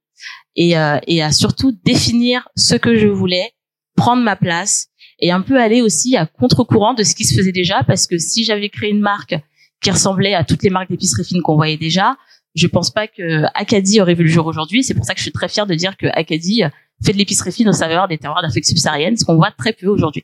et, 0.56 0.76
et 1.08 1.22
à 1.24 1.32
surtout 1.32 1.72
définir 1.84 2.48
ce 2.56 2.76
que 2.76 2.98
je 2.98 3.08
voulais, 3.08 3.52
prendre 3.96 4.22
ma 4.22 4.36
place 4.36 4.88
et 5.20 5.32
un 5.32 5.42
peu 5.42 5.60
aller 5.60 5.82
aussi 5.82 6.16
à 6.16 6.26
contre-courant 6.26 6.94
de 6.94 7.04
ce 7.04 7.16
qui 7.16 7.26
se 7.26 7.36
faisait 7.36 7.52
déjà 7.52 7.84
parce 7.84 8.08
que 8.08 8.18
si 8.18 8.44
j'avais 8.44 8.70
créé 8.70 8.90
une 8.90 9.02
marque 9.02 9.36
qui 9.82 9.92
ressemblait 9.92 10.34
à 10.34 10.44
toutes 10.44 10.64
les 10.64 10.70
marques 10.70 10.90
d'épicerie 10.90 11.24
fine 11.24 11.42
qu'on 11.42 11.56
voyait 11.56 11.78
déjà, 11.78 12.18
je 12.56 12.68
pense 12.68 12.90
pas 12.90 13.08
que 13.08 13.44
Acadie 13.54 14.02
aurait 14.02 14.16
vu 14.16 14.24
le 14.24 14.30
jour 14.30 14.46
aujourd'hui. 14.46 14.84
C'est 14.84 14.94
pour 14.94 15.06
ça 15.06 15.14
que 15.14 15.20
je 15.20 15.24
suis 15.24 15.32
très 15.32 15.48
fière 15.48 15.66
de 15.66 15.76
dire 15.76 15.98
que 15.98 16.08
Acadie 16.08 16.64
fait 17.04 17.14
de 17.14 17.18
l'épicerie 17.18 17.52
fine 17.52 17.70
au 17.70 17.74
saveur 17.74 18.08
des 18.08 18.18
terroirs 18.18 18.42
d'Afrique 18.42 18.66
subsaharienne, 18.66 19.16
ce 19.16 19.24
qu'on 19.24 19.36
voit 19.36 19.52
très 19.52 19.74
peu 19.74 19.88
aujourd'hui. 19.88 20.24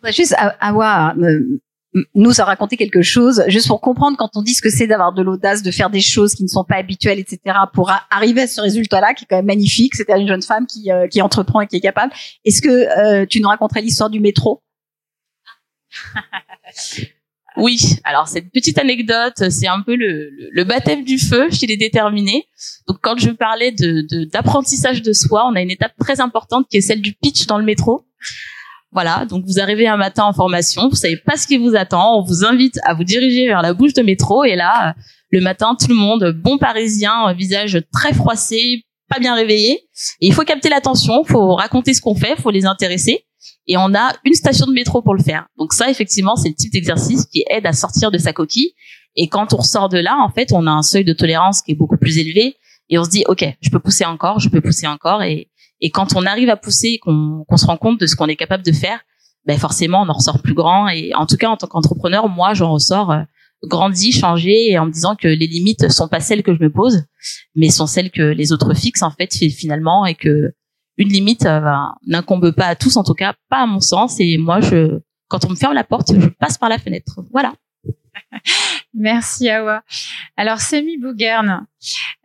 Voudrais 0.00 0.12
juste 0.12 0.34
avoir 0.60 1.14
euh, 1.18 1.60
nous 2.14 2.40
a 2.40 2.44
raconté 2.44 2.76
quelque 2.76 3.02
chose, 3.02 3.42
juste 3.48 3.66
pour 3.66 3.80
comprendre 3.80 4.16
quand 4.16 4.30
on 4.34 4.42
dit 4.42 4.54
ce 4.54 4.62
que 4.62 4.70
c'est 4.70 4.86
d'avoir 4.86 5.12
de 5.12 5.22
l'audace, 5.22 5.62
de 5.62 5.70
faire 5.70 5.90
des 5.90 6.00
choses 6.00 6.34
qui 6.34 6.42
ne 6.44 6.48
sont 6.48 6.64
pas 6.64 6.76
habituelles, 6.76 7.18
etc., 7.18 7.38
pour 7.74 7.90
arriver 8.10 8.42
à 8.42 8.46
ce 8.46 8.60
résultat-là 8.60 9.14
qui 9.14 9.24
est 9.24 9.26
quand 9.28 9.36
même 9.36 9.46
magnifique. 9.46 9.94
C'était 9.94 10.18
une 10.18 10.28
jeune 10.28 10.42
femme 10.42 10.66
qui, 10.66 10.90
euh, 10.90 11.08
qui 11.08 11.20
entreprend 11.20 11.60
et 11.60 11.66
qui 11.66 11.76
est 11.76 11.80
capable. 11.80 12.12
Est-ce 12.44 12.62
que 12.62 12.68
euh, 12.68 13.26
tu 13.26 13.40
nous 13.40 13.48
raconterais 13.48 13.82
l'histoire 13.82 14.10
du 14.10 14.20
métro? 14.20 14.62
Oui, 17.56 17.96
alors 18.04 18.28
cette 18.28 18.52
petite 18.52 18.78
anecdote, 18.78 19.50
c'est 19.50 19.66
un 19.66 19.82
peu 19.82 19.96
le, 19.96 20.30
le, 20.52 20.64
baptême 20.64 21.02
du 21.04 21.18
feu 21.18 21.50
chez 21.50 21.66
les 21.66 21.76
déterminés. 21.76 22.46
Donc 22.86 22.98
quand 23.02 23.18
je 23.18 23.30
parlais 23.30 23.72
de 23.72 24.06
d'apprentissage 24.26 25.02
de, 25.02 25.12
soi, 25.12 25.44
on 25.48 25.56
a 25.56 25.60
une 25.60 25.72
étape 25.72 25.92
très 25.98 26.20
importante 26.20 26.68
qui 26.70 26.76
est 26.76 26.80
celle 26.80 27.02
du 27.02 27.12
pitch 27.12 27.46
dans 27.46 27.58
le 27.58 27.64
métro. 27.64 28.06
Voilà, 28.92 29.24
donc 29.24 29.44
vous 29.46 29.60
arrivez 29.60 29.86
un 29.86 29.96
matin 29.96 30.24
en 30.24 30.32
formation, 30.32 30.88
vous 30.88 30.96
savez 30.96 31.16
pas 31.16 31.36
ce 31.36 31.46
qui 31.46 31.58
vous 31.58 31.76
attend, 31.76 32.18
on 32.18 32.24
vous 32.24 32.44
invite 32.44 32.80
à 32.82 32.94
vous 32.94 33.04
diriger 33.04 33.46
vers 33.46 33.62
la 33.62 33.72
bouche 33.72 33.92
de 33.92 34.02
métro 34.02 34.42
et 34.42 34.56
là, 34.56 34.96
le 35.30 35.40
matin, 35.40 35.76
tout 35.78 35.88
le 35.88 35.94
monde, 35.94 36.32
bon 36.32 36.58
parisien, 36.58 37.32
visage 37.34 37.80
très 37.92 38.12
froissé, 38.12 38.84
pas 39.08 39.20
bien 39.20 39.34
réveillé. 39.34 39.74
Et 40.20 40.26
il 40.26 40.32
faut 40.32 40.42
capter 40.42 40.68
l'attention, 40.68 41.24
faut 41.24 41.54
raconter 41.54 41.94
ce 41.94 42.00
qu'on 42.00 42.14
fait, 42.14 42.36
faut 42.36 42.50
les 42.50 42.66
intéresser. 42.66 43.26
Et 43.66 43.76
on 43.76 43.94
a 43.94 44.12
une 44.24 44.34
station 44.34 44.66
de 44.66 44.72
métro 44.72 45.02
pour 45.02 45.14
le 45.14 45.22
faire. 45.22 45.46
Donc 45.58 45.72
ça, 45.72 45.90
effectivement, 45.90 46.36
c'est 46.36 46.48
le 46.48 46.54
type 46.54 46.72
d'exercice 46.72 47.26
qui 47.26 47.44
aide 47.50 47.66
à 47.66 47.72
sortir 47.72 48.10
de 48.10 48.18
sa 48.18 48.32
coquille. 48.32 48.72
Et 49.16 49.28
quand 49.28 49.52
on 49.52 49.58
ressort 49.58 49.88
de 49.88 49.98
là, 49.98 50.16
en 50.18 50.30
fait, 50.30 50.52
on 50.52 50.66
a 50.66 50.70
un 50.70 50.82
seuil 50.82 51.04
de 51.04 51.12
tolérance 51.12 51.62
qui 51.62 51.72
est 51.72 51.76
beaucoup 51.76 51.96
plus 51.96 52.18
élevé. 52.18 52.56
Et 52.88 52.98
on 52.98 53.04
se 53.04 53.10
dit, 53.10 53.24
OK, 53.28 53.44
je 53.60 53.70
peux 53.70 53.78
pousser 53.78 54.04
encore, 54.04 54.40
je 54.40 54.48
peux 54.48 54.60
pousser 54.60 54.86
encore. 54.86 55.22
Et, 55.22 55.49
et 55.80 55.90
quand 55.90 56.14
on 56.16 56.26
arrive 56.26 56.50
à 56.50 56.56
pousser, 56.56 56.98
qu'on 56.98 57.44
se 57.56 57.66
rend 57.66 57.76
compte 57.76 58.00
de 58.00 58.06
ce 58.06 58.16
qu'on 58.16 58.26
est 58.26 58.36
capable 58.36 58.64
de 58.64 58.72
faire, 58.72 59.00
ben 59.46 59.58
forcément, 59.58 60.02
on 60.02 60.08
en 60.08 60.12
ressort 60.12 60.42
plus 60.42 60.54
grand. 60.54 60.88
Et 60.88 61.14
en 61.14 61.26
tout 61.26 61.36
cas, 61.36 61.48
en 61.48 61.56
tant 61.56 61.66
qu'entrepreneur, 61.66 62.28
moi, 62.28 62.52
j'en 62.54 62.72
ressors 62.72 63.10
euh, 63.10 63.22
grandi, 63.64 64.12
changé, 64.12 64.78
en 64.78 64.86
me 64.86 64.92
disant 64.92 65.16
que 65.16 65.28
les 65.28 65.46
limites 65.46 65.90
sont 65.90 66.08
pas 66.08 66.20
celles 66.20 66.42
que 66.42 66.54
je 66.54 66.62
me 66.62 66.70
pose, 66.70 67.04
mais 67.54 67.70
sont 67.70 67.86
celles 67.86 68.10
que 68.10 68.22
les 68.22 68.52
autres 68.52 68.74
fixent 68.74 69.02
en 69.02 69.10
fait 69.10 69.32
finalement, 69.50 70.06
et 70.06 70.14
que 70.14 70.52
une 70.96 71.08
limite 71.08 71.46
euh, 71.46 71.60
ben, 71.60 71.94
n'incombe 72.06 72.50
pas 72.52 72.66
à 72.66 72.76
tous, 72.76 72.96
en 72.96 73.04
tout 73.04 73.14
cas 73.14 73.34
pas 73.48 73.62
à 73.62 73.66
mon 73.66 73.80
sens. 73.80 74.16
Et 74.20 74.36
moi, 74.36 74.60
je, 74.60 74.98
quand 75.28 75.44
on 75.46 75.50
me 75.50 75.56
ferme 75.56 75.74
la 75.74 75.84
porte, 75.84 76.12
je 76.14 76.28
passe 76.28 76.58
par 76.58 76.68
la 76.68 76.78
fenêtre. 76.78 77.20
Voilà. 77.32 77.54
Merci 78.94 79.48
Awa. 79.48 79.82
Alors 80.36 80.60
Semi 80.60 80.98
Bougerne, 80.98 81.66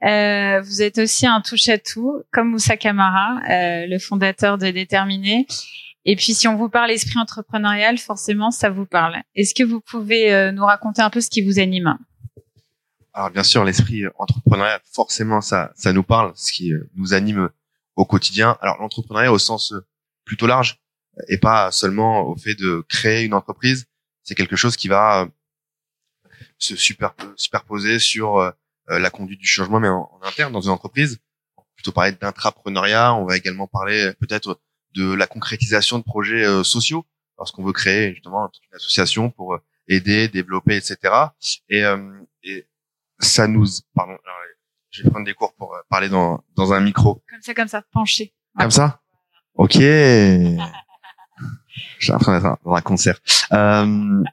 euh, 0.03 0.62
vous 0.62 0.81
êtes 0.81 0.97
aussi 0.97 1.27
un 1.27 1.41
touche-à-tout, 1.41 2.23
comme 2.31 2.49
Moussa 2.49 2.77
Kamara, 2.77 3.39
euh, 3.49 3.86
le 3.88 3.99
fondateur 3.99 4.58
de 4.58 4.69
Déterminé. 4.71 5.47
Et 6.05 6.15
puis 6.15 6.34
si 6.34 6.47
on 6.47 6.55
vous 6.55 6.69
parle 6.69 6.91
esprit 6.91 7.17
entrepreneurial, 7.19 7.97
forcément 7.97 8.51
ça 8.51 8.69
vous 8.69 8.86
parle. 8.86 9.17
Est-ce 9.36 9.55
que 9.55 9.63
vous 9.63 9.81
pouvez 9.81 10.34
euh, 10.34 10.51
nous 10.51 10.65
raconter 10.65 11.01
un 11.01 11.10
peu 11.10 11.21
ce 11.21 11.29
qui 11.29 11.41
vous 11.41 11.60
anime 11.60 11.97
Alors 13.13 13.31
bien 13.31 13.43
sûr, 13.43 13.63
l'esprit 13.63 14.03
entrepreneurial, 14.17 14.79
forcément 14.91 15.41
ça, 15.41 15.71
ça 15.75 15.93
nous 15.93 16.03
parle, 16.03 16.31
ce 16.36 16.51
qui 16.51 16.71
euh, 16.71 16.89
nous 16.95 17.13
anime 17.13 17.49
au 17.95 18.05
quotidien. 18.05 18.58
Alors 18.62 18.77
l'entrepreneuriat 18.79 19.31
au 19.31 19.39
sens 19.39 19.73
plutôt 20.25 20.47
large 20.47 20.79
et 21.27 21.38
pas 21.38 21.71
seulement 21.71 22.21
au 22.21 22.36
fait 22.36 22.55
de 22.55 22.86
créer 22.88 23.23
une 23.23 23.34
entreprise. 23.34 23.88
C'est 24.23 24.36
quelque 24.36 24.55
chose 24.55 24.75
qui 24.75 24.88
va 24.88 25.27
se 26.57 26.75
superposer 26.75 27.99
sur 27.99 28.37
euh, 28.37 28.51
euh, 28.89 28.99
la 28.99 29.09
conduite 29.09 29.39
du 29.39 29.47
changement, 29.47 29.79
mais 29.79 29.89
en, 29.89 30.09
interne 30.23 30.53
dans 30.53 30.61
une 30.61 30.71
entreprise. 30.71 31.19
On 31.57 31.61
va 31.61 31.67
plutôt 31.75 31.91
parler 31.91 32.11
d'intrapreneuriat. 32.13 33.13
On 33.15 33.25
va 33.25 33.37
également 33.37 33.67
parler 33.67 34.11
peut-être 34.19 34.59
de 34.95 35.13
la 35.13 35.27
concrétisation 35.27 35.99
de 35.99 36.03
projets 36.03 36.45
euh, 36.45 36.63
sociaux 36.63 37.05
lorsqu'on 37.37 37.63
veut 37.63 37.73
créer 37.73 38.13
justement 38.13 38.49
une 38.69 38.75
association 38.75 39.29
pour 39.29 39.57
aider, 39.87 40.29
développer, 40.29 40.77
etc. 40.77 41.13
Et, 41.69 41.83
et 42.43 42.65
ça 43.19 43.45
nous, 43.45 43.65
pardon, 43.93 44.17
je 44.89 45.03
vais 45.03 45.09
prendre 45.09 45.25
des 45.25 45.33
cours 45.33 45.53
pour 45.55 45.75
parler 45.89 46.07
dans, 46.07 46.41
dans 46.55 46.71
un 46.71 46.79
micro. 46.79 47.21
Comme 47.29 47.41
ça, 47.41 47.53
comme 47.53 47.67
ça, 47.67 47.83
penché. 47.91 48.33
Comme 48.57 48.71
ça? 48.71 49.01
Ok. 49.55 49.77
J'ai 51.99 52.11
l'impression 52.11 52.33
d'être 52.33 52.57
dans 52.63 52.73
un 52.73 52.81
concert. 52.81 53.19
Euh, 53.51 54.23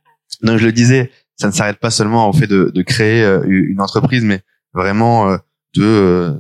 donc 0.42 0.58
je 0.58 0.64
le 0.64 0.72
disais, 0.72 1.10
ça 1.42 1.48
ne 1.48 1.52
s'arrête 1.52 1.80
pas 1.80 1.90
seulement 1.90 2.28
au 2.28 2.32
fait 2.32 2.46
de, 2.46 2.70
de 2.72 2.82
créer 2.82 3.24
euh, 3.24 3.42
une 3.44 3.80
entreprise, 3.80 4.22
mais 4.22 4.42
vraiment 4.74 5.28
euh, 5.28 5.36
de 5.74 5.82
euh, 5.82 6.34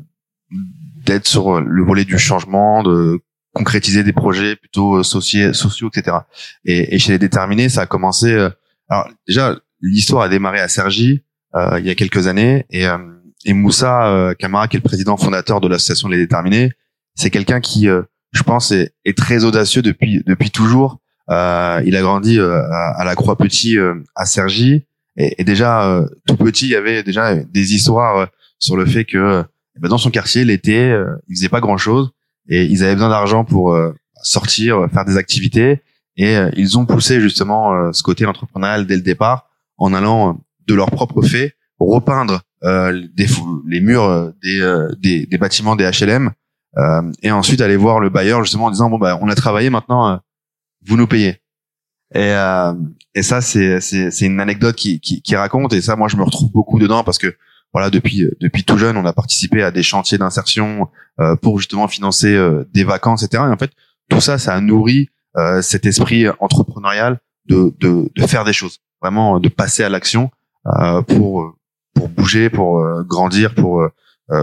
d'être 1.04 1.26
sur 1.26 1.60
le 1.60 1.84
volet 1.84 2.04
du 2.04 2.18
changement, 2.18 2.84
de 2.84 3.18
concrétiser 3.52 4.04
des 4.04 4.12
projets 4.12 4.54
plutôt 4.54 5.02
sociaux, 5.02 5.52
sociaux 5.52 5.90
etc. 5.92 6.18
Et, 6.64 6.94
et, 6.94 6.98
chez 7.00 7.10
les 7.10 7.18
déterminés, 7.18 7.68
ça 7.68 7.82
a 7.82 7.86
commencé. 7.86 8.32
alors 8.88 9.08
déjà, 9.26 9.58
l'histoire 9.80 10.22
a 10.22 10.28
démarré 10.28 10.60
à 10.60 10.68
Sergi 10.68 11.24
euh, 11.56 11.80
il 11.80 11.86
y 11.86 11.90
a 11.90 11.96
quelques 11.96 12.28
années, 12.28 12.64
et, 12.70 12.86
et 13.44 13.52
Moussa 13.52 14.32
Kamara, 14.38 14.68
qui 14.68 14.76
est 14.76 14.78
le 14.78 14.88
président 14.88 15.16
fondateur 15.16 15.60
de 15.60 15.66
l'association 15.66 16.08
Les 16.08 16.18
Déterminés, 16.18 16.70
c'est 17.16 17.30
quelqu'un 17.30 17.60
qui, 17.60 17.86
je 17.86 18.42
pense, 18.44 18.70
est, 18.70 18.94
est, 19.04 19.18
très 19.18 19.42
audacieux 19.42 19.82
depuis 19.82 20.22
depuis 20.24 20.52
toujours. 20.52 21.00
Euh, 21.30 21.82
il 21.84 21.96
a 21.96 22.00
grandi 22.00 22.38
à, 22.38 22.92
à, 22.96 23.04
la 23.04 23.16
Croix-Petit 23.16 23.76
à 24.14 24.24
Sergi. 24.24 24.86
Et, 25.16 25.40
et 25.40 25.44
déjà 25.44 25.90
euh, 25.90 26.06
tout 26.26 26.36
petit, 26.36 26.66
il 26.66 26.70
y 26.70 26.76
avait 26.76 27.02
déjà 27.02 27.36
des 27.36 27.74
histoires 27.74 28.16
euh, 28.18 28.26
sur 28.58 28.76
le 28.76 28.86
fait 28.86 29.04
que 29.04 29.44
eh 29.76 29.80
ben, 29.80 29.88
dans 29.88 29.98
son 29.98 30.10
quartier 30.10 30.44
l'été, 30.44 30.90
euh, 30.90 31.16
il 31.28 31.36
faisait 31.36 31.48
pas 31.48 31.60
grand 31.60 31.76
chose 31.76 32.10
et 32.48 32.64
ils 32.64 32.82
avaient 32.84 32.94
besoin 32.94 33.10
d'argent 33.10 33.44
pour 33.44 33.78
sortir, 34.22 34.88
faire 34.92 35.04
des 35.04 35.16
activités. 35.16 35.80
Et 36.16 36.36
ils 36.56 36.76
ont 36.76 36.86
poussé 36.86 37.20
justement 37.20 37.92
ce 37.92 38.02
côté 38.02 38.26
entrepreneurial 38.26 38.84
dès 38.86 38.96
le 38.96 39.02
départ 39.02 39.48
en 39.78 39.94
allant 39.94 40.40
de 40.66 40.74
leur 40.74 40.90
propre 40.90 41.22
fait 41.22 41.54
repeindre 41.78 42.42
des, 42.62 43.26
les 43.68 43.80
murs 43.80 44.32
des, 44.42 44.86
des, 44.98 45.26
des, 45.26 45.38
bâtiments 45.38 45.76
des 45.76 45.88
HLM 45.88 46.32
Euh, 46.78 47.12
et 47.22 47.30
ensuite 47.30 47.60
aller 47.60 47.76
voir 47.76 48.00
le 48.00 48.08
bailleur 48.08 48.42
justement 48.42 48.66
en 48.66 48.70
disant 48.70 48.88
bon 48.88 48.98
bah 48.98 49.18
on 49.20 49.28
a 49.28 49.34
travaillé 49.34 49.68
maintenant, 49.68 50.08
euh, 50.08 50.16
vous 50.86 50.96
nous 50.96 51.06
payez. 51.06 51.41
Et, 52.14 52.32
euh, 52.32 52.74
et 53.14 53.22
ça 53.22 53.40
c'est 53.40 53.80
c'est 53.80 54.26
une 54.26 54.40
anecdote 54.40 54.76
qui, 54.76 55.00
qui, 55.00 55.22
qui 55.22 55.36
raconte 55.36 55.72
et 55.72 55.80
ça 55.80 55.96
moi 55.96 56.08
je 56.08 56.16
me 56.16 56.22
retrouve 56.22 56.50
beaucoup 56.50 56.78
dedans 56.78 57.04
parce 57.04 57.18
que 57.18 57.34
voilà 57.72 57.90
depuis 57.90 58.28
depuis 58.40 58.64
tout 58.64 58.76
jeune 58.76 58.96
on 58.96 59.06
a 59.06 59.12
participé 59.12 59.62
à 59.62 59.70
des 59.70 59.82
chantiers 59.82 60.18
d'insertion 60.18 60.88
pour 61.40 61.58
justement 61.58 61.88
financer 61.88 62.38
des 62.72 62.84
vacances 62.84 63.22
etc. 63.22 63.44
Et 63.48 63.52
en 63.52 63.56
fait 63.56 63.70
tout 64.10 64.20
ça 64.20 64.38
ça 64.38 64.54
a 64.54 64.60
nourri 64.60 65.08
cet 65.62 65.86
esprit 65.86 66.26
entrepreneurial 66.40 67.18
de, 67.46 67.74
de 67.80 68.10
de 68.14 68.26
faire 68.26 68.44
des 68.44 68.52
choses 68.52 68.78
vraiment 69.00 69.40
de 69.40 69.48
passer 69.48 69.82
à 69.82 69.88
l'action 69.88 70.30
pour 71.06 71.54
pour 71.94 72.08
bouger 72.08 72.50
pour 72.50 72.82
grandir 73.04 73.54
pour 73.54 73.86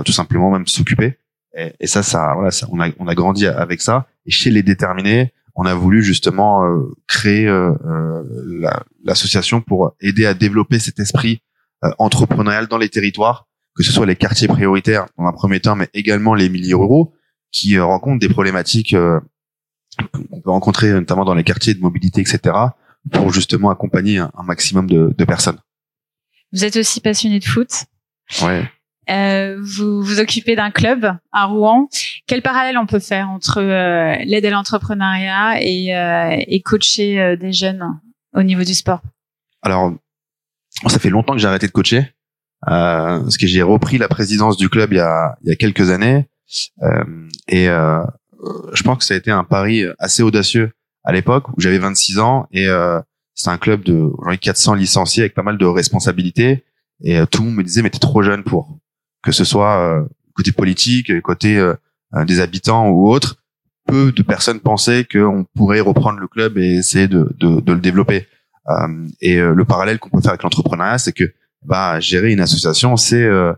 tout 0.06 0.12
simplement 0.12 0.52
même 0.52 0.68
s'occuper 0.68 1.20
et, 1.56 1.74
et, 1.80 1.88
ça, 1.88 2.04
ça, 2.04 2.34
voilà, 2.36 2.52
ça, 2.52 2.68
on 2.72 2.80
a, 2.80 2.90
on 3.00 3.08
a 3.08 3.16
grandi 3.16 3.48
avec 3.48 3.82
ça. 3.82 4.08
Et 4.26 4.32
chez 4.32 4.50
les 4.50 4.64
déterminés, 4.64 5.34
on 5.56 5.66
a 5.66 5.74
voulu 5.74 6.04
justement 6.04 6.66
euh, 6.66 6.96
créer 7.08 7.48
euh, 7.48 7.72
euh 7.86 8.24
l'association 9.04 9.62
pour 9.62 9.96
aider 10.02 10.26
à 10.26 10.34
développer 10.34 10.80
cet 10.80 11.00
esprit 11.00 11.42
euh, 11.84 11.92
entrepreneurial 11.98 12.68
dans 12.68 12.78
les 12.78 12.90
territoires, 12.90 13.48
que 13.76 13.84
ce 13.84 13.92
soit 13.92 14.06
les 14.06 14.16
quartiers 14.16 14.48
prioritaires 14.48 15.08
dans 15.18 15.26
un 15.26 15.32
premier 15.32 15.60
temps, 15.60 15.76
mais 15.76 15.90
également 15.94 16.34
les 16.34 16.50
milieux 16.50 16.76
ruraux 16.76 17.14
qui 17.52 17.80
rencontrent 17.80 18.20
des 18.20 18.30
problématiques 18.30 18.96
qu'on 20.14 20.42
peut 20.42 20.52
rencontrer 20.52 20.92
notamment 20.92 21.26
dans 21.26 21.34
les 21.34 21.44
quartiers 21.44 21.74
de 21.74 21.80
mobilité, 21.80 22.22
etc., 22.22 22.56
pour 23.12 23.32
justement 23.32 23.70
accompagner 23.70 24.20
un, 24.20 24.32
un 24.38 24.44
maximum 24.44 24.88
de, 24.88 25.14
de 25.18 25.26
personnes. 25.26 25.58
Vous 26.52 26.66
êtes 26.66 26.76
aussi 26.76 27.00
passionné 27.00 27.40
de 27.40 27.46
foot. 27.46 27.86
Ouais. 28.44 28.70
Euh, 29.10 29.58
vous 29.60 30.02
vous 30.04 30.20
occupez 30.20 30.56
d'un 30.56 30.72
club 30.72 31.12
à 31.32 31.46
Rouen. 31.46 31.90
Quel 32.28 32.42
parallèle 32.42 32.78
on 32.78 32.86
peut 32.86 33.00
faire 33.00 33.30
entre 33.30 33.60
euh, 33.60 34.16
l'aide 34.24 34.46
à 34.46 34.52
l'entrepreneuriat 34.52 35.62
et, 35.62 35.96
euh, 35.96 36.38
et 36.48 36.62
coacher 36.62 37.20
euh, 37.20 37.36
des 37.36 37.52
jeunes 37.52 37.84
au 38.36 38.44
niveau 38.44 38.64
du 38.64 38.76
sport? 38.76 39.02
Alors, 39.64 39.94
ça 40.88 41.00
fait 41.00 41.10
longtemps 41.10 41.34
que 41.34 41.40
j'ai 41.40 41.48
arrêté 41.48 41.68
de 41.68 41.72
coacher 41.72 42.14
parce 42.62 43.38
que 43.38 43.48
j'ai 43.48 43.62
repris 43.62 43.98
la 43.98 44.08
présidence 44.08 44.58
du 44.58 44.70
club 44.70 44.94
il 44.94 44.98
y 44.98 45.02
a, 45.02 45.38
il 45.44 45.50
y 45.50 45.52
a 45.52 45.56
quelques 45.56 45.90
années. 45.90 46.28
Et 47.48 47.66
je 47.66 48.84
pense 48.84 48.98
que 49.00 49.04
ça 49.04 49.16
a 49.16 49.18
été 49.18 49.32
un 49.32 49.44
pari 49.44 49.86
assez 49.98 50.22
audacieux 50.22 50.72
à 51.04 51.14
l'époque 51.14 51.50
où 51.50 51.62
j'avais 51.62 51.80
26 51.80 52.20
ans 52.20 52.48
et 52.52 52.68
c'est 53.34 53.50
un 53.50 53.58
club 53.58 53.84
de 53.84 54.12
400 54.36 54.76
licenciés 54.76 55.24
avec 55.24 55.34
pas 55.34 55.44
mal 55.44 55.58
de 55.58 55.66
responsabilités. 55.66 56.64
Et 57.02 57.20
tout 57.32 57.42
le 57.42 57.48
monde 57.48 57.58
me 57.58 57.64
disait 57.64 57.82
mais 57.82 57.90
t'es 57.90 58.00
trop 58.00 58.22
jeune 58.22 58.44
pour 58.44 58.79
que 59.24 59.32
ce 59.32 59.44
soit 59.44 59.78
euh, 59.80 60.06
côté 60.34 60.52
politique, 60.52 61.22
côté 61.22 61.58
euh, 61.58 61.74
euh, 62.16 62.26
des 62.26 62.40
habitants 62.40 62.90
ou 62.90 63.10
autre, 63.10 63.36
peu 63.86 64.12
de 64.12 64.24
personnes 64.24 64.60
pensaient 64.60 65.06
qu'on 65.06 65.46
pourrait 65.56 65.80
reprendre 65.80 66.20
le 66.20 66.28
club 66.28 66.58
et 66.58 66.78
essayer 66.78 67.08
de, 67.08 67.36
de, 67.40 67.60
de 67.60 67.74
le 67.74 67.80
développer. 67.80 68.28
Euh, 68.70 69.08
et 69.20 69.38
le 69.40 69.66
parallèle 69.66 70.00
qu'on 70.00 70.10
peut 70.10 70.22
faire 70.22 70.32
avec 70.32 70.44
l'entrepreneuriat, 70.44 71.00
c'est 71.00 71.14
que 71.14 71.34
bah, 71.66 72.00
gérer 72.00 72.32
une 72.32 72.40
association, 72.40 72.98
c'est 72.98 73.24
euh, 73.24 73.52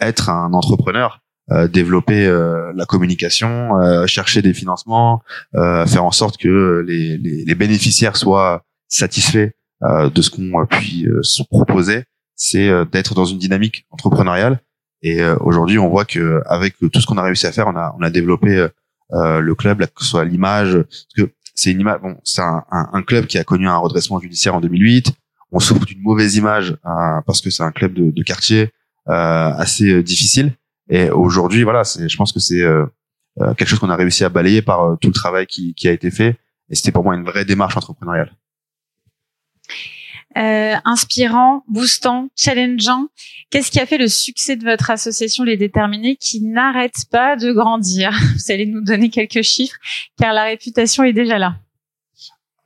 être 0.00 0.30
un 0.30 0.54
entrepreneur, 0.54 1.20
euh, 1.50 1.68
développer 1.68 2.26
la 2.74 2.86
communication, 2.86 4.06
chercher 4.06 4.40
des 4.40 4.54
financements, 4.54 5.22
faire 5.52 6.04
en 6.04 6.12
sorte 6.12 6.38
que 6.38 6.82
les, 6.86 7.18
les, 7.18 7.44
les 7.44 7.54
bénéficiaires 7.54 8.16
soient 8.16 8.64
satisfaits 8.88 9.50
de 9.82 10.22
ce 10.22 10.30
qu'on 10.30 10.66
puis 10.66 11.06
se 11.22 11.42
proposer 11.42 12.04
c'est 12.40 12.70
euh, 12.70 12.86
d'être 12.86 13.14
dans 13.14 13.26
une 13.26 13.38
dynamique 13.38 13.86
entrepreneuriale. 13.90 14.60
Et 15.02 15.20
euh, 15.20 15.36
aujourd'hui, 15.40 15.78
on 15.78 15.90
voit 15.90 16.06
que 16.06 16.40
avec 16.46 16.74
tout 16.78 17.00
ce 17.00 17.06
qu'on 17.06 17.18
a 17.18 17.22
réussi 17.22 17.46
à 17.46 17.52
faire, 17.52 17.68
on 17.68 17.76
a 17.76 17.94
on 17.98 18.02
a 18.02 18.08
développé 18.08 18.66
euh, 19.12 19.40
le 19.40 19.54
club, 19.54 19.84
que 19.84 20.02
ce 20.02 20.06
soit 20.06 20.24
l'image, 20.24 20.72
parce 20.72 21.06
que 21.16 21.32
c'est 21.54 21.70
une 21.70 21.80
image. 21.80 22.00
Bon, 22.00 22.16
c'est 22.24 22.40
un, 22.40 22.64
un, 22.70 23.02
club 23.02 23.26
qui 23.26 23.36
a 23.36 23.44
connu 23.44 23.68
un 23.68 23.76
redressement 23.76 24.18
judiciaire 24.20 24.54
en 24.54 24.60
2008. 24.62 25.12
On 25.52 25.60
souffre 25.60 25.84
d'une 25.84 26.00
mauvaise 26.00 26.36
image 26.36 26.76
parce 27.26 27.42
que 27.42 27.50
c'est 27.50 27.62
un 27.62 27.72
club 27.72 27.92
de, 27.92 28.10
de 28.10 28.22
quartier 28.22 28.70
assez 29.06 30.02
difficile. 30.02 30.54
Et 30.88 31.10
aujourd'hui, 31.10 31.64
voilà, 31.64 31.82
je 31.82 32.16
pense 32.16 32.32
que 32.32 32.40
c'est 32.40 32.64
quelque 33.56 33.66
chose 33.66 33.80
qu'on 33.80 33.90
a 33.90 33.96
réussi 33.96 34.24
à 34.24 34.28
balayer 34.28 34.62
par 34.62 34.96
tout 35.00 35.08
le 35.08 35.14
travail 35.14 35.46
qui, 35.46 35.74
qui 35.74 35.88
a 35.88 35.92
été 35.92 36.10
fait. 36.10 36.38
Et 36.70 36.76
c'était 36.76 36.92
pour 36.92 37.02
moi 37.02 37.16
une 37.16 37.24
vraie 37.24 37.44
démarche 37.44 37.76
entrepreneuriale 37.76 38.32
euh, 40.36 40.76
inspirant, 40.84 41.64
boostant, 41.68 42.28
challengeant. 42.36 43.08
Qu'est-ce 43.50 43.70
qui 43.70 43.80
a 43.80 43.86
fait 43.86 43.98
le 43.98 44.08
succès 44.08 44.56
de 44.56 44.64
votre 44.64 44.90
association 44.90 45.44
Les 45.44 45.56
Déterminés 45.56 46.16
qui 46.16 46.42
n'arrête 46.42 47.04
pas 47.10 47.36
de 47.36 47.52
grandir? 47.52 48.12
Vous 48.34 48.52
allez 48.52 48.66
nous 48.66 48.82
donner 48.82 49.10
quelques 49.10 49.42
chiffres 49.42 49.76
car 50.18 50.32
la 50.32 50.44
réputation 50.44 51.02
est 51.04 51.12
déjà 51.12 51.38
là. 51.38 51.56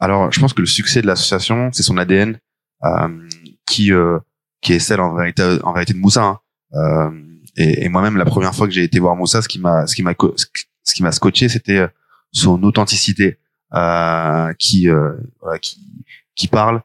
Alors, 0.01 0.31
je 0.31 0.41
pense 0.41 0.53
que 0.53 0.61
le 0.61 0.67
succès 0.67 1.01
de 1.01 1.07
l'association, 1.07 1.71
c'est 1.73 1.83
son 1.83 1.97
ADN 1.97 2.39
euh, 2.85 3.29
qui 3.67 3.93
euh, 3.93 4.19
qui 4.61 4.73
est 4.73 4.79
celle 4.81 5.01
en 5.01 5.15
vérité 5.15 5.59
en 5.63 5.73
vérité 5.73 5.93
de 5.93 5.99
Moussa. 5.99 6.23
Hein. 6.23 6.41
Euh, 6.75 7.11
et, 7.57 7.85
et 7.85 7.89
moi-même, 7.89 8.17
la 8.17 8.25
première 8.25 8.55
fois 8.55 8.67
que 8.67 8.73
j'ai 8.73 8.83
été 8.83 8.99
voir 8.99 9.15
Moussa, 9.15 9.43
ce 9.43 9.49
qui 9.49 9.61
m'a 9.61 9.87
ce 9.87 9.95
qui 9.95 10.03
m'a 10.03 10.15
ce 10.17 10.95
qui 10.95 11.03
m'a 11.03 11.13
scotché, 11.13 11.49
c'était 11.49 11.79
euh, 11.79 11.89
son 12.33 12.63
authenticité 12.65 13.39
euh, 13.75 14.53
qui, 14.59 14.89
qui 15.61 15.79
qui 16.35 16.49
parle 16.49 16.83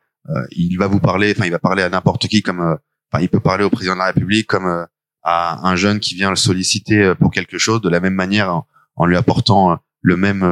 il 0.51 0.77
va 0.77 0.87
vous 0.87 0.99
parler, 0.99 1.33
enfin 1.35 1.45
il 1.45 1.51
va 1.51 1.59
parler 1.59 1.83
à 1.83 1.89
n'importe 1.89 2.27
qui 2.27 2.41
comme, 2.41 2.61
euh, 2.61 2.75
enfin 3.11 3.21
il 3.21 3.29
peut 3.29 3.39
parler 3.39 3.63
au 3.63 3.69
président 3.69 3.93
de 3.93 3.99
la 3.99 4.05
République 4.05 4.47
comme 4.47 4.65
euh, 4.65 4.85
à 5.23 5.67
un 5.67 5.75
jeune 5.75 5.99
qui 5.99 6.15
vient 6.15 6.29
le 6.29 6.35
solliciter 6.35 7.13
pour 7.19 7.31
quelque 7.31 7.57
chose 7.57 7.81
de 7.81 7.89
la 7.89 7.99
même 7.99 8.13
manière 8.13 8.63
en, 8.95 9.05
lui 9.05 9.17
apportant 9.17 9.77
le 10.01 10.17
même 10.17 10.43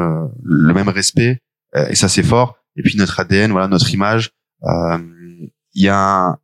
le 0.44 0.74
même 0.74 0.90
respect 0.90 1.42
et 1.74 1.96
ça 1.96 2.10
c'est 2.10 2.24
fort. 2.24 2.58
Et 2.76 2.82
puis 2.82 2.98
notre 2.98 3.20
ADN 3.20 3.52
voilà 3.52 3.68
notre 3.68 3.94
image 3.94 4.32
il 4.64 5.84
y 5.84 5.88
a 5.88 6.38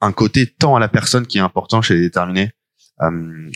un, 0.00 0.12
côté 0.12 0.46
tant 0.46 0.74
à 0.74 0.80
la 0.80 0.88
personne 0.88 1.26
qui 1.26 1.38
est 1.38 1.40
important 1.40 1.80
chez 1.80 1.94
les 1.94 2.00
déterminés. 2.00 2.50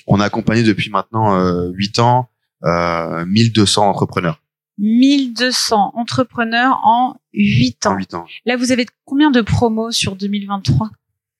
On 0.07 0.21
a 0.21 0.25
accompagné 0.25 0.62
depuis 0.62 0.88
maintenant 0.90 1.37
huit 1.73 1.99
ans 1.99 2.31
1200 2.62 3.88
entrepreneurs 3.88 4.41
1200 4.83 5.92
entrepreneurs 5.95 6.81
en 6.85 7.16
8 7.33 7.87
ans. 7.87 7.97
ans. 8.14 8.27
Là, 8.45 8.57
vous 8.57 8.73
avez 8.73 8.85
combien 9.05 9.31
de 9.31 9.40
promos 9.40 9.92
sur 9.92 10.16
2023 10.16 10.90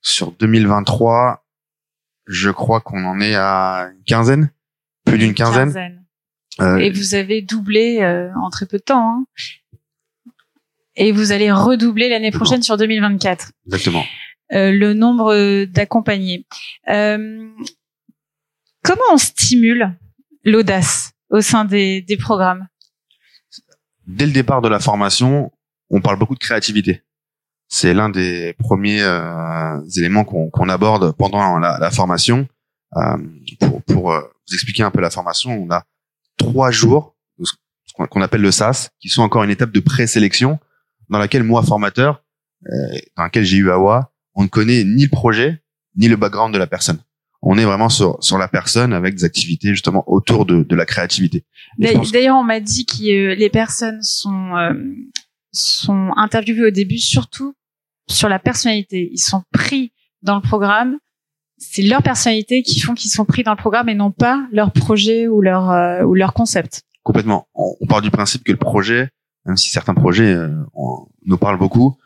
Sur 0.01 0.31
2023, 0.33 1.45
je 2.27 2.51
crois 2.51 2.81
qu'on 2.81 3.05
en 3.05 3.21
est 3.21 3.35
à 3.35 3.91
une 3.95 4.05
quinzaine, 4.05 4.51
plus 5.05 5.19
d'une 5.19 5.35
quinzaine. 5.35 6.05
Euh, 6.61 6.77
Et 6.77 6.91
vous 6.91 7.15
avez 7.15 7.43
doublé 7.43 8.01
euh, 8.03 8.31
en 8.41 8.49
très 8.51 8.67
peu 8.67 8.79
de 8.79 8.83
temps. 8.83 9.09
Hein. 9.09 9.27
Et 10.95 11.11
vous 11.11 11.33
allez 11.33 11.51
redoubler 11.51 12.09
l'année 12.09 12.31
prochaine 12.31 12.63
sur 12.63 12.77
2024. 12.77 13.51
Exactement. 13.67 14.05
Euh, 14.53 14.71
le 14.71 14.93
nombre 14.93 15.65
d'accompagnés. 15.65 16.47
Euh, 16.89 17.49
comment 18.85 19.03
on 19.13 19.17
stimule 19.17 19.97
l'audace 20.45 21.13
au 21.31 21.41
sein 21.41 21.65
des, 21.65 22.03
des 22.03 22.17
programmes? 22.19 22.69
Dès 24.07 24.27
le 24.27 24.33
départ 24.33 24.63
de 24.63 24.69
la 24.69 24.81
formation, 24.81 25.53
on 25.91 26.01
parle 26.01 26.19
beaucoup 26.19 26.35
de 26.35 26.41
créativité. 26.41 27.03
C'est 27.69 27.95
l'un 27.95 28.09
des 28.11 28.55
premiers 28.59 29.03
euh, 29.03 29.81
éléments 29.97 30.25
qu'on 30.25 30.69
aborde 30.69 31.17
pendant 31.17 31.59
la, 31.59 31.91
formation. 31.91 32.47
Euh, 32.97 33.17
pour, 33.61 33.83
pour 33.83 34.13
euh, 34.13 34.21
vous 34.21 34.55
expliquer 34.55 34.83
un 34.83 34.91
peu 34.91 35.01
la 35.01 35.11
formation, 35.11 35.53
on 35.53 35.71
a 35.71 35.85
trois 36.37 36.71
jours, 36.71 37.17
ce 37.43 37.53
qu'on 37.95 38.21
appelle 38.21 38.43
le 38.43 38.51
SAS, 38.51 38.91
qui 39.01 39.09
sont 39.09 39.23
encore 39.23 39.45
une 39.45 39.51
étape 39.51 39.73
de 39.73 39.81
présélection 39.81 40.59
dans 41.09 41.19
laquelle 41.19 41.45
moi, 41.45 41.63
formateur, 41.63 42.23
dans 43.17 43.23
laquelle 43.23 43.45
j'ai 43.45 43.57
eu 43.57 43.71
AWA, 43.71 44.13
on 44.35 44.45
ne 44.45 44.49
connaît 44.49 44.85
ni 44.85 45.05
le 45.05 45.11
projet, 45.11 45.63
ni 45.97 46.09
le 46.09 46.17
background 46.17 46.53
de 46.53 46.59
la 46.59 46.67
personne 46.67 47.03
on 47.43 47.59
est 47.59 47.65
vraiment 47.65 47.89
sur, 47.89 48.23
sur 48.23 48.39
la 48.39 48.49
personne 48.49 48.93
avec 48.93 49.17
des 49.17 49.25
activités 49.25 49.69
justement 49.69 50.05
autour 50.07 50.47
de, 50.47 50.63
de 50.63 50.77
la 50.77 50.87
créativité. 50.87 51.45
D'ailleurs, 51.79 52.37
on 52.37 52.45
m'a 52.45 52.61
dit 52.61 52.87
que 52.87 53.35
les 53.35 53.51
personnes 53.51 54.01
sont 54.03 54.57
euh, 54.57 54.73
sont 55.51 56.13
interviewées 56.17 56.69
au 56.69 56.71
début 56.71 56.99
surtout 56.99 57.55
sur 58.09 58.29
la 58.29 58.39
personnalité. 58.39 59.11
Ils 59.13 59.19
sont 59.19 59.43
pris 59.53 59.93
dans 60.23 60.37
le 60.37 60.41
programme. 60.41 60.99
C'est 61.59 61.83
leur 61.83 62.03
personnalité 62.03 62.63
qui 62.63 62.81
font 62.81 62.95
qu'ils 62.95 63.11
sont 63.11 63.25
pris 63.25 63.43
dans 63.43 63.53
le 63.53 63.57
programme 63.57 63.89
et 63.89 63.95
non 63.95 64.13
pas 64.13 64.47
leur 64.53 64.73
projet 64.73 65.27
ou 65.27 65.41
leur 65.41 65.71
euh, 65.71 66.03
ou 66.05 66.15
leur 66.15 66.35
concept. 66.35 66.83
Complètement. 67.03 67.49
On, 67.55 67.87
part 67.87 68.03
du 68.03 68.13
principe 68.13 68.45
que 68.45 68.53
le 68.53 68.59
projet, 68.59 69.09
même 69.45 69.57
si 69.57 69.71
certains 69.71 69.95
projets 69.95 70.33
euh, 70.33 70.49
nous 71.25 71.39
parlent 71.39 71.59
beaucoup, 71.59 71.99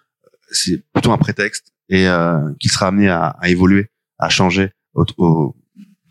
c'est 0.51 0.83
plutôt 0.94 1.12
un 1.12 1.18
prétexte 1.18 1.75
et 1.90 2.09
qu'il 2.59 2.70
sera 2.70 2.88
amené 2.88 3.09
à, 3.09 3.37
à 3.40 3.49
évoluer, 3.49 3.90
à 4.18 4.29
changer 4.29 4.72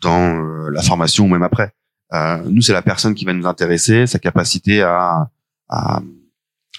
dans 0.00 0.36
euh, 0.36 0.70
la 0.70 0.82
formation 0.82 1.24
ou 1.24 1.28
même 1.28 1.42
après. 1.42 1.72
Euh, 2.12 2.42
nous, 2.48 2.62
c'est 2.62 2.72
la 2.72 2.82
personne 2.82 3.14
qui 3.14 3.24
va 3.24 3.32
nous 3.32 3.46
intéresser, 3.46 4.06
sa 4.06 4.18
capacité 4.18 4.82
à, 4.82 5.28
à, 5.68 6.00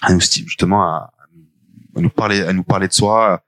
à 0.02 0.12
nous 0.12 0.20
justement 0.20 0.82
à, 0.82 1.12
à, 1.96 2.00
nous 2.00 2.10
parler, 2.10 2.40
à 2.42 2.52
nous 2.52 2.64
parler 2.64 2.88
de 2.88 2.92
soi, 2.92 3.42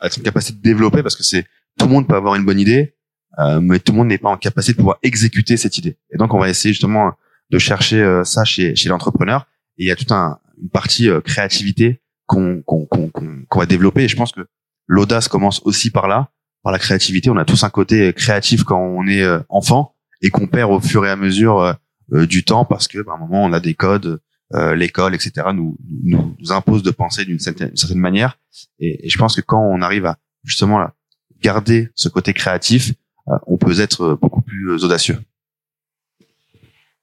à 0.00 0.06
être 0.06 0.16
une 0.18 0.22
capacité 0.22 0.56
de 0.56 0.62
développer 0.62 1.02
parce 1.02 1.16
que 1.16 1.24
c'est 1.24 1.44
tout 1.78 1.86
le 1.86 1.92
monde 1.92 2.06
peut 2.06 2.14
avoir 2.14 2.34
une 2.36 2.44
bonne 2.44 2.60
idée, 2.60 2.94
euh, 3.38 3.60
mais 3.60 3.78
tout 3.78 3.92
le 3.92 3.98
monde 3.98 4.08
n'est 4.08 4.18
pas 4.18 4.30
en 4.30 4.36
capacité 4.36 4.72
de 4.72 4.78
pouvoir 4.78 4.98
exécuter 5.02 5.56
cette 5.56 5.76
idée. 5.78 5.98
Et 6.10 6.16
donc, 6.16 6.32
on 6.32 6.38
va 6.38 6.48
essayer 6.48 6.72
justement 6.72 7.12
de 7.50 7.58
chercher 7.58 8.00
euh, 8.02 8.24
ça 8.24 8.44
chez, 8.44 8.74
chez 8.74 8.88
l'entrepreneur. 8.88 9.46
Et 9.78 9.84
il 9.84 9.88
y 9.88 9.90
a 9.90 9.96
toute 9.96 10.12
un, 10.12 10.38
une 10.60 10.70
partie 10.70 11.08
euh, 11.08 11.20
créativité 11.20 12.00
qu'on 12.26 12.62
qu'on 12.62 12.86
qu'on 12.86 13.10
qu'on 13.10 13.58
va 13.58 13.66
développer. 13.66 14.04
Et 14.04 14.08
je 14.08 14.16
pense 14.16 14.32
que 14.32 14.46
l'audace 14.86 15.28
commence 15.28 15.60
aussi 15.64 15.90
par 15.90 16.08
là, 16.08 16.30
la 16.70 16.78
créativité. 16.78 17.30
On 17.30 17.36
a 17.36 17.44
tous 17.44 17.64
un 17.64 17.70
côté 17.70 18.12
créatif 18.12 18.64
quand 18.64 18.80
on 18.80 19.06
est 19.06 19.24
enfant 19.48 19.94
et 20.22 20.30
qu'on 20.30 20.46
perd 20.46 20.70
au 20.70 20.80
fur 20.80 21.04
et 21.06 21.10
à 21.10 21.16
mesure 21.16 21.76
du 22.10 22.44
temps 22.44 22.64
parce 22.64 22.88
que, 22.88 22.98
bah, 22.98 23.12
à 23.12 23.16
un 23.16 23.18
moment, 23.18 23.44
on 23.44 23.52
a 23.52 23.60
des 23.60 23.74
codes, 23.74 24.20
l'école, 24.52 25.14
etc. 25.14 25.48
Nous, 25.54 25.76
nous, 26.04 26.36
nous 26.38 26.52
impose 26.52 26.82
de 26.82 26.90
penser 26.90 27.24
d'une 27.24 27.38
certaine, 27.38 27.72
manière. 27.94 28.38
Et, 28.78 29.08
je 29.08 29.18
pense 29.18 29.36
que 29.36 29.40
quand 29.40 29.60
on 29.60 29.82
arrive 29.82 30.06
à 30.06 30.18
justement 30.44 30.78
là, 30.78 30.94
garder 31.42 31.90
ce 31.94 32.08
côté 32.08 32.32
créatif, 32.32 32.92
euh, 33.28 33.38
on 33.46 33.56
peut 33.56 33.80
être 33.80 34.18
beaucoup 34.20 34.42
plus 34.42 34.84
audacieux. 34.84 35.18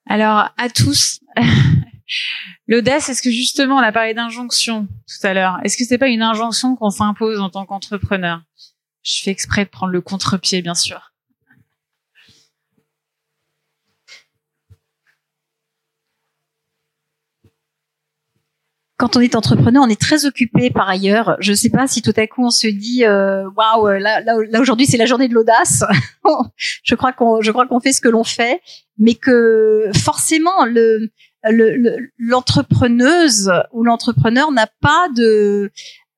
Alors, 0.07 0.49
à 0.57 0.69
tous, 0.69 1.21
l'audace, 2.67 3.09
est-ce 3.09 3.21
que 3.21 3.31
justement, 3.31 3.75
on 3.75 3.83
a 3.83 3.91
parlé 3.91 4.13
d'injonction 4.13 4.87
tout 4.87 5.27
à 5.27 5.33
l'heure, 5.33 5.59
est-ce 5.63 5.77
que 5.77 5.85
c'est 5.85 5.97
pas 5.97 6.09
une 6.09 6.21
injonction 6.21 6.75
qu'on 6.75 6.89
s'impose 6.89 7.39
en 7.39 7.49
tant 7.49 7.65
qu'entrepreneur? 7.65 8.41
Je 9.03 9.21
fais 9.21 9.31
exprès 9.31 9.65
de 9.65 9.69
prendre 9.69 9.91
le 9.91 10.01
contre-pied, 10.01 10.61
bien 10.61 10.75
sûr. 10.75 11.13
quand 19.03 19.17
on 19.17 19.19
est 19.19 19.35
entrepreneur, 19.35 19.83
on 19.85 19.89
est 19.89 19.99
très 19.99 20.25
occupé 20.25 20.69
par 20.69 20.87
ailleurs. 20.87 21.35
Je 21.39 21.51
ne 21.51 21.57
sais 21.57 21.69
pas 21.69 21.87
si 21.87 22.01
tout 22.01 22.13
à 22.15 22.25
coup 22.25 22.45
on 22.45 22.49
se 22.49 22.67
dit 22.67 23.03
euh, 23.03 23.43
waouh, 23.57 23.99
là, 23.99 24.21
là, 24.21 24.35
là 24.49 24.61
aujourd'hui 24.61 24.85
c'est 24.85 24.95
la 24.95 25.05
journée 25.05 25.27
de 25.27 25.33
l'audace. 25.33 25.83
je 26.83 26.95
crois 26.95 27.11
qu'on, 27.11 27.41
je 27.41 27.51
crois 27.51 27.67
qu'on 27.67 27.81
fait 27.81 27.91
ce 27.91 27.99
que 27.99 28.07
l'on 28.07 28.23
fait, 28.23 28.61
mais 28.97 29.15
que 29.15 29.89
forcément 29.93 30.63
le 30.65 31.09
l'entrepreneuse 32.17 33.51
ou 33.73 33.83
l'entrepreneur 33.83 34.53
n'a 34.53 34.67
pas 34.79 35.09
de 35.13 35.69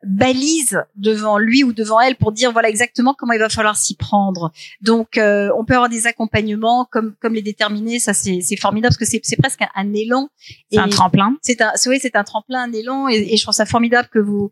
balise 0.06 0.84
devant 0.96 1.38
lui 1.38 1.64
ou 1.64 1.74
devant 1.74 2.00
elle 2.00 2.16
pour 2.16 2.32
dire 2.32 2.52
voilà 2.52 2.70
exactement 2.70 3.16
comment 3.18 3.34
il 3.34 3.40
va 3.40 3.50
falloir 3.50 3.76
s'y 3.76 3.96
prendre. 3.96 4.52
Donc 4.82 5.18
euh, 5.18 5.50
on 5.58 5.66
peut 5.66 5.74
avoir 5.74 5.90
des 5.90 6.08
accompagnements 6.08 6.88
comme 6.92 7.16
comme 7.22 7.34
les 7.34 7.42
déterminer, 7.42 8.00
ça 8.00 8.14
c'est 8.14 8.42
formidable 8.58 8.92
parce 8.92 8.98
que 8.98 9.06
c'est 9.06 9.20
c'est 9.24 9.38
presque 9.38 9.62
un, 9.76 9.94
élan. 9.94 10.30
C'est 10.72 10.78
un 10.78 10.88
tremplin. 10.88 11.36
C'est 11.42 11.62
un 11.62 11.72
oui 11.88 12.00
c'est 12.02 12.16
un 12.16 12.24
tremplin, 12.24 12.64
un 12.64 12.72
élan 12.72 13.08
et, 13.08 13.34
et, 13.34 13.38
je 13.38 13.44
trouve 13.44 13.54
ça 13.54 13.66
formidable 13.66 14.08
que 14.12 14.20
vous 14.20 14.52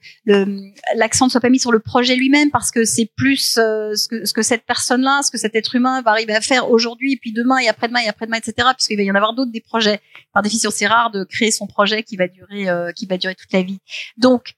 l'accent 0.96 1.26
ne 1.26 1.32
soit 1.32 1.42
pas 1.42 1.50
mis 1.50 1.60
sur 1.60 1.72
le 1.72 1.80
projet 1.80 2.16
lui-même 2.16 2.50
parce 2.52 2.72
que 2.72 2.84
c'est 2.86 3.10
plus 3.16 3.58
euh, 3.58 3.94
ce 3.96 4.08
que 4.08 4.26
ce 4.26 4.34
que 4.34 4.42
cette 4.42 4.66
personne-là, 4.66 5.22
ce 5.24 5.32
que 5.32 5.38
cet 5.38 5.56
être 5.56 5.76
humain 5.76 6.02
va 6.02 6.12
arriver 6.12 6.34
à 6.34 6.42
faire 6.42 6.70
aujourd'hui 6.72 7.14
et 7.14 7.18
puis 7.18 7.32
demain 7.32 7.58
et 7.60 7.68
après-demain 7.68 8.02
et 8.06 8.08
après-demain 8.08 8.38
etc. 8.38 8.70
Puisqu'il 8.76 8.98
va 8.98 9.04
y 9.04 9.12
en 9.12 9.16
avoir 9.16 9.34
d'autres 9.34 9.52
des 9.52 9.62
projets. 9.62 10.00
Par 10.34 10.42
définition 10.42 10.72
c'est 10.72 10.88
rare 10.88 11.12
de 11.12 11.24
créer 11.24 11.52
son 11.52 11.68
projet 11.68 12.04
qui 12.04 12.18
va 12.18 12.28
durer 12.28 12.70
euh, 12.70 12.92
qui 12.92 13.06
va 13.06 13.18
durer 13.18 13.36
toute 13.36 13.52
la 13.54 13.62
vie. 13.62 13.80
Donc 14.18 14.54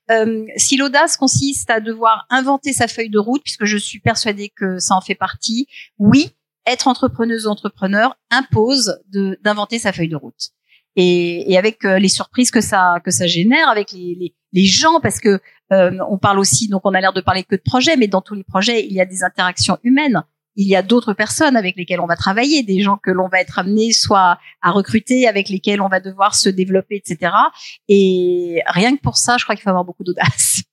si 0.55 0.77
l'audace 0.85 1.17
consiste 1.17 1.69
à 1.69 1.79
devoir 1.79 2.25
inventer 2.29 2.71
sa 2.71 2.87
feuille 2.87 3.09
de 3.09 3.19
route, 3.19 3.41
puisque 3.43 3.65
je 3.65 3.77
suis 3.77 3.99
persuadée 3.99 4.49
que 4.49 4.77
ça 4.77 4.95
en 4.95 5.01
fait 5.01 5.15
partie. 5.15 5.67
Oui, 5.97 6.29
être 6.67 6.87
entrepreneuse 6.87 7.47
ou 7.47 7.49
entrepreneur 7.49 8.15
impose 8.29 8.99
d'inventer 9.43 9.79
sa 9.79 9.91
feuille 9.91 10.09
de 10.09 10.15
route. 10.15 10.51
Et, 10.95 11.51
et 11.51 11.57
avec 11.57 11.83
euh, 11.83 11.99
les 11.99 12.07
surprises 12.07 12.51
que 12.51 12.61
ça 12.61 12.99
que 13.03 13.11
ça 13.11 13.27
génère, 13.27 13.67
avec 13.67 13.91
les, 13.91 14.15
les, 14.17 14.35
les 14.53 14.65
gens, 14.65 14.99
parce 15.01 15.19
que 15.19 15.41
euh, 15.73 15.97
on 16.09 16.17
parle 16.17 16.39
aussi, 16.39 16.69
donc 16.69 16.83
on 16.85 16.93
a 16.93 17.01
l'air 17.01 17.11
de 17.11 17.21
parler 17.21 17.43
que 17.43 17.55
de 17.55 17.61
projets, 17.65 17.97
mais 17.97 18.07
dans 18.07 18.21
tous 18.21 18.35
les 18.35 18.43
projets, 18.43 18.85
il 18.85 18.93
y 18.93 19.01
a 19.01 19.05
des 19.05 19.23
interactions 19.23 19.77
humaines 19.83 20.23
il 20.55 20.67
y 20.67 20.75
a 20.75 20.81
d'autres 20.81 21.13
personnes 21.13 21.57
avec 21.57 21.75
lesquelles 21.75 21.99
on 21.99 22.05
va 22.05 22.15
travailler, 22.15 22.63
des 22.63 22.81
gens 22.81 22.97
que 22.97 23.11
l'on 23.11 23.27
va 23.27 23.41
être 23.41 23.59
amené 23.59 23.91
soit 23.91 24.39
à 24.61 24.71
recruter, 24.71 25.27
avec 25.27 25.49
lesquels 25.49 25.81
on 25.81 25.89
va 25.89 25.99
devoir 25.99 26.33
se 26.33 26.49
développer, 26.49 26.95
etc. 26.95 27.33
Et 27.89 28.61
rien 28.67 28.95
que 28.95 29.01
pour 29.01 29.17
ça, 29.17 29.37
je 29.37 29.43
crois 29.43 29.55
qu'il 29.55 29.63
faut 29.63 29.69
avoir 29.69 29.85
beaucoup 29.85 30.03
d'audace 30.03 30.63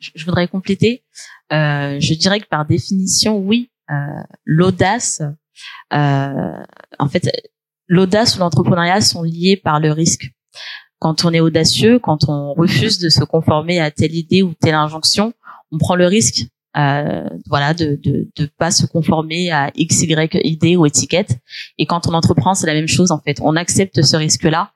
je 0.00 0.24
voudrais 0.24 0.48
compléter. 0.48 1.04
Euh, 1.52 1.98
je 2.00 2.14
dirais 2.14 2.40
que 2.40 2.46
par 2.46 2.66
définition, 2.66 3.38
oui, 3.38 3.70
euh, 3.90 3.94
l'audace, 4.44 5.22
euh, 5.92 6.64
en 6.98 7.08
fait, 7.08 7.30
l'audace 7.88 8.36
ou 8.36 8.38
l'entrepreneuriat 8.40 9.00
sont 9.00 9.22
liés 9.22 9.60
par 9.62 9.80
le 9.80 9.92
risque. 9.92 10.30
Quand 10.98 11.24
on 11.24 11.32
est 11.32 11.40
audacieux, 11.40 11.98
quand 11.98 12.28
on 12.28 12.52
refuse 12.54 12.98
de 12.98 13.08
se 13.08 13.24
conformer 13.24 13.80
à 13.80 13.90
telle 13.90 14.14
idée 14.14 14.42
ou 14.42 14.54
telle 14.54 14.74
injonction, 14.74 15.32
on 15.72 15.78
prend 15.78 15.96
le 15.96 16.06
risque, 16.06 16.46
euh, 16.76 17.28
voilà, 17.48 17.74
de, 17.74 17.98
de 18.02 18.28
de 18.36 18.46
pas 18.46 18.70
se 18.70 18.86
conformer 18.86 19.50
à 19.50 19.70
x 19.74 20.02
y 20.02 20.46
idée 20.46 20.76
ou 20.76 20.86
étiquette. 20.86 21.38
Et 21.78 21.86
quand 21.86 22.06
on 22.06 22.14
entreprend, 22.14 22.54
c'est 22.54 22.66
la 22.66 22.74
même 22.74 22.88
chose 22.88 23.10
en 23.10 23.18
fait. 23.18 23.38
On 23.42 23.56
accepte 23.56 24.02
ce 24.02 24.16
risque-là. 24.16 24.72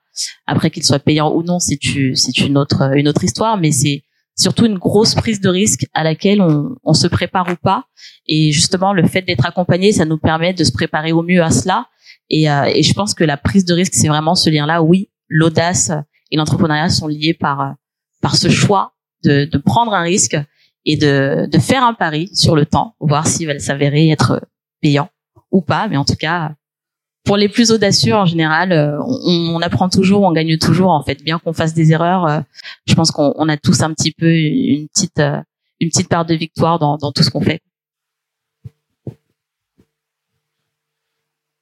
Après 0.47 0.71
qu'il 0.71 0.83
soit 0.83 0.99
payant 0.99 1.31
ou 1.33 1.43
non, 1.43 1.59
c'est 1.59 1.79
c'est 2.15 2.37
une 2.39 2.57
autre 2.57 2.97
une 2.97 3.07
autre 3.07 3.23
histoire, 3.23 3.57
mais 3.57 3.71
c'est 3.71 4.03
surtout 4.35 4.65
une 4.65 4.77
grosse 4.77 5.15
prise 5.15 5.39
de 5.39 5.49
risque 5.49 5.87
à 5.93 6.03
laquelle 6.03 6.41
on, 6.41 6.75
on 6.83 6.93
se 6.93 7.07
prépare 7.07 7.47
ou 7.51 7.55
pas. 7.55 7.85
Et 8.27 8.51
justement, 8.51 8.93
le 8.93 9.07
fait 9.07 9.21
d'être 9.21 9.45
accompagné, 9.45 9.91
ça 9.91 10.05
nous 10.05 10.17
permet 10.17 10.53
de 10.53 10.63
se 10.63 10.71
préparer 10.71 11.11
au 11.11 11.23
mieux 11.23 11.41
à 11.43 11.51
cela. 11.51 11.87
Et, 12.29 12.49
euh, 12.49 12.65
et 12.65 12.83
je 12.83 12.93
pense 12.93 13.13
que 13.13 13.23
la 13.23 13.37
prise 13.37 13.65
de 13.65 13.73
risque, 13.73 13.93
c'est 13.93 14.07
vraiment 14.07 14.35
ce 14.35 14.49
lien-là. 14.49 14.81
Oui, 14.81 15.09
l'audace 15.29 15.91
et 16.31 16.37
l'entrepreneuriat 16.37 16.89
sont 16.89 17.07
liés 17.07 17.33
par 17.33 17.75
par 18.21 18.35
ce 18.35 18.49
choix 18.49 18.93
de, 19.23 19.45
de 19.45 19.57
prendre 19.59 19.93
un 19.93 20.01
risque 20.01 20.35
et 20.85 20.97
de, 20.97 21.47
de 21.47 21.59
faire 21.59 21.83
un 21.83 21.93
pari 21.93 22.29
sur 22.33 22.55
le 22.55 22.65
temps, 22.65 22.95
voir 22.99 23.27
s'il 23.27 23.45
va 23.45 23.59
s'avérer 23.59 24.09
être 24.09 24.41
payant 24.81 25.09
ou 25.51 25.61
pas. 25.61 25.87
Mais 25.87 25.97
en 25.97 26.05
tout 26.05 26.15
cas, 26.15 26.55
pour 27.25 27.37
les 27.37 27.49
plus 27.49 27.71
audacieux 27.71 28.13
en 28.13 28.25
général, 28.25 28.71
euh, 28.71 28.97
on, 29.01 29.59
apprend 29.61 29.89
toujours, 29.89 30.21
on 30.21 30.31
gagne 30.31 30.57
toujours 30.57 30.91
en 30.91 31.03
fait. 31.03 31.23
Bien 31.23 31.39
qu'on 31.39 31.53
fasse 31.53 31.73
des 31.73 31.91
erreurs, 31.91 32.25
euh, 32.27 32.39
je 32.85 32.93
pense 32.93 33.11
qu'on 33.11 33.49
a 33.49 33.57
tous 33.57 33.81
un 33.81 33.91
petit 33.93 34.11
peu 34.11 34.31
une 34.31 34.87
petite 34.87 35.19
euh, 35.19 35.41
une 35.81 35.89
petite 35.89 36.07
part 36.07 36.25
de 36.25 36.35
victoire 36.35 36.79
dans, 36.79 36.97
tout 37.11 37.23
ce 37.23 37.29
qu'on 37.29 37.41
fait. 37.41 37.59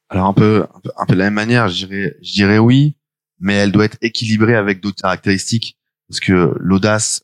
Alors 0.09 0.27
un 0.27 0.33
peu, 0.33 0.67
un 0.97 1.05
peu 1.07 1.13
de 1.13 1.19
la 1.19 1.25
même 1.25 1.33
manière, 1.33 1.69
je 1.69 1.85
dirais 1.87 2.17
je 2.21 2.33
dirais 2.33 2.59
oui, 2.59 2.95
mais 3.39 3.55
elle 3.55 3.71
doit 3.71 3.85
être 3.85 3.97
équilibrée 4.01 4.55
avec 4.55 4.81
d'autres 4.81 5.01
caractéristiques 5.01 5.77
parce 6.09 6.19
que 6.19 6.53
l'audace 6.59 7.23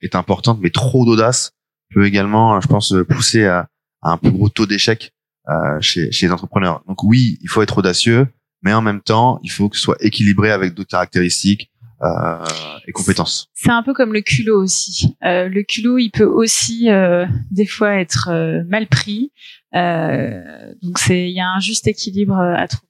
est 0.00 0.16
importante, 0.16 0.58
mais 0.60 0.70
trop 0.70 1.04
d'audace 1.04 1.52
peut 1.94 2.06
également, 2.06 2.60
je 2.60 2.66
pense, 2.66 2.92
pousser 3.08 3.44
à 3.44 3.68
un 4.02 4.16
plus 4.16 4.32
gros 4.32 4.48
taux 4.48 4.66
d'échec 4.66 5.13
euh, 5.48 5.80
chez, 5.80 6.10
chez 6.12 6.26
les 6.26 6.32
entrepreneurs. 6.32 6.82
Donc 6.88 7.02
oui, 7.02 7.38
il 7.42 7.48
faut 7.48 7.62
être 7.62 7.78
audacieux, 7.78 8.26
mais 8.62 8.72
en 8.72 8.82
même 8.82 9.00
temps, 9.00 9.40
il 9.42 9.50
faut 9.50 9.68
que 9.68 9.76
ce 9.76 9.82
soit 9.82 9.96
équilibré 10.00 10.50
avec 10.50 10.74
d'autres 10.74 10.90
caractéristiques 10.90 11.70
euh, 12.02 12.44
et 12.86 12.92
compétences. 12.92 13.48
C'est 13.54 13.70
un 13.70 13.82
peu 13.82 13.94
comme 13.94 14.12
le 14.12 14.20
culot 14.20 14.62
aussi. 14.62 15.16
Euh, 15.24 15.48
le 15.48 15.62
culot, 15.62 15.98
il 15.98 16.10
peut 16.10 16.24
aussi 16.24 16.90
euh, 16.90 17.26
des 17.50 17.66
fois 17.66 17.94
être 17.94 18.28
euh, 18.30 18.62
mal 18.68 18.86
pris. 18.86 19.32
Euh, 19.74 20.72
donc 20.82 20.98
c'est, 20.98 21.28
il 21.28 21.34
y 21.34 21.40
a 21.40 21.48
un 21.48 21.60
juste 21.60 21.86
équilibre 21.86 22.38
à 22.38 22.66
trouver 22.68 22.88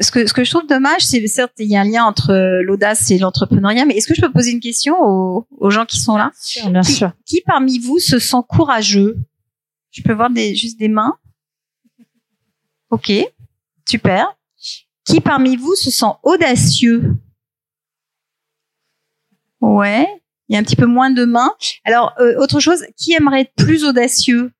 ce 0.00 0.10
que, 0.10 0.26
ce 0.26 0.34
que 0.34 0.44
je 0.44 0.50
trouve 0.50 0.66
dommage, 0.66 1.00
c'est 1.00 1.26
certes 1.26 1.52
il 1.58 1.70
y 1.70 1.76
a 1.76 1.80
un 1.80 1.84
lien 1.84 2.04
entre 2.04 2.60
l'audace 2.62 3.10
et 3.10 3.18
l'entrepreneuriat, 3.18 3.86
mais 3.86 3.96
est-ce 3.96 4.06
que 4.06 4.14
je 4.14 4.20
peux 4.20 4.30
poser 4.30 4.50
une 4.50 4.60
question 4.60 4.96
aux, 5.00 5.46
aux 5.50 5.70
gens 5.70 5.86
qui 5.86 5.98
sont 5.98 6.16
là? 6.16 6.30
Bien 6.68 6.82
sûr. 6.82 7.12
qui, 7.24 7.42
parmi 7.46 7.78
vous 7.78 7.98
se 7.98 8.18
sent 8.18 8.36
courageux 8.48 9.16
je 9.92 10.02
peux 10.02 10.12
voir 10.12 10.30
des, 10.30 10.54
juste 10.56 10.78
des 10.78 10.88
mains. 10.88 11.16
Ok, 12.90 13.12
super. 13.88 14.36
Qui 15.04 15.20
parmi 15.20 15.56
vous 15.56 15.74
se 15.74 15.90
sent 15.90 16.12
audacieux? 16.22 17.16
Ouais, 19.60 20.08
il 20.48 20.54
y 20.54 20.56
a 20.56 20.58
un 20.58 20.64
petit 20.64 20.76
peu 20.76 20.86
moins 20.86 21.10
de 21.10 21.24
mains. 21.24 21.54
Alors, 21.84 22.14
euh, 22.18 22.34
autre 22.38 22.58
chose, 22.60 22.84
qui 22.96 23.12
aimerait 23.12 23.42
être 23.42 23.54
plus 23.54 23.84
audacieux? 23.84 24.52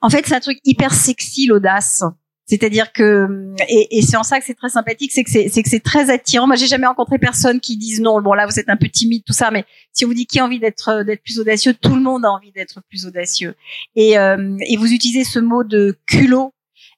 En 0.00 0.10
fait, 0.10 0.26
c'est 0.26 0.34
un 0.34 0.40
truc 0.40 0.58
hyper 0.64 0.94
sexy, 0.94 1.46
l'audace. 1.46 2.02
C'est-à-dire 2.46 2.92
que 2.92 3.54
et, 3.68 3.98
et 3.98 4.02
c'est 4.02 4.16
en 4.16 4.24
ça 4.24 4.38
que 4.38 4.44
c'est 4.44 4.54
très 4.54 4.68
sympathique, 4.68 5.12
c'est 5.12 5.22
que 5.22 5.30
c'est 5.30 5.62
que 5.62 5.68
c'est 5.68 5.80
très 5.82 6.10
attirant. 6.10 6.46
Moi, 6.46 6.56
j'ai 6.56 6.66
jamais 6.66 6.86
rencontré 6.86 7.18
personne 7.18 7.60
qui 7.60 7.76
dise 7.76 8.00
non. 8.00 8.20
Bon 8.20 8.34
là, 8.34 8.46
vous 8.46 8.58
êtes 8.58 8.68
un 8.68 8.76
peu 8.76 8.88
timide, 8.88 9.22
tout 9.24 9.32
ça, 9.32 9.50
mais 9.50 9.64
si 9.92 10.04
on 10.04 10.08
vous 10.08 10.14
dit 10.14 10.26
qui 10.26 10.40
a 10.40 10.44
envie 10.44 10.58
d'être 10.58 10.88
euh, 10.88 11.04
d'être 11.04 11.22
plus 11.22 11.38
audacieux, 11.38 11.72
tout 11.72 11.94
le 11.94 12.00
monde 12.00 12.24
a 12.24 12.28
envie 12.28 12.52
d'être 12.52 12.80
plus 12.88 13.06
audacieux. 13.06 13.54
Et 13.94 14.18
euh, 14.18 14.56
et 14.66 14.76
vous 14.76 14.92
utilisez 14.92 15.24
ce 15.24 15.38
mot 15.38 15.62
de 15.64 15.96
culot. 16.06 16.52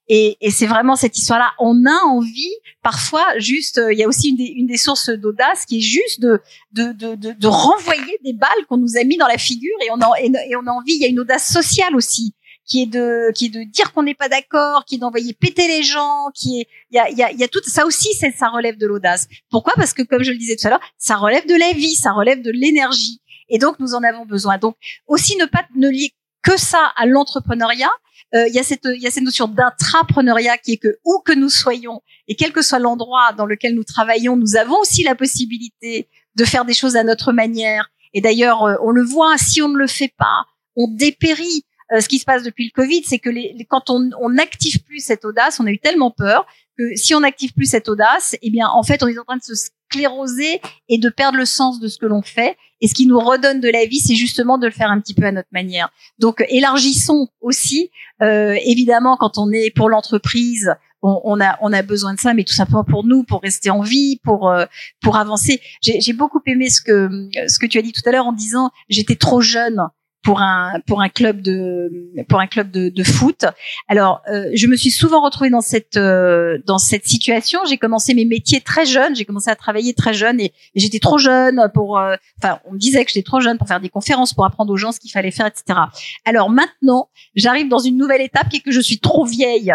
Et, 0.07 0.37
et 0.43 0.51
c'est 0.51 0.67
vraiment 0.67 0.97
cette 0.97 1.17
histoire-là. 1.17 1.53
On 1.59 1.87
a 1.87 2.05
envie, 2.05 2.53
parfois, 2.83 3.25
juste, 3.39 3.79
euh, 3.79 3.91
il 3.91 3.99
y 3.99 4.03
a 4.03 4.09
aussi 4.09 4.29
une 4.31 4.37
des, 4.37 4.45
une 4.45 4.67
des 4.67 4.77
sources 4.77 5.09
d'audace 5.09 5.65
qui 5.65 5.79
est 5.79 5.81
juste 5.81 6.21
de, 6.21 6.43
de, 6.73 6.93
de, 6.93 7.15
de, 7.15 7.47
renvoyer 7.47 8.19
des 8.23 8.35
balles 8.35 8.51
qu'on 8.69 8.77
nous 8.77 8.99
a 8.99 9.05
mis 9.05 9.17
dans 9.17 9.27
la 9.27 9.39
figure 9.39 9.75
et 9.83 9.91
on 9.91 10.01
a, 10.03 10.11
et 10.21 10.57
on 10.57 10.67
a 10.67 10.71
envie, 10.73 10.93
il 10.93 11.01
y 11.01 11.07
a 11.07 11.09
une 11.09 11.21
audace 11.21 11.51
sociale 11.51 11.97
aussi 11.97 12.35
qui 12.67 12.83
est 12.83 12.87
de 12.87 13.31
qui 13.35 13.47
est 13.47 13.49
de 13.51 13.63
dire 13.65 13.93
qu'on 13.93 14.03
n'est 14.03 14.15
pas 14.15 14.29
d'accord, 14.29 14.85
qui 14.85 14.97
est 14.97 14.99
d'envoyer 14.99 15.35
péter 15.35 15.69
les 15.69 15.83
gens, 15.83 16.31
qui 16.35 16.61
est 16.61 16.69
il 16.91 16.97
y 16.97 16.99
a 16.99 17.11
il 17.11 17.19
y 17.19 17.23
a, 17.23 17.33
y 17.33 17.45
a 17.45 17.49
tout 17.49 17.61
ça 17.65 17.87
aussi 17.87 18.15
c'est 18.15 18.33
ça 18.33 18.49
relève 18.49 18.77
de 18.79 18.87
l'audace. 18.87 19.27
Pourquoi? 19.51 19.75
Parce 19.77 19.93
que 19.93 20.03
comme 20.03 20.23
je 20.23 20.33
le 20.33 20.39
disais 20.39 20.57
tout 20.57 20.67
à 20.67 20.71
l'heure, 20.71 20.93
ça 20.99 21.17
relève 21.17 21.47
de 21.47 21.55
la 21.55 21.73
vie, 21.73 21.95
ça 21.95 22.13
relève 22.13 22.43
de 22.43 22.51
l'énergie. 22.51 23.21
Et 23.49 23.59
donc, 23.59 23.79
nous 23.79 23.95
en 23.95 24.03
avons 24.03 24.25
besoin. 24.25 24.59
Donc, 24.59 24.77
aussi 25.07 25.37
ne 25.37 25.45
pas 25.45 25.65
ne 25.77 25.89
lier 25.89 26.13
que 26.43 26.57
ça 26.57 26.93
à 26.97 27.07
l'entrepreneuriat. 27.07 27.91
Euh, 28.35 28.49
il 28.49 28.55
y 28.55 28.59
a 28.59 28.63
cette 28.63 28.85
il 28.85 29.03
y 29.03 29.07
a 29.07 29.11
cette 29.11 29.23
notion 29.23 29.49
d'intrapreneuriat 29.49 30.59
qui 30.59 30.73
est 30.73 30.77
que 30.79 30.99
où 31.05 31.21
que 31.25 31.33
nous 31.33 31.51
soyons 31.51 32.03
et 32.27 32.35
quel 32.35 32.53
que 32.53 32.63
soit 32.63 32.79
l'endroit 32.79 33.33
dans 33.37 33.47
lequel 33.47 33.75
nous 33.75 33.85
travaillons, 33.85 34.37
nous 34.37 34.57
avons 34.57 34.79
aussi 34.81 35.05
la 35.05 35.15
possibilité 35.15 36.09
de 36.35 36.45
faire 36.45 36.65
des 36.65 36.75
choses 36.75 36.97
à 36.97 37.05
notre 37.05 37.33
manière. 37.33 37.91
Et 38.13 38.21
d'ailleurs, 38.21 38.65
euh, 38.65 38.75
on 38.83 38.91
le 38.91 39.05
voit, 39.05 39.37
si 39.39 39.63
on 39.63 39.69
ne 39.69 39.77
le 39.77 39.87
fait 39.87 40.13
pas, 40.17 40.45
on 40.77 40.89
dépérit. 40.89 41.65
Euh, 41.95 42.01
ce 42.01 42.09
qui 42.09 42.19
se 42.19 42.25
passe 42.25 42.43
depuis 42.43 42.65
le 42.65 42.71
Covid, 42.71 43.03
c'est 43.05 43.19
que 43.19 43.31
les, 43.31 43.55
quand 43.69 43.91
on 43.91 44.29
n'active 44.31 44.83
plus 44.83 45.01
cette 45.01 45.25
audace, 45.25 45.61
on 45.61 45.67
a 45.67 45.71
eu 45.71 45.79
tellement 45.79 46.11
peur 46.11 46.47
que 46.77 46.97
si 46.97 47.15
on 47.15 47.21
n'active 47.21 47.53
plus 47.53 47.67
cette 47.67 47.89
audace, 47.89 48.37
eh 48.43 48.51
bien, 48.51 48.69
en 48.69 48.83
fait, 48.83 49.03
on 49.03 49.07
est 49.07 49.19
en 49.19 49.25
train 49.25 49.37
de 49.37 49.43
se 49.43 49.55
scléroser 49.55 50.61
et 50.89 50.99
de 50.99 51.09
perdre 51.09 51.39
le 51.39 51.45
sens 51.45 51.79
de 51.79 51.87
ce 51.89 51.99
que 51.99 52.07
l'on 52.07 52.23
fait. 52.23 52.57
Et 52.81 52.89
ce 52.89 52.95
qui 52.95 53.07
nous 53.07 53.21
redonne 53.21 53.61
de 53.61 53.69
la 53.69 53.87
vie, 53.87 54.01
c'est 54.01 54.17
justement 54.17 54.59
de 54.59 54.67
le 54.67 54.73
faire 54.73 54.91
un 54.91 55.01
petit 55.01 55.15
peu 55.15 55.25
à 55.25 55.33
notre 55.33 55.49
manière. 55.53 55.91
Donc, 56.19 56.45
élargissons 56.49 57.29
aussi. 57.41 57.91
Euh, 58.23 58.57
évidemment, 58.65 59.17
quand 59.17 59.39
on 59.39 59.53
est 59.53 59.71
pour 59.71 59.89
l'entreprise, 59.89 60.75
on, 61.01 61.21
on, 61.25 61.41
a 61.41 61.59
on 61.61 61.73
a 61.73 61.83
besoin 61.83 62.15
de 62.15 62.19
ça, 62.19 62.35
mais 62.35 62.45
tout 62.45 62.55
simplement 62.55 62.85
pour 62.85 63.05
nous, 63.05 63.23
pour 63.23 63.43
rester 63.43 63.71
en 63.71 63.83
vie, 63.83 64.21
pour 64.25 64.51
euh, 64.51 64.65
pour 65.03 65.17
avancer. 65.17 65.61
J'ai 65.83 66.13
beaucoup 66.15 66.41
aimé 66.47 66.71
ce 66.71 66.81
que 66.81 67.29
ce 67.47 67.59
que 67.59 67.67
tu 67.67 67.79
as 67.79 67.83
dit 67.83 67.93
tout 67.93 68.03
à 68.07 68.11
l'heure 68.11 68.27
en 68.27 68.33
disant 68.33 68.71
j'étais 68.89 69.17
trop 69.17 69.43
jeune 69.43 69.83
pour 70.25 70.41
un 70.41 70.81
pour 70.87 71.03
un 71.03 71.09
club 71.11 71.43
de 71.43 71.91
pour 72.29 72.41
un 72.41 72.47
club 72.47 72.71
de, 72.71 72.89
de 72.89 73.05
foot. 73.05 73.45
Alors, 73.89 74.23
euh, 74.29 74.51
je 74.55 74.67
me 74.67 74.75
suis 74.75 74.91
souvent 74.91 75.23
retrouvée 75.23 75.51
dans 75.51 75.61
cette 75.61 75.99
euh, 75.99 76.59
dans 76.67 76.79
cette 76.79 77.07
situation. 77.07 77.61
J'ai 77.69 77.77
commencé 77.77 78.15
mes 78.15 78.25
métiers 78.25 78.63
très 78.63 78.87
jeune. 78.87 79.15
J'ai 79.15 79.27
commencé 79.27 79.51
à 79.51 79.57
travailler 79.57 79.93
très 79.93 80.15
jeune 80.15 80.41
et, 80.41 80.53
j'étais 80.75 80.99
trop 80.99 81.19
jeune 81.19 81.71
pour. 81.75 81.99
Euh, 81.99 82.17
enfin, 82.43 82.59
on 82.65 82.73
me 82.73 82.79
disait 82.79 83.05
que 83.05 83.13
j'étais 83.13 83.25
trop 83.25 83.41
jeune 83.41 83.59
pour 83.59 83.69
faire 83.69 83.81
des 83.81 83.91
conférences, 83.91 84.33
pour 84.33 84.47
apprendre 84.47 84.73
aux 84.73 84.77
gens 84.79 84.93
ce 84.93 84.99
qu'il 84.99 85.11
fallait 85.11 85.31
faire, 85.31 85.47
etc. 85.47 85.79
Alors 86.25 86.49
maintenant, 86.49 87.11
j'arrive 87.37 87.69
dans 87.69 87.79
une 87.79 87.99
nouvelle 87.99 88.23
étape 88.23 88.49
qui 88.49 88.57
est 88.57 88.61
que 88.61 88.73
je 88.73 88.81
suis 88.81 88.99
trop 88.99 89.27
vieille 89.27 89.73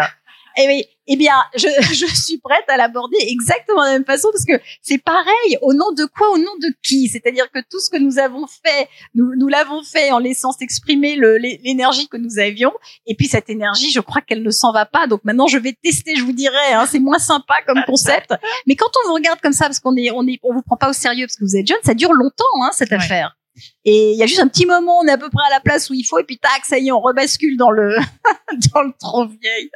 eh, 0.56 0.66
oui, 0.66 0.84
eh 1.06 1.16
bien, 1.16 1.34
je, 1.54 1.68
je 1.92 2.06
suis 2.14 2.38
prête 2.38 2.64
à 2.68 2.76
l'aborder 2.76 3.16
exactement 3.20 3.82
de 3.82 3.86
la 3.86 3.92
même 3.94 4.04
façon 4.04 4.28
parce 4.32 4.44
que 4.44 4.62
c'est 4.82 5.02
pareil. 5.02 5.58
Au 5.62 5.74
nom 5.74 5.92
de 5.92 6.04
quoi 6.04 6.30
Au 6.30 6.38
nom 6.38 6.56
de 6.60 6.68
qui? 6.82 7.08
C'est-à-dire 7.08 7.50
que 7.50 7.58
tout 7.70 7.80
ce 7.80 7.90
que 7.90 7.96
nous 7.96 8.18
avons 8.18 8.46
fait, 8.46 8.88
nous, 9.14 9.34
nous 9.36 9.48
l'avons 9.48 9.82
fait 9.82 10.12
en 10.12 10.18
laissant 10.18 10.52
s'exprimer 10.52 11.16
l'énergie 11.16 12.08
que 12.08 12.16
nous 12.16 12.38
avions. 12.38 12.72
Et 13.06 13.14
puis 13.14 13.26
cette 13.26 13.50
énergie, 13.50 13.90
je 13.90 14.00
crois 14.00 14.20
qu'elle 14.22 14.42
ne 14.42 14.50
s'en 14.50 14.72
va 14.72 14.86
pas. 14.86 15.06
Donc 15.06 15.24
maintenant, 15.24 15.48
je 15.48 15.58
vais 15.58 15.76
tester. 15.82 16.14
Je 16.16 16.22
vous 16.22 16.32
dirais, 16.32 16.72
hein, 16.72 16.86
c'est 16.86 17.00
moins 17.00 17.18
sympa 17.18 17.54
comme 17.66 17.82
concept. 17.86 18.32
Mais 18.66 18.76
quand 18.76 18.90
on 19.04 19.08
vous 19.08 19.14
regarde 19.14 19.40
comme 19.40 19.52
ça, 19.52 19.66
parce 19.66 19.80
qu'on 19.80 19.96
est, 19.96 20.10
on 20.12 20.26
est, 20.26 20.38
on 20.42 20.54
vous 20.54 20.62
prend 20.62 20.76
pas 20.76 20.90
au 20.90 20.94
sérieux 20.94 21.26
parce 21.26 21.36
que 21.36 21.44
vous 21.44 21.56
êtes 21.56 21.66
jeune, 21.66 21.78
ça 21.84 21.94
dure 21.94 22.12
longtemps 22.12 22.44
hein, 22.62 22.70
cette 22.72 22.92
affaire. 22.92 23.36
Et 23.84 24.12
il 24.12 24.16
y 24.16 24.22
a 24.22 24.26
juste 24.26 24.40
un 24.40 24.48
petit 24.48 24.66
moment, 24.66 25.00
on 25.00 25.06
est 25.06 25.12
à 25.12 25.18
peu 25.18 25.28
près 25.28 25.44
à 25.46 25.50
la 25.50 25.60
place 25.60 25.90
où 25.90 25.94
il 25.94 26.04
faut, 26.04 26.18
et 26.18 26.24
puis 26.24 26.38
tac, 26.38 26.64
ça 26.64 26.78
y 26.78 26.88
est, 26.88 26.92
on 26.92 27.00
rebascule 27.00 27.56
dans 27.56 27.70
le 27.70 27.96
dans 28.74 28.82
le 28.82 28.92
trop 28.98 29.26
vieille. 29.26 29.70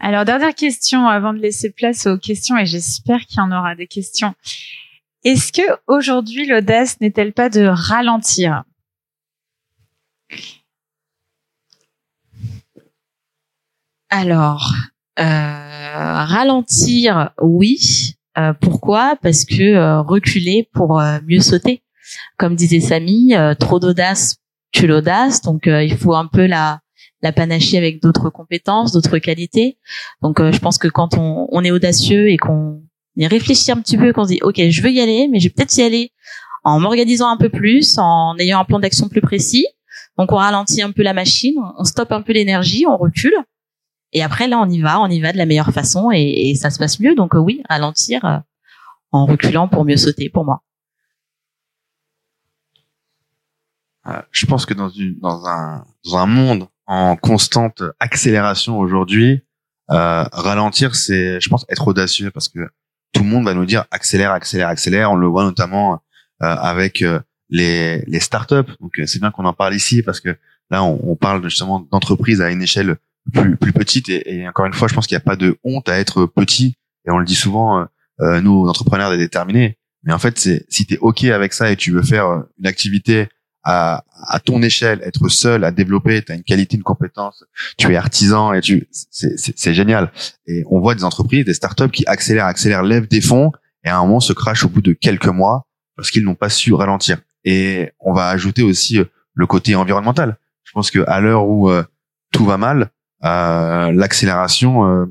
Alors, 0.00 0.24
dernière 0.24 0.54
question 0.54 1.08
avant 1.08 1.32
de 1.32 1.38
laisser 1.38 1.70
place 1.70 2.06
aux 2.06 2.18
questions, 2.18 2.56
et 2.56 2.66
j'espère 2.66 3.26
qu'il 3.26 3.38
y 3.38 3.40
en 3.40 3.50
aura 3.50 3.74
des 3.74 3.88
questions. 3.88 4.34
Est-ce 5.24 5.52
que 5.52 5.62
aujourd'hui 5.88 6.46
l'audace 6.46 7.00
n'est-elle 7.00 7.32
pas 7.32 7.48
de 7.48 7.66
ralentir? 7.66 8.62
Alors, 14.10 14.72
euh, 15.18 15.24
ralentir, 15.24 17.30
oui. 17.42 18.14
Euh, 18.38 18.52
pourquoi? 18.52 19.16
Parce 19.20 19.44
que 19.44 19.62
euh, 19.62 20.00
reculer 20.00 20.68
pour 20.72 21.02
mieux 21.26 21.40
sauter. 21.40 21.82
Comme 22.38 22.54
disait 22.54 22.80
Samy, 22.80 23.34
trop 23.58 23.80
d'audace 23.80 24.36
tue 24.70 24.86
l'audace, 24.86 25.42
donc 25.42 25.62
il 25.66 25.96
faut 25.96 26.14
un 26.14 26.26
peu 26.26 26.46
la 26.46 26.80
la 27.22 27.32
panacher 27.32 27.76
avec 27.78 28.00
d'autres 28.00 28.30
compétences, 28.30 28.92
d'autres 28.92 29.18
qualités. 29.18 29.78
Donc, 30.22 30.40
euh, 30.40 30.52
je 30.52 30.58
pense 30.60 30.78
que 30.78 30.88
quand 30.88 31.16
on, 31.16 31.48
on 31.50 31.64
est 31.64 31.70
audacieux 31.70 32.30
et 32.30 32.36
qu'on 32.36 32.82
y 33.16 33.26
réfléchit 33.26 33.72
un 33.72 33.80
petit 33.80 33.96
peu, 33.96 34.12
qu'on 34.12 34.24
se 34.24 34.30
dit, 34.30 34.40
ok, 34.42 34.60
je 34.68 34.82
veux 34.82 34.90
y 34.90 35.00
aller, 35.00 35.28
mais 35.28 35.40
je 35.40 35.48
vais 35.48 35.54
peut-être 35.54 35.76
y 35.76 35.82
aller 35.82 36.12
en 36.64 36.80
m'organisant 36.80 37.28
un 37.28 37.36
peu 37.36 37.48
plus, 37.48 37.98
en 37.98 38.36
ayant 38.38 38.60
un 38.60 38.64
plan 38.64 38.78
d'action 38.78 39.08
plus 39.08 39.20
précis. 39.20 39.66
Donc, 40.16 40.32
on 40.32 40.36
ralentit 40.36 40.82
un 40.82 40.92
peu 40.92 41.02
la 41.02 41.14
machine, 41.14 41.54
on 41.78 41.84
stoppe 41.84 42.12
un 42.12 42.22
peu 42.22 42.32
l'énergie, 42.32 42.86
on 42.86 42.96
recule. 42.96 43.34
Et 44.12 44.22
après, 44.22 44.48
là, 44.48 44.58
on 44.60 44.68
y 44.68 44.80
va, 44.80 45.00
on 45.00 45.08
y 45.08 45.20
va 45.20 45.32
de 45.32 45.38
la 45.38 45.46
meilleure 45.46 45.72
façon 45.72 46.10
et, 46.12 46.54
ça 46.54 46.70
se 46.70 46.78
passe 46.78 46.98
mieux. 47.00 47.14
Donc, 47.14 47.34
euh, 47.34 47.38
oui, 47.38 47.62
ralentir 47.68 48.24
euh, 48.24 48.38
en 49.12 49.26
reculant 49.26 49.68
pour 49.68 49.84
mieux 49.84 49.96
sauter, 49.96 50.28
pour 50.28 50.44
moi. 50.44 50.62
je 54.30 54.46
pense 54.46 54.64
que 54.64 54.72
dans, 54.72 54.88
une, 54.88 55.18
dans, 55.18 55.44
un, 55.46 55.84
dans 56.06 56.16
un 56.16 56.24
monde 56.24 56.66
en 56.88 57.16
constante 57.16 57.82
accélération 58.00 58.78
aujourd'hui. 58.78 59.42
Euh, 59.90 60.24
ralentir, 60.32 60.96
c'est, 60.96 61.40
je 61.40 61.48
pense, 61.48 61.64
être 61.68 61.86
audacieux 61.86 62.30
parce 62.30 62.48
que 62.48 62.60
tout 63.12 63.22
le 63.22 63.28
monde 63.28 63.44
va 63.44 63.54
nous 63.54 63.66
dire 63.66 63.84
accélère, 63.90 64.32
accélère, 64.32 64.68
accélère. 64.68 65.12
On 65.12 65.16
le 65.16 65.26
voit 65.26 65.44
notamment 65.44 65.94
euh, 65.94 65.98
avec 66.46 67.02
euh, 67.02 67.20
les, 67.50 68.02
les 68.06 68.20
startups. 68.20 68.72
Donc 68.80 69.00
c'est 69.06 69.20
bien 69.20 69.30
qu'on 69.30 69.44
en 69.44 69.52
parle 69.52 69.74
ici 69.74 70.02
parce 70.02 70.20
que 70.20 70.36
là, 70.70 70.82
on, 70.82 70.98
on 71.04 71.14
parle 71.14 71.44
justement 71.44 71.86
d'entreprises 71.92 72.40
à 72.40 72.50
une 72.50 72.62
échelle 72.62 72.96
plus, 73.32 73.56
plus 73.56 73.72
petite. 73.72 74.08
Et, 74.08 74.48
encore 74.48 74.66
une 74.66 74.72
fois, 74.72 74.88
je 74.88 74.94
pense 74.94 75.06
qu'il 75.06 75.14
n'y 75.14 75.22
a 75.22 75.24
pas 75.24 75.36
de 75.36 75.58
honte 75.64 75.88
à 75.88 75.98
être 75.98 76.24
petit. 76.24 76.76
Et 77.06 77.10
on 77.10 77.18
le 77.18 77.26
dit 77.26 77.34
souvent, 77.34 77.86
euh, 78.20 78.40
nous, 78.40 78.66
entrepreneurs, 78.66 79.14
déterminés. 79.16 79.78
Mais 80.04 80.12
en 80.12 80.18
fait, 80.18 80.38
c'est 80.38 80.64
si 80.70 80.86
tu 80.86 80.94
es 80.94 80.98
OK 80.98 81.24
avec 81.24 81.52
ça 81.52 81.70
et 81.70 81.76
tu 81.76 81.92
veux 81.92 82.02
faire 82.02 82.44
une 82.58 82.66
activité 82.66 83.28
à, 83.64 84.04
à 84.28 84.40
ton 84.40 84.62
échelle, 84.62 85.00
être 85.02 85.28
seul 85.28 85.64
à 85.64 85.70
développer, 85.70 86.22
tu 86.22 86.32
as 86.32 86.34
une 86.34 86.44
qualité, 86.44 86.76
une 86.76 86.82
compétence, 86.82 87.44
tu 87.76 87.92
es 87.92 87.96
artisan 87.96 88.52
et 88.52 88.60
tu 88.60 88.88
c'est 88.90 89.74
génial. 89.74 90.12
Et 90.46 90.64
on 90.70 90.80
voit 90.80 90.94
des 90.94 91.04
entreprises, 91.04 91.44
des 91.44 91.54
startups 91.54 91.90
qui 91.90 92.04
accélèrent, 92.06 92.46
accélèrent, 92.46 92.82
lèvent 92.82 93.08
des 93.08 93.20
fonds 93.20 93.52
et 93.84 93.88
à 93.88 93.98
un 93.98 94.02
moment 94.02 94.20
se 94.20 94.32
crachent 94.32 94.64
au 94.64 94.68
bout 94.68 94.82
de 94.82 94.92
quelques 94.92 95.26
mois 95.26 95.66
parce 95.96 96.10
qu'ils 96.10 96.24
n'ont 96.24 96.34
pas 96.34 96.48
su 96.48 96.72
ralentir. 96.72 97.18
Et 97.44 97.92
on 98.00 98.12
va 98.12 98.28
ajouter 98.28 98.62
aussi 98.62 98.98
euh, 98.98 99.04
le 99.34 99.46
côté 99.46 99.74
environnemental. 99.74 100.36
Je 100.64 100.72
pense 100.72 100.90
que 100.90 101.02
à 101.06 101.20
l'heure 101.20 101.46
où 101.46 101.70
euh, 101.70 101.82
tout 102.32 102.44
va 102.44 102.58
mal, 102.58 102.90
euh, 103.24 103.90
l'accélération, 103.92 104.86
euh, 104.86 105.06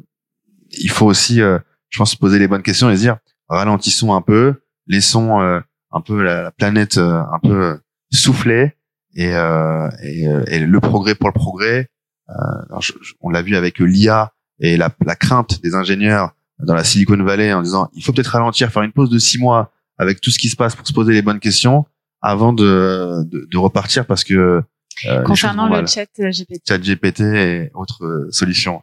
il 0.72 0.92
faut 0.92 1.08
aussi, 1.08 1.38
je 1.40 1.98
pense, 1.98 2.12
se 2.12 2.18
poser 2.18 2.38
les 2.38 2.48
bonnes 2.48 2.62
questions 2.62 2.90
et 2.90 2.96
se 2.96 3.02
dire 3.02 3.18
ralentissons 3.48 4.14
un 4.14 4.22
peu, 4.22 4.62
laissons 4.86 5.40
un 5.40 6.02
peu 6.02 6.22
la, 6.22 6.44
la 6.44 6.52
planète 6.52 6.98
un 6.98 7.40
peu 7.42 7.80
souffler 8.12 8.74
et, 9.16 9.34
euh, 9.34 9.90
et, 10.04 10.28
euh, 10.28 10.44
et, 10.48 10.60
le 10.60 10.80
progrès 10.80 11.16
pour 11.16 11.30
le 11.30 11.34
progrès. 11.34 11.90
Euh, 12.30 12.80
on 13.22 13.30
l'a 13.30 13.42
vu 13.42 13.56
avec 13.56 13.80
l'IA 13.80 14.34
et 14.60 14.78
la, 14.78 14.94
la, 15.06 15.16
crainte 15.16 15.62
des 15.62 15.76
ingénieurs 15.76 16.34
dans 16.60 16.74
la 16.74 16.84
Silicon 16.84 17.22
Valley 17.24 17.54
en 17.54 17.62
disant 17.62 17.90
il 17.94 18.04
faut 18.04 18.12
peut-être 18.12 18.28
ralentir, 18.28 18.72
faire 18.72 18.84
une 18.84 18.92
pause 18.92 19.10
de 19.10 19.18
six 19.18 19.40
mois 19.40 19.72
avec 19.98 20.20
tout 20.20 20.30
ce 20.30 20.40
qui 20.40 20.50
se 20.50 20.56
passe 20.56 20.76
pour 20.76 20.86
se 20.86 20.94
poser 20.94 21.14
les 21.14 21.22
bonnes 21.22 21.40
questions 21.40 21.86
avant 22.22 22.52
de, 22.52 23.24
de, 23.26 23.48
de 23.50 23.58
repartir 23.58 24.06
parce 24.06 24.24
que 24.24 24.62
euh, 25.06 25.22
concernant 25.24 25.70
le 25.70 25.86
chat 25.86 26.08
GPT. 26.18 26.62
chat 26.68 26.78
GPT 26.80 27.22
et 27.22 27.72
autres 27.74 28.28
solutions 28.32 28.82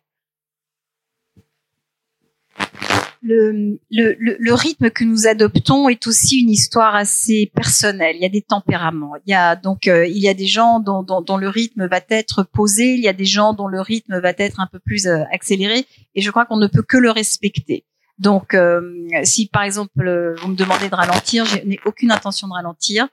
le, 3.24 3.80
le, 3.90 4.16
le, 4.38 4.54
rythme 4.54 4.90
que 4.90 5.02
nous 5.02 5.26
adoptons 5.26 5.88
est 5.88 6.06
aussi 6.06 6.42
une 6.42 6.50
histoire 6.50 6.94
assez 6.94 7.50
personnelle. 7.54 8.16
Il 8.16 8.22
y 8.22 8.26
a 8.26 8.30
des 8.30 8.42
tempéraments. 8.42 9.14
Il 9.26 9.30
y 9.30 9.34
a 9.34 9.56
donc 9.56 9.88
euh, 9.88 10.06
il 10.06 10.18
y 10.18 10.28
a 10.28 10.34
des 10.34 10.46
gens 10.46 10.78
dont, 10.78 11.02
dont, 11.02 11.22
dont, 11.22 11.38
le 11.38 11.49
rythme 11.49 11.86
va 11.86 12.01
être 12.11 12.42
posé. 12.42 12.94
Il 12.94 13.01
y 13.01 13.09
a 13.09 13.14
des 13.14 13.24
gens 13.24 13.55
dont 13.55 13.66
le 13.66 13.80
rythme 13.80 14.20
va 14.20 14.34
être 14.36 14.61
un 14.61 14.66
peu 14.66 14.78
plus 14.78 15.07
euh, 15.07 15.22
accéléré. 15.32 15.86
Et 16.14 16.20
je 16.20 16.30
crois 16.30 16.44
qu'on 16.44 16.59
ne 16.59 16.66
peut 16.66 16.82
que 16.82 16.99
le 16.99 17.11
respecter. 17.11 17.86
Donc, 18.18 18.53
euh, 18.53 18.82
si 19.22 19.49
par 19.49 19.62
exemple 19.62 20.36
vous 20.42 20.49
me 20.49 20.57
demandez 20.57 20.90
de 20.90 20.94
ralentir, 20.94 21.46
je 21.46 21.59
n'ai 21.64 21.80
aucune 21.86 22.12
intention 22.12 22.46
de 22.46 22.53
ralentir, 22.53 23.09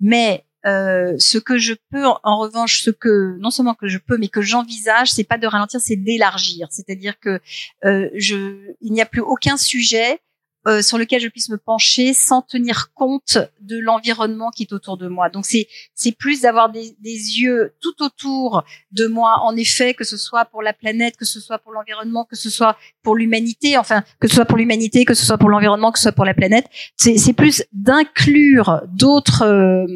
mais 0.00 0.44
euh, 0.66 1.14
ce 1.18 1.38
que 1.38 1.58
je 1.58 1.74
peux, 1.90 2.04
en 2.04 2.38
revanche, 2.38 2.82
ce 2.82 2.90
que 2.90 3.36
non 3.38 3.50
seulement 3.50 3.74
que 3.74 3.88
je 3.88 3.98
peux, 3.98 4.18
mais 4.18 4.28
que 4.28 4.42
j'envisage, 4.42 5.10
c'est 5.10 5.24
pas 5.24 5.38
de 5.38 5.46
ralentir, 5.46 5.80
c'est 5.80 5.96
d'élargir. 5.96 6.68
C'est-à-dire 6.70 7.18
que 7.18 7.40
euh, 7.84 8.10
je, 8.14 8.74
il 8.80 8.92
n'y 8.92 9.00
a 9.00 9.06
plus 9.06 9.22
aucun 9.22 9.56
sujet 9.56 10.20
euh, 10.68 10.82
sur 10.82 10.98
lequel 10.98 11.20
je 11.20 11.28
puisse 11.28 11.48
me 11.48 11.56
pencher 11.56 12.12
sans 12.12 12.42
tenir 12.42 12.92
compte 12.92 13.38
de 13.60 13.78
l'environnement 13.78 14.50
qui 14.50 14.64
est 14.64 14.72
autour 14.72 14.98
de 14.98 15.08
moi. 15.08 15.30
Donc 15.30 15.46
c'est 15.46 15.68
c'est 15.94 16.12
plus 16.12 16.42
d'avoir 16.42 16.70
des, 16.70 16.96
des, 17.00 17.40
yeux 17.40 17.72
tout 17.80 18.02
autour 18.02 18.64
de 18.92 19.06
moi. 19.06 19.40
En 19.42 19.56
effet, 19.56 19.94
que 19.94 20.04
ce 20.04 20.16
soit 20.16 20.44
pour 20.44 20.62
la 20.62 20.72
planète, 20.72 21.16
que 21.16 21.24
ce 21.24 21.40
soit 21.40 21.58
pour 21.58 21.72
l'environnement, 21.72 22.24
que 22.24 22.36
ce 22.36 22.50
soit 22.50 22.76
pour 23.02 23.16
l'humanité, 23.16 23.78
enfin 23.78 24.04
que 24.20 24.28
ce 24.28 24.34
soit 24.34 24.44
pour 24.44 24.58
l'humanité, 24.58 25.04
que 25.04 25.14
ce 25.14 25.24
soit 25.24 25.38
pour 25.38 25.48
l'environnement, 25.48 25.92
que 25.92 25.98
ce 25.98 26.04
soit 26.04 26.12
pour 26.12 26.26
la 26.26 26.34
planète. 26.34 26.66
C'est 26.96 27.16
c'est 27.16 27.32
plus 27.32 27.64
d'inclure 27.72 28.82
d'autres 28.88 29.44
euh, 29.44 29.86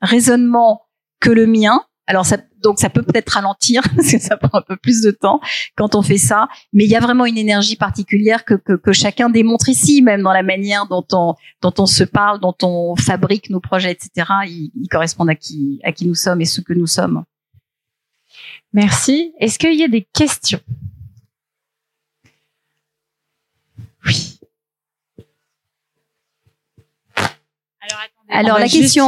raisonnements 0.00 0.82
que 1.20 1.30
le 1.30 1.46
mien 1.46 1.84
Alors 2.06 2.26
ça, 2.26 2.36
donc 2.62 2.80
ça 2.80 2.90
peut 2.90 3.02
peut-être 3.02 3.30
ralentir 3.30 3.82
parce 3.96 4.10
que 4.10 4.18
ça 4.18 4.36
prend 4.36 4.58
un 4.58 4.62
peu 4.62 4.76
plus 4.76 5.02
de 5.02 5.10
temps 5.12 5.40
quand 5.76 5.94
on 5.94 6.02
fait 6.02 6.18
ça, 6.18 6.48
mais 6.72 6.84
il 6.84 6.90
y 6.90 6.96
a 6.96 7.00
vraiment 7.00 7.26
une 7.26 7.38
énergie 7.38 7.76
particulière 7.76 8.44
que, 8.44 8.54
que, 8.54 8.72
que 8.72 8.92
chacun 8.92 9.30
démontre 9.30 9.68
ici, 9.68 10.02
même 10.02 10.22
dans 10.22 10.32
la 10.32 10.42
manière 10.42 10.86
dont 10.86 11.06
on 11.12 11.34
dont 11.60 11.74
on 11.78 11.86
se 11.86 12.04
parle, 12.04 12.40
dont 12.40 12.56
on 12.62 12.96
fabrique 12.96 13.50
nos 13.50 13.60
projets, 13.60 13.92
etc. 13.92 14.28
Ils, 14.46 14.72
ils 14.74 14.88
correspondent 14.88 15.30
à 15.30 15.36
qui 15.36 15.80
à 15.84 15.92
qui 15.92 16.06
nous 16.06 16.14
sommes 16.14 16.40
et 16.40 16.46
ce 16.46 16.60
que 16.60 16.72
nous 16.72 16.88
sommes. 16.88 17.24
Merci. 18.72 19.32
Est-ce 19.38 19.58
qu'il 19.58 19.78
y 19.78 19.84
a 19.84 19.88
des 19.88 20.06
questions? 20.12 20.60
Oui. 24.06 24.31
Alors, 28.28 28.56
on 28.56 28.60
la 28.60 28.68
question- 28.82 29.06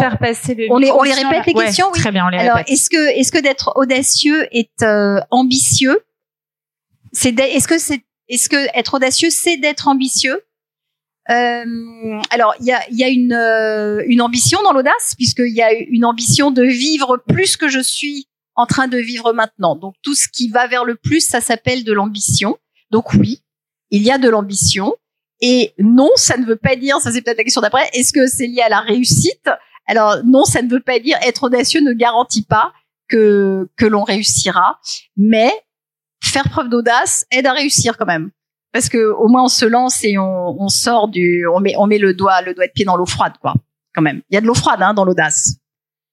On 0.70 0.78
les- 0.78 0.90
on 0.90 1.02
les 1.02 1.12
répète, 1.12 1.46
les 1.46 1.54
Ouais, 1.54 1.64
questions, 1.66 1.86
oui. 1.92 1.98
Très 2.00 2.12
bien, 2.12 2.26
on 2.26 2.28
les 2.28 2.38
Alors, 2.38 2.58
est-ce 2.66 2.90
que 2.90 3.18
est-ce 3.18 3.32
que 3.32 3.38
d'être 3.38 3.72
audacieux 3.76 4.46
est 4.54 4.82
euh, 4.82 5.20
ambitieux? 5.30 5.98
C'est 7.12 7.38
est-ce 7.38 7.68
que 7.68 7.78
c'est 7.78 8.02
est-ce 8.28 8.48
que 8.48 8.66
être 8.76 8.94
audacieux 8.94 9.30
c'est 9.30 9.56
d'être 9.56 9.88
ambitieux? 9.88 10.42
Euh, 11.30 11.64
Alors, 12.30 12.54
il 12.60 12.66
y 12.66 12.72
a 12.72 12.82
il 12.90 12.98
y 12.98 13.04
a 13.04 13.08
une 13.08 13.32
euh, 13.32 14.02
une 14.06 14.20
ambition 14.20 14.60
dans 14.62 14.72
l'audace 14.72 15.14
puisqu'il 15.16 15.54
y 15.54 15.62
a 15.62 15.72
une 15.72 16.04
ambition 16.04 16.50
de 16.50 16.62
vivre 16.64 17.16
plus 17.28 17.56
que 17.56 17.68
je 17.68 17.80
suis 17.80 18.28
en 18.56 18.66
train 18.66 18.88
de 18.88 18.98
vivre 18.98 19.32
maintenant. 19.32 19.74
Donc 19.74 19.94
tout 20.02 20.14
ce 20.14 20.28
qui 20.28 20.48
va 20.48 20.66
vers 20.66 20.84
le 20.84 20.96
plus, 20.96 21.20
ça 21.26 21.40
s'appelle 21.40 21.82
de 21.84 21.92
l'ambition. 21.92 22.58
Donc 22.90 23.14
oui, 23.14 23.42
il 23.90 24.02
y 24.02 24.10
a 24.10 24.18
de 24.18 24.28
l'ambition. 24.28 24.94
Et 25.46 25.74
non, 25.78 26.08
ça 26.16 26.38
ne 26.38 26.46
veut 26.46 26.56
pas 26.56 26.74
dire, 26.74 27.00
ça 27.00 27.12
c'est 27.12 27.20
peut-être 27.20 27.36
la 27.36 27.44
question 27.44 27.60
d'après, 27.60 27.86
est-ce 27.92 28.14
que 28.14 28.26
c'est 28.26 28.46
lié 28.46 28.62
à 28.62 28.70
la 28.70 28.80
réussite? 28.80 29.50
Alors 29.86 30.16
non, 30.24 30.46
ça 30.46 30.62
ne 30.62 30.70
veut 30.70 30.80
pas 30.80 30.98
dire 31.00 31.18
être 31.20 31.42
audacieux 31.42 31.82
ne 31.82 31.92
garantit 31.92 32.46
pas 32.46 32.72
que 33.10 33.68
que 33.76 33.84
l'on 33.84 34.04
réussira, 34.04 34.80
mais 35.18 35.52
faire 36.22 36.48
preuve 36.48 36.70
d'audace 36.70 37.26
aide 37.30 37.46
à 37.46 37.52
réussir 37.52 37.98
quand 37.98 38.06
même. 38.06 38.30
Parce 38.72 38.88
que 38.88 39.12
au 39.12 39.28
moins 39.28 39.44
on 39.44 39.48
se 39.48 39.66
lance 39.66 40.02
et 40.02 40.16
on, 40.16 40.62
on 40.62 40.68
sort 40.68 41.08
du, 41.08 41.46
on 41.46 41.60
met 41.60 41.74
on 41.76 41.86
met 41.86 41.98
le 41.98 42.14
doigt 42.14 42.40
le 42.40 42.54
doigt 42.54 42.66
de 42.66 42.72
pied 42.72 42.86
dans 42.86 42.96
l'eau 42.96 43.04
froide 43.04 43.34
quoi. 43.38 43.52
Quand 43.94 44.00
même, 44.00 44.22
il 44.30 44.34
y 44.36 44.38
a 44.38 44.40
de 44.40 44.46
l'eau 44.46 44.54
froide 44.54 44.80
hein, 44.80 44.94
dans 44.94 45.04
l'audace. 45.04 45.58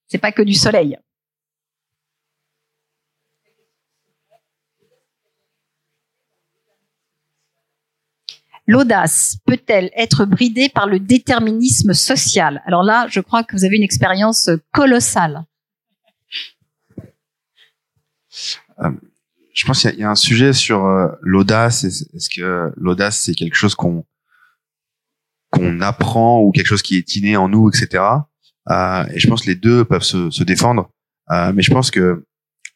C'est 0.09 0.17
pas 0.17 0.33
que 0.33 0.41
du 0.41 0.55
soleil. 0.55 0.97
L'audace 8.71 9.35
peut-elle 9.45 9.91
être 9.97 10.23
bridée 10.23 10.69
par 10.69 10.87
le 10.87 10.97
déterminisme 10.97 11.91
social? 11.91 12.61
Alors 12.65 12.83
là, 12.83 13.05
je 13.09 13.19
crois 13.19 13.43
que 13.43 13.53
vous 13.53 13.65
avez 13.65 13.75
une 13.75 13.83
expérience 13.83 14.49
colossale. 14.71 15.43
je 19.53 19.65
pense 19.65 19.81
qu'il 19.81 19.99
y 19.99 20.03
a- 20.03 20.09
un 20.09 20.15
sujet 20.15 20.53
sur 20.53 20.85
euh, 20.85 21.09
l'audace. 21.19 21.83
Est-ce 21.83 22.29
que 22.29 22.71
l'audace 22.77 23.19
c'est 23.19 23.33
quelque 23.33 23.55
chose 23.55 23.75
qu'on 23.75 24.05
apprend 25.81 26.39
ou 26.39 26.51
quelque 26.51 26.67
chose 26.67 26.81
qui 26.81 26.95
est 26.95 27.15
inné 27.17 27.35
en 27.35 27.49
nous, 27.49 27.67
etc. 27.67 28.01
Euh, 28.69 29.03
et 29.13 29.19
je 29.19 29.27
pense 29.27 29.41
que 29.41 29.49
les 29.49 29.55
deux 29.55 29.83
peuvent 29.83 30.01
se, 30.01 30.43
défendre. 30.43 30.89
Euh, 31.29 31.51
mais 31.53 31.61
je 31.61 31.71
pense 31.71 31.91
que 31.91 32.23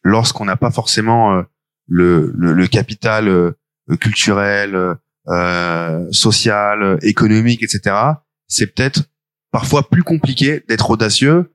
lorsqu'on 0.02 0.44
n'a 0.44 0.56
pas 0.56 0.70
forcément 0.70 1.38
euh, 1.38 1.42
le, 1.88 2.34
le, 2.36 2.66
capital 2.66 3.28
euh, 3.28 3.52
culturel, 3.98 4.98
euh, 5.28 6.06
social, 6.12 6.82
euh, 6.82 6.98
économique, 7.02 7.62
etc., 7.62 7.96
c'est 8.46 8.66
peut-être 8.66 9.02
parfois 9.50 9.88
plus 9.88 10.02
compliqué 10.02 10.62
d'être 10.68 10.90
audacieux 10.90 11.52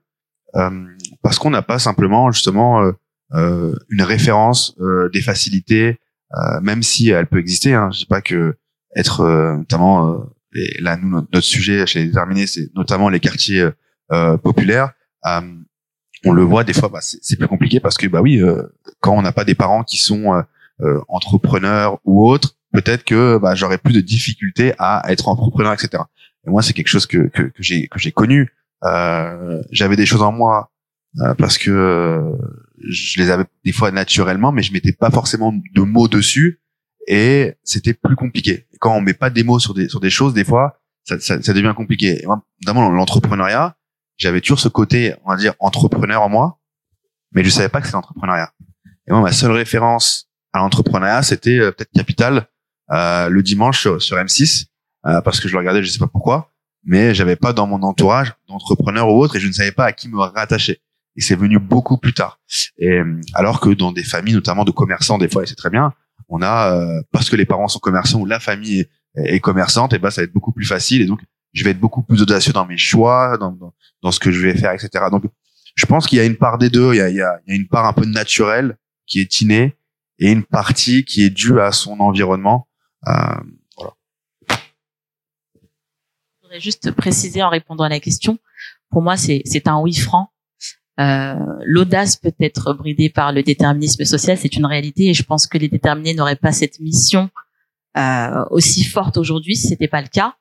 euh, 0.56 0.86
parce 1.22 1.38
qu'on 1.38 1.50
n'a 1.50 1.62
pas 1.62 1.78
simplement 1.78 2.30
justement 2.30 2.82
euh, 2.82 2.92
euh, 3.34 3.74
une 3.88 4.02
référence, 4.02 4.76
euh, 4.80 5.08
des 5.10 5.22
facilités, 5.22 6.00
euh, 6.34 6.60
même 6.60 6.82
si 6.82 7.10
elle 7.10 7.26
peut 7.26 7.38
exister. 7.38 7.72
Hein. 7.74 7.90
Je 7.92 8.00
dis 8.00 8.06
pas 8.06 8.20
que 8.20 8.56
être 8.94 9.24
notamment 9.56 10.22
et 10.54 10.82
là 10.82 10.98
nous 10.98 11.08
notre, 11.08 11.40
sujet 11.40 11.86
chez 11.86 12.00
les 12.00 12.06
déterminés 12.08 12.46
c'est 12.46 12.68
notamment 12.74 13.08
les 13.08 13.20
quartiers 13.20 13.66
populaires. 14.42 14.92
On 16.24 16.32
le 16.32 16.42
voit 16.42 16.64
des 16.64 16.72
fois, 16.72 16.88
bah, 16.88 17.00
c'est 17.00 17.36
plus 17.36 17.48
compliqué 17.48 17.80
parce 17.80 17.96
que 17.96 18.06
bah 18.06 18.20
oui, 18.20 18.40
euh, 18.40 18.62
quand 19.00 19.16
on 19.16 19.22
n'a 19.22 19.32
pas 19.32 19.44
des 19.44 19.54
parents 19.54 19.82
qui 19.82 19.98
sont 19.98 20.42
euh, 20.80 21.00
entrepreneurs 21.08 21.98
ou 22.04 22.28
autres, 22.28 22.56
peut-être 22.72 23.04
que 23.04 23.38
bah, 23.38 23.54
j'aurais 23.54 23.78
plus 23.78 23.92
de 23.92 24.00
difficultés 24.00 24.74
à 24.78 25.02
être 25.10 25.28
entrepreneur, 25.28 25.72
etc. 25.72 26.02
Et 26.46 26.50
moi, 26.50 26.62
c'est 26.62 26.72
quelque 26.72 26.88
chose 26.88 27.06
que 27.06 27.28
que, 27.28 27.42
que 27.42 27.62
j'ai 27.62 27.88
que 27.88 27.98
j'ai 27.98 28.12
connu. 28.12 28.52
Euh, 28.84 29.62
J'avais 29.70 29.96
des 29.96 30.06
choses 30.06 30.22
en 30.22 30.32
moi 30.32 30.72
euh, 31.20 31.34
parce 31.34 31.58
que 31.58 31.70
euh, 31.70 32.32
je 32.88 33.20
les 33.20 33.30
avais 33.30 33.44
des 33.64 33.72
fois 33.72 33.90
naturellement, 33.90 34.50
mais 34.50 34.62
je 34.62 34.72
mettais 34.72 34.92
pas 34.92 35.10
forcément 35.10 35.52
de 35.52 35.82
mots 35.82 36.08
dessus 36.08 36.60
et 37.06 37.54
c'était 37.62 37.94
plus 37.94 38.16
compliqué. 38.16 38.66
Quand 38.80 38.96
on 38.96 39.00
met 39.00 39.14
pas 39.14 39.30
des 39.30 39.44
mots 39.44 39.58
sur 39.58 39.74
des 39.74 39.88
sur 39.88 40.00
des 40.00 40.10
choses, 40.10 40.34
des 40.34 40.44
fois, 40.44 40.80
ça, 41.04 41.18
ça, 41.20 41.40
ça 41.40 41.52
devient 41.52 41.74
compliqué. 41.76 42.22
Et 42.22 42.26
moi, 42.26 42.42
notamment 42.62 42.90
l'entrepreneuriat, 42.90 43.76
j'avais 44.16 44.40
toujours 44.40 44.60
ce 44.60 44.68
côté, 44.68 45.14
on 45.24 45.30
va 45.30 45.36
dire, 45.36 45.54
entrepreneur 45.58 46.22
en 46.22 46.28
moi, 46.28 46.58
mais 47.32 47.44
je 47.44 47.50
savais 47.50 47.68
pas 47.68 47.80
que 47.80 47.86
c'était 47.86 47.96
l'entrepreneuriat. 47.96 48.52
Et 49.06 49.12
moi, 49.12 49.20
ma 49.20 49.32
seule 49.32 49.52
référence 49.52 50.28
à 50.52 50.58
l'entrepreneuriat, 50.58 51.22
c'était 51.22 51.58
euh, 51.58 51.72
peut-être 51.72 51.90
Capital 51.92 52.46
euh, 52.90 53.28
le 53.28 53.42
dimanche 53.42 53.80
sur, 53.80 54.02
sur 54.02 54.16
M6, 54.16 54.66
euh, 55.06 55.20
parce 55.22 55.40
que 55.40 55.48
je 55.48 55.52
le 55.52 55.58
regardais, 55.58 55.82
je 55.82 55.90
sais 55.90 55.98
pas 55.98 56.06
pourquoi, 56.06 56.50
mais 56.84 57.14
j'avais 57.14 57.36
pas 57.36 57.52
dans 57.52 57.66
mon 57.66 57.82
entourage 57.82 58.32
d'entrepreneurs 58.48 59.08
ou 59.08 59.22
autre, 59.22 59.36
et 59.36 59.40
je 59.40 59.46
ne 59.46 59.52
savais 59.52 59.72
pas 59.72 59.86
à 59.86 59.92
qui 59.92 60.08
me 60.08 60.18
rattacher. 60.18 60.80
Et 61.14 61.20
c'est 61.20 61.36
venu 61.36 61.58
beaucoup 61.58 61.98
plus 61.98 62.14
tard. 62.14 62.40
Et 62.78 62.98
euh, 62.98 63.20
alors 63.34 63.60
que 63.60 63.70
dans 63.70 63.92
des 63.92 64.04
familles, 64.04 64.34
notamment 64.34 64.64
de 64.64 64.70
commerçants, 64.70 65.18
des 65.18 65.28
fois, 65.28 65.42
et 65.42 65.46
c'est 65.46 65.54
très 65.54 65.70
bien, 65.70 65.92
on 66.28 66.40
a 66.40 66.74
euh, 66.74 67.02
parce 67.12 67.28
que 67.28 67.36
les 67.36 67.44
parents 67.44 67.68
sont 67.68 67.78
commerçants 67.78 68.20
ou 68.20 68.26
la 68.26 68.40
famille 68.40 68.80
est, 69.16 69.34
est 69.34 69.40
commerçante, 69.40 69.92
et 69.92 69.98
ben 69.98 70.10
ça 70.10 70.22
va 70.22 70.24
être 70.24 70.32
beaucoup 70.32 70.52
plus 70.52 70.64
facile. 70.64 71.02
Et 71.02 71.06
donc, 71.06 71.20
je 71.52 71.64
vais 71.64 71.70
être 71.70 71.80
beaucoup 71.80 72.02
plus 72.02 72.22
audacieux 72.22 72.52
dans 72.52 72.64
mes 72.64 72.78
choix, 72.78 73.36
dans, 73.38 73.52
dans, 73.52 73.74
dans 74.02 74.10
ce 74.10 74.18
que 74.18 74.32
je 74.32 74.40
vais 74.40 74.56
faire, 74.56 74.72
etc. 74.72 74.88
Donc, 75.10 75.24
je 75.74 75.86
pense 75.86 76.06
qu'il 76.06 76.18
y 76.18 76.20
a 76.20 76.24
une 76.24 76.36
part 76.36 76.58
des 76.58 76.70
deux. 76.70 76.94
Il 76.94 76.98
y 76.98 77.00
a, 77.00 77.10
il 77.10 77.16
y 77.16 77.22
a, 77.22 77.38
il 77.46 77.50
y 77.50 77.56
a 77.56 77.56
une 77.56 77.68
part 77.68 77.86
un 77.86 77.92
peu 77.92 78.06
naturelle 78.06 78.76
qui 79.06 79.20
est 79.20 79.40
innée 79.40 79.76
et 80.18 80.30
une 80.30 80.44
partie 80.44 81.04
qui 81.04 81.24
est 81.24 81.30
due 81.30 81.60
à 81.60 81.72
son 81.72 82.00
environnement. 82.00 82.68
Euh, 83.08 83.82
Je 86.20 86.42
voudrais 86.42 86.60
juste 86.60 86.90
préciser 86.92 87.42
en 87.42 87.48
répondant 87.48 87.84
à 87.84 87.88
la 87.88 88.00
question. 88.00 88.38
Pour 88.90 89.02
moi, 89.02 89.16
c'est 89.16 89.42
c'est 89.44 89.68
un 89.68 89.80
oui 89.80 89.94
franc. 89.94 90.28
Euh, 91.00 91.34
L'audace 91.64 92.16
peut 92.16 92.34
être 92.38 92.74
bridée 92.74 93.08
par 93.08 93.32
le 93.32 93.42
déterminisme 93.42 94.04
social, 94.04 94.36
c'est 94.36 94.56
une 94.56 94.66
réalité, 94.66 95.08
et 95.08 95.14
je 95.14 95.22
pense 95.22 95.46
que 95.46 95.56
les 95.56 95.68
déterminés 95.68 96.14
n'auraient 96.14 96.36
pas 96.36 96.52
cette 96.52 96.80
mission 96.80 97.30
euh, 97.96 98.44
aussi 98.50 98.84
forte 98.84 99.16
aujourd'hui 99.16 99.56
si 99.56 99.68
c'était 99.68 99.88
pas 99.88 100.02
le 100.02 100.08
cas. 100.08 100.36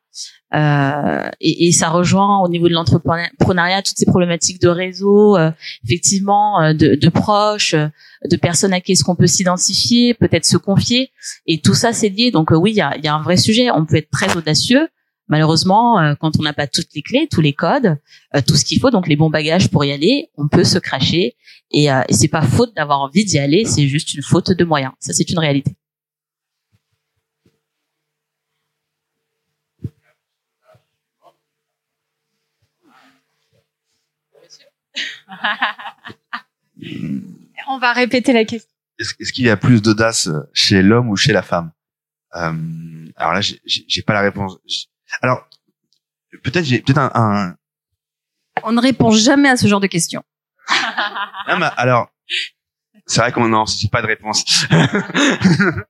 Euh, 0.54 1.30
et, 1.40 1.68
et 1.68 1.72
ça 1.72 1.90
rejoint 1.90 2.40
au 2.40 2.50
niveau 2.50 2.68
de 2.68 2.74
l'entrepreneuriat 2.74 3.82
toutes 3.82 3.98
ces 3.98 4.06
problématiques 4.06 4.62
de 4.62 4.68
réseau, 4.68 5.38
euh, 5.38 5.52
effectivement, 5.86 6.62
euh, 6.62 6.74
de, 6.74 6.96
de 6.96 7.10
proches, 7.10 7.74
euh, 7.74 7.88
de 8.30 8.36
personnes 8.36 8.74
à 8.74 8.82
qui 8.82 8.92
est-ce 8.92 9.04
qu'on 9.06 9.16
peut 9.16 9.28
s'identifier, 9.28 10.14
peut-être 10.14 10.46
se 10.46 10.58
confier, 10.58 11.12
et 11.46 11.62
tout 11.62 11.74
ça 11.74 11.94
c'est 11.94 12.10
lié. 12.10 12.32
Donc 12.32 12.52
oui, 12.52 12.72
il 12.72 12.76
y 12.76 12.82
a, 12.82 12.98
y 12.98 13.08
a 13.08 13.16
un 13.16 13.22
vrai 13.22 13.38
sujet. 13.38 13.72
On 13.72 13.86
peut 13.86 13.96
être 13.96 14.10
très 14.12 14.36
audacieux, 14.36 14.90
malheureusement, 15.28 16.16
quand 16.20 16.38
on 16.38 16.44
n'a 16.44 16.54
pas 16.54 16.68
toutes 16.68 16.94
les 16.94 17.02
clés, 17.02 17.28
tous 17.32 17.42
les 17.42 17.54
codes, 17.54 17.98
tout 18.46 18.56
ce 18.56 18.66
qu'il 18.66 18.80
faut, 18.80 18.92
donc 18.92 19.08
les 19.08 19.16
bons 19.16 19.30
bagages 19.30 19.70
pour 19.70 19.86
y 19.86 19.92
aller, 19.94 20.30
on 20.38 20.50
peut 20.50 20.66
se 20.66 20.78
cracher. 20.78 21.36
Et, 21.72 21.86
et 21.86 22.14
c'est 22.14 22.28
pas 22.28 22.42
faute 22.42 22.76
d'avoir 22.76 23.00
envie 23.00 23.24
d'y 23.24 23.40
aller, 23.40 23.64
c'est 23.66 23.88
juste 23.88 24.14
une 24.14 24.22
faute 24.22 24.52
de 24.52 24.66
moyens. 24.66 24.92
Ça, 25.00 25.14
c'est 25.14 25.30
une 25.30 25.40
réalité. 25.40 25.72
On 37.68 37.78
va 37.80 37.94
répéter 37.94 38.34
la 38.34 38.46
question. 38.46 38.68
est-ce 39.00 39.34
qu'il 39.34 39.46
y 39.46 39.50
a 39.50 39.58
plus 39.58 39.82
d'audace 39.82 40.30
chez 40.54 40.82
l'homme 40.82 41.10
ou 41.10 41.16
chez 41.16 41.34
la 41.34 41.42
femme? 41.42 41.72
Euh, 42.36 42.54
Alors 43.16 43.34
là, 43.34 43.42
j'ai- 43.42 43.60
j'ai 43.66 43.84
j'ai 43.88 44.02
pas 44.02 44.14
la 44.14 44.22
réponse. 44.22 44.58
Alors 45.22 45.48
peut-être 46.44 46.64
j'ai 46.66 46.82
peut-être 46.82 46.98
un, 47.00 47.12
un, 47.14 47.56
On 48.64 48.72
ne 48.72 48.82
répond 48.82 49.12
jamais 49.12 49.50
à 49.50 49.58
ce 49.58 49.68
genre 49.68 49.80
de 49.82 49.88
questions. 49.88 50.24
Non, 51.48 51.58
mais 51.58 51.68
alors, 51.76 52.10
c'est 53.08 53.20
vrai 53.22 53.32
qu'on 53.32 53.48
non, 53.48 53.66
c'est 53.66 53.90
pas 53.92 54.02
de 54.02 54.08
réponse. 54.08 54.46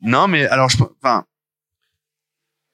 non, 0.00 0.28
mais 0.28 0.46
alors, 0.46 0.68
je, 0.70 0.78
enfin, 1.02 1.24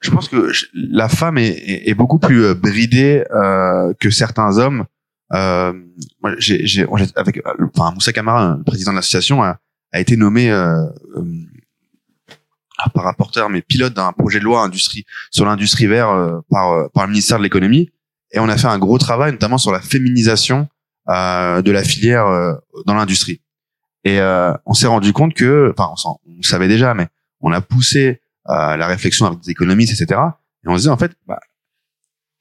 je 0.01 0.11
pense 0.11 0.29
que 0.29 0.53
je- 0.53 0.67
la 0.75 1.09
femme 1.09 1.39
est, 1.39 1.49
est, 1.49 1.89
est 1.91 1.95
beaucoup 1.95 2.19
plus 2.19 2.45
euh, 2.45 2.55
bridée 2.55 3.25
euh, 3.33 3.93
que 4.01 4.11
certains 4.11 4.57
hommes. 4.59 4.87
Euh, 5.35 5.73
moi, 6.23 6.35
j'ai, 6.39 6.67
j'ai, 6.67 6.87
avec, 7.17 7.39
euh, 7.39 7.67
enfin, 7.75 7.93
Moussa 7.93 8.13
Camara, 8.13 8.57
le 8.57 8.65
président 8.65 8.93
de 8.93 8.97
l'association, 8.97 9.43
a, 9.43 9.59
a 9.93 10.01
été 10.01 10.17
nommé 10.17 10.51
euh, 10.51 10.85
euh, 11.17 11.25
pas 12.95 13.03
rapporteur, 13.03 13.51
mais 13.51 13.61
pilote 13.61 13.95
d'un 13.95 14.13
projet 14.13 14.39
de 14.39 14.45
loi 14.45 14.63
industrie 14.63 15.05
sur 15.31 15.45
l'industrie 15.45 15.87
verte 15.87 16.11
euh, 16.11 16.41
par, 16.51 16.73
euh, 16.73 16.89
par 16.95 17.05
le 17.05 17.11
ministère 17.11 17.39
de 17.39 17.43
l'économie. 17.43 17.91
Et 18.33 18.39
on 18.39 18.49
a 18.49 18.57
fait 18.57 18.67
un 18.67 18.79
gros 18.79 18.99
travail, 18.99 19.33
notamment 19.33 19.59
sur 19.59 19.73
la 19.73 19.81
féminisation 19.81 20.69
euh, 21.09 21.63
de 21.63 21.71
la 21.73 21.83
filière 21.83 22.27
euh, 22.27 22.55
dans 22.87 22.95
l'industrie. 22.95 23.41
Et 24.05 24.21
on 24.65 24.73
s'est 24.73 24.87
rendu 24.87 25.13
compte 25.13 25.35
que, 25.35 25.75
enfin, 25.77 25.93
on, 26.07 26.17
on, 26.25 26.43
savait 26.43 26.69
déjà, 26.69 26.95
mais 26.95 27.09
on 27.41 27.53
a 27.53 27.61
poussé 27.61 28.23
la 28.47 28.87
réflexion 28.87 29.27
avec 29.27 29.41
des 29.41 29.51
économistes, 29.51 30.01
etc. 30.01 30.19
Et 30.65 30.69
on 30.69 30.75
se 30.75 30.79
disait 30.79 30.91
en 30.91 30.97
fait, 30.97 31.13
bah, 31.27 31.41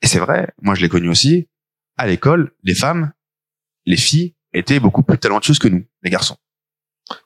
et 0.02 0.08
c'est 0.08 0.20
vrai, 0.20 0.54
moi 0.62 0.76
je 0.76 0.82
l'ai 0.82 0.88
connu 0.88 1.10
aussi, 1.10 1.50
à 1.98 2.08
l'école, 2.08 2.52
les 2.64 2.76
femmes, 2.76 3.12
les 3.86 3.98
filles 3.98 4.36
étaient 4.54 4.80
beaucoup 4.80 5.04
plus 5.04 5.18
talentueuses 5.18 5.60
que 5.60 5.68
nous, 5.68 5.86
les 6.04 6.10
garçons. 6.10 6.38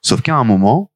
Sauf 0.01 0.21
qu'à 0.21 0.35
un 0.35 0.43
moment, 0.43 0.91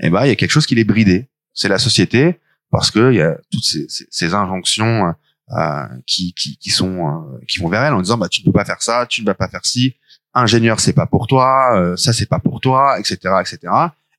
eh 0.00 0.10
ben, 0.10 0.24
il 0.24 0.28
y 0.28 0.32
a 0.32 0.36
quelque 0.36 0.50
chose 0.50 0.66
qui 0.66 0.74
les 0.74 0.84
bridait. 0.84 1.30
C'est 1.52 1.68
la 1.68 1.78
société, 1.78 2.40
parce 2.70 2.90
que 2.90 3.12
il 3.12 3.16
y 3.16 3.22
a 3.22 3.36
toutes 3.50 3.64
ces, 3.64 4.34
injonctions 4.34 5.14
euh, 5.50 5.86
qui, 6.06 6.32
qui, 6.34 6.56
qui 6.58 6.70
sont 6.70 7.08
euh, 7.08 7.40
qui 7.48 7.58
vont 7.58 7.68
vers 7.68 7.82
elle 7.82 7.94
en 7.94 8.00
disant 8.00 8.16
bah 8.16 8.28
tu 8.28 8.40
ne 8.40 8.44
peux 8.44 8.52
pas 8.52 8.64
faire 8.64 8.82
ça, 8.82 9.06
tu 9.06 9.22
ne 9.22 9.26
vas 9.26 9.34
pas 9.34 9.48
faire 9.48 9.66
ci, 9.66 9.96
ingénieur 10.32 10.80
c'est 10.80 10.92
pas 10.92 11.06
pour 11.06 11.26
toi, 11.26 11.76
euh, 11.76 11.96
ça 11.96 12.12
c'est 12.12 12.28
pas 12.28 12.38
pour 12.38 12.60
toi, 12.60 12.98
etc., 12.98 13.18
etc. 13.40 13.72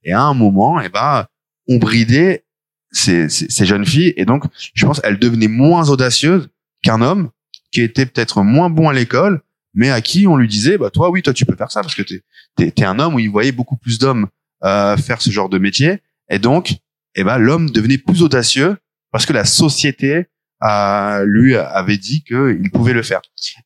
Et 0.04 0.12
à 0.12 0.22
un 0.22 0.34
moment, 0.34 0.82
eh 0.82 0.89
ben 0.89 1.26
on 1.68 1.78
bridait 1.78 2.44
ces, 2.92 3.30
ces, 3.30 3.50
ces, 3.50 3.66
jeunes 3.66 3.86
filles 3.86 4.14
et 4.18 4.26
donc 4.26 4.44
je 4.74 4.86
pense 4.86 5.00
elles 5.04 5.20
devenaient 5.20 5.48
moins 5.48 5.89
audacieuses 5.89 6.50
qu'un 6.84 7.02
homme 7.02 7.30
qui 7.72 7.82
était 7.82 8.05
peut-être 8.05 8.43
moins 8.43 8.69
bon 8.69 8.89
à 8.89 8.93
l'école, 8.93 9.41
mais 9.74 9.89
à 9.89 10.01
qui 10.01 10.28
on 10.28 10.38
lui 10.38 10.47
disait 10.47 10.78
bah 10.78 10.89
toi 10.89 11.09
oui 11.09 11.22
toi 11.22 11.34
tu 11.34 11.45
peux 11.45 11.55
faire 11.55 11.72
ça 11.72 11.82
parce 11.82 11.95
que 11.95 12.01
t'es 12.01 12.22
es 12.57 12.84
un 12.84 12.99
homme 12.99 13.15
où 13.15 13.19
il 13.19 13.30
voyait 13.30 13.51
beaucoup 13.51 13.78
plus 13.78 13.99
d'hommes 13.99 14.28
euh, 14.63 14.97
faire 14.97 15.22
ce 15.22 15.32
genre 15.32 15.47
de 15.49 15.57
métier 15.57 15.99
et 16.30 16.39
donc 16.39 16.76
eh 17.15 17.24
ben 17.24 17.38
l'homme 17.38 17.69
devenait 17.69 17.97
plus 17.97 18.22
audacieux 18.22 18.78
parce 19.11 19.26
que 19.26 19.34
la 19.34 19.45
société 19.45 20.28
lui 21.26 21.55
avait 21.55 21.97
dit 21.97 22.24
qu'il 22.24 22.69
pouvait 22.72 22.93
le 22.93 23.01
faire. 23.01 23.22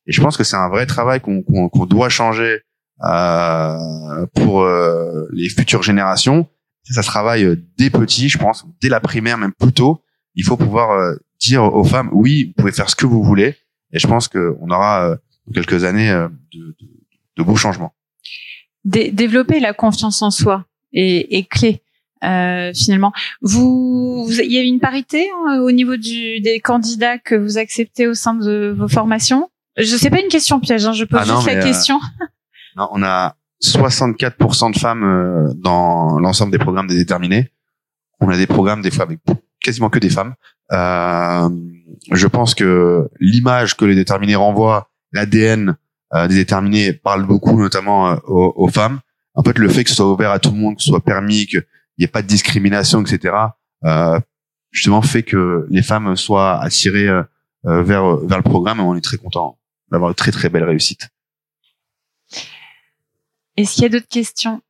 Et 0.06 0.12
je 0.12 0.20
pense 0.20 0.36
que 0.36 0.44
c'est 0.44 0.56
un 0.56 0.68
vrai 0.68 0.86
travail 0.86 1.20
qu'on 1.20 1.86
doit 1.86 2.08
changer 2.08 2.60
euh, 3.04 4.26
pour 4.34 4.62
euh, 4.62 5.28
les 5.32 5.48
futures 5.48 5.82
générations. 5.82 6.48
Ça 6.84 7.02
se 7.02 7.06
travaille 7.06 7.62
dès 7.76 7.90
petit, 7.90 8.28
je 8.28 8.38
pense, 8.38 8.64
dès 8.80 8.88
la 8.88 9.00
primaire, 9.00 9.36
même 9.38 9.52
plus 9.52 9.72
tôt. 9.72 10.02
Il 10.34 10.44
faut 10.44 10.56
pouvoir 10.56 10.92
euh, 10.92 11.16
dire 11.40 11.64
aux 11.64 11.84
femmes, 11.84 12.08
oui, 12.12 12.46
vous 12.46 12.62
pouvez 12.62 12.72
faire 12.72 12.88
ce 12.88 12.96
que 12.96 13.06
vous 13.06 13.22
voulez. 13.22 13.56
Et 13.92 13.98
je 13.98 14.06
pense 14.06 14.28
qu'on 14.28 14.70
aura 14.70 15.10
euh, 15.10 15.16
quelques 15.54 15.84
années 15.84 16.10
de, 16.10 16.58
de, 16.80 16.88
de 17.36 17.42
beaux 17.42 17.56
changements. 17.56 17.94
développer 18.84 19.60
la 19.60 19.72
confiance 19.72 20.22
en 20.22 20.30
soi 20.30 20.64
est, 20.92 21.26
est 21.30 21.48
clé. 21.48 21.82
Euh, 22.24 22.72
finalement. 22.74 23.12
Vous, 23.42 24.26
il 24.30 24.50
y 24.52 24.58
a 24.58 24.62
une 24.62 24.80
parité 24.80 25.28
hein, 25.30 25.60
au 25.60 25.70
niveau 25.70 25.96
du, 25.96 26.40
des 26.40 26.60
candidats 26.60 27.18
que 27.18 27.34
vous 27.34 27.58
acceptez 27.58 28.06
au 28.06 28.14
sein 28.14 28.34
de 28.34 28.74
vos 28.76 28.88
formations? 28.88 29.50
Je 29.76 29.96
sais 29.96 30.08
pas 30.08 30.20
une 30.20 30.28
question 30.28 30.58
piège, 30.58 30.86
hein, 30.86 30.92
je 30.92 31.04
pose 31.04 31.20
ah 31.22 31.24
juste 31.24 31.46
la 31.46 31.58
euh, 31.58 31.62
question. 31.62 32.00
non, 32.76 32.88
on 32.92 33.02
a 33.02 33.36
64% 33.62 34.72
de 34.72 34.78
femmes 34.78 35.04
euh, 35.04 35.52
dans 35.56 36.18
l'ensemble 36.18 36.52
des 36.52 36.58
programmes 36.58 36.86
des 36.86 36.96
déterminés. 36.96 37.52
On 38.20 38.28
a 38.30 38.36
des 38.36 38.46
programmes 38.46 38.80
des 38.80 38.90
fois 38.90 39.04
avec 39.04 39.18
quasiment 39.60 39.90
que 39.90 39.98
des 39.98 40.10
femmes. 40.10 40.34
Euh, 40.72 41.50
je 42.12 42.26
pense 42.26 42.54
que 42.54 43.08
l'image 43.20 43.76
que 43.76 43.84
les 43.84 43.94
déterminés 43.94 44.36
renvoient, 44.36 44.90
l'ADN 45.12 45.76
des 46.14 46.34
déterminés 46.34 46.92
parle 46.92 47.26
beaucoup, 47.26 47.60
notamment 47.60 48.16
aux, 48.26 48.52
aux, 48.56 48.68
femmes. 48.68 49.00
En 49.34 49.42
fait, 49.42 49.58
le 49.58 49.68
fait 49.68 49.84
que 49.84 49.90
ce 49.90 49.96
soit 49.96 50.10
ouvert 50.10 50.30
à 50.30 50.38
tout 50.38 50.50
le 50.50 50.56
monde, 50.56 50.76
que 50.76 50.82
ce 50.82 50.88
soit 50.88 51.04
permis, 51.04 51.46
que 51.46 51.58
il 51.98 52.02
n'y 52.02 52.06
a 52.06 52.08
pas 52.08 52.22
de 52.22 52.26
discrimination, 52.26 53.02
etc. 53.02 53.34
Euh, 53.84 54.20
justement 54.70 55.02
fait 55.02 55.22
que 55.22 55.66
les 55.70 55.82
femmes 55.82 56.16
soient 56.16 56.60
attirées 56.60 57.08
euh, 57.08 57.22
euh, 57.66 57.82
vers 57.82 58.16
vers 58.16 58.38
le 58.38 58.42
programme 58.42 58.78
et 58.78 58.82
on 58.82 58.94
est 58.94 59.04
très 59.04 59.16
content 59.16 59.58
d'avoir 59.90 60.10
une 60.10 60.14
très 60.14 60.32
très 60.32 60.48
belle 60.48 60.64
réussite. 60.64 61.08
Est-ce 63.56 63.74
qu'il 63.74 63.82
y 63.84 63.86
a 63.86 63.88
d'autres 63.88 64.08
questions? 64.08 64.60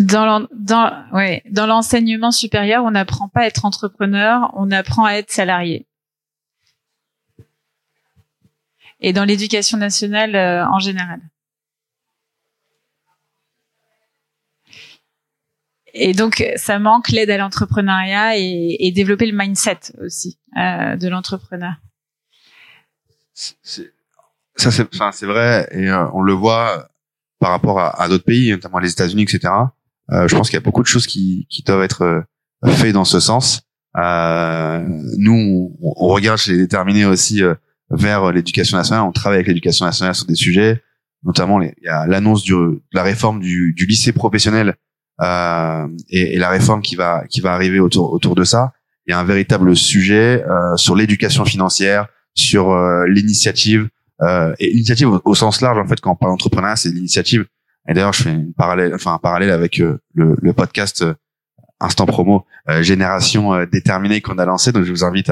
Dans 0.00 0.46
l'enseignement 1.66 2.30
supérieur, 2.30 2.84
on 2.84 2.92
n'apprend 2.92 3.28
pas 3.28 3.40
à 3.40 3.46
être 3.46 3.64
entrepreneur, 3.64 4.50
on 4.54 4.70
apprend 4.70 5.04
à 5.04 5.12
être 5.12 5.30
salarié. 5.30 5.86
Et 9.00 9.12
dans 9.12 9.24
l'éducation 9.24 9.78
nationale 9.78 10.36
euh, 10.36 10.64
en 10.66 10.78
général. 10.78 11.20
Et 15.94 16.14
donc, 16.14 16.42
ça 16.56 16.78
manque 16.78 17.08
l'aide 17.08 17.28
à 17.28 17.36
l'entrepreneuriat 17.36 18.38
et, 18.38 18.92
développer 18.94 19.26
le 19.26 19.36
mindset 19.36 19.80
aussi 20.00 20.38
euh, 20.56 20.96
de 20.96 21.08
l'entrepreneur. 21.08 21.74
Ça, 23.34 24.70
c'est, 24.70 25.26
vrai, 25.26 25.68
et 25.72 25.90
euh, 25.90 26.06
on 26.14 26.22
le 26.22 26.32
voit 26.32 26.88
par 27.38 27.50
rapport 27.50 27.80
à 27.80 28.08
d'autres 28.08 28.24
pays, 28.24 28.50
notamment 28.52 28.78
les 28.78 28.92
États-Unis, 28.92 29.24
etc. 29.24 29.52
Euh, 30.12 30.28
je 30.28 30.36
pense 30.36 30.48
qu'il 30.48 30.56
y 30.56 30.62
a 30.62 30.64
beaucoup 30.64 30.82
de 30.82 30.86
choses 30.86 31.06
qui, 31.06 31.46
qui 31.48 31.62
doivent 31.62 31.82
être 31.82 32.02
euh, 32.02 32.70
faites 32.72 32.92
dans 32.92 33.04
ce 33.04 33.20
sens. 33.20 33.62
Euh, 33.96 34.84
nous, 35.18 35.76
on, 35.82 36.08
regarde 36.08 36.38
chez 36.38 36.52
les 36.52 36.58
déterminés 36.58 37.04
aussi 37.04 37.42
vers 37.90 38.32
l'éducation 38.32 38.76
nationale. 38.76 39.04
On 39.04 39.12
travaille 39.12 39.38
avec 39.38 39.48
l'éducation 39.48 39.84
nationale 39.84 40.14
sur 40.14 40.26
des 40.26 40.34
sujets, 40.34 40.82
notamment 41.24 41.60
il 41.60 41.72
y 41.82 41.88
a 41.88 42.06
l'annonce 42.06 42.44
de 42.44 42.82
la 42.92 43.02
réforme 43.02 43.40
du, 43.40 43.74
du 43.74 43.86
lycée 43.86 44.12
professionnel 44.12 44.76
euh, 45.20 45.88
et, 46.08 46.34
et, 46.34 46.38
la 46.38 46.48
réforme 46.48 46.80
qui 46.80 46.96
va 46.96 47.24
qui 47.28 47.40
va 47.40 47.52
arriver 47.52 47.80
autour 47.80 48.12
autour 48.12 48.34
de 48.34 48.44
ça. 48.44 48.72
Il 49.06 49.10
y 49.10 49.14
a 49.14 49.18
un 49.18 49.24
véritable 49.24 49.76
sujet 49.76 50.44
euh, 50.48 50.76
sur 50.76 50.96
l'éducation 50.96 51.44
financière, 51.44 52.06
sur 52.34 52.70
euh, 52.70 53.04
l'initiative 53.06 53.88
et 54.60 54.70
l'initiative 54.70 55.08
au, 55.08 55.20
au, 55.24 55.34
sens 55.34 55.60
large 55.62 55.78
en 55.78 55.88
fait 55.88 56.00
quand 56.00 56.12
on 56.12 56.14
parle 56.14 56.32
d'entrepreneuriat, 56.34 56.76
c'est 56.76 56.90
l'initiative 56.90 57.44
et 57.88 57.94
d'ailleurs, 57.94 58.12
je 58.12 58.22
fais 58.22 58.32
une 58.32 58.54
parallèle, 58.54 58.94
enfin 58.94 59.14
un 59.14 59.18
parallèle 59.18 59.50
avec 59.50 59.80
euh, 59.80 59.98
le, 60.14 60.52
podcast 60.52 61.02
euh, 61.02 61.14
Instant 61.80 62.06
Promo 62.06 62.46
euh, 62.68 62.82
Génération 62.82 63.64
Déterminée 63.64 64.20
qu'on 64.20 64.38
a 64.38 64.44
lancé. 64.44 64.72
Donc, 64.72 64.84
je 64.84 64.90
vous 64.90 65.04
invite 65.04 65.30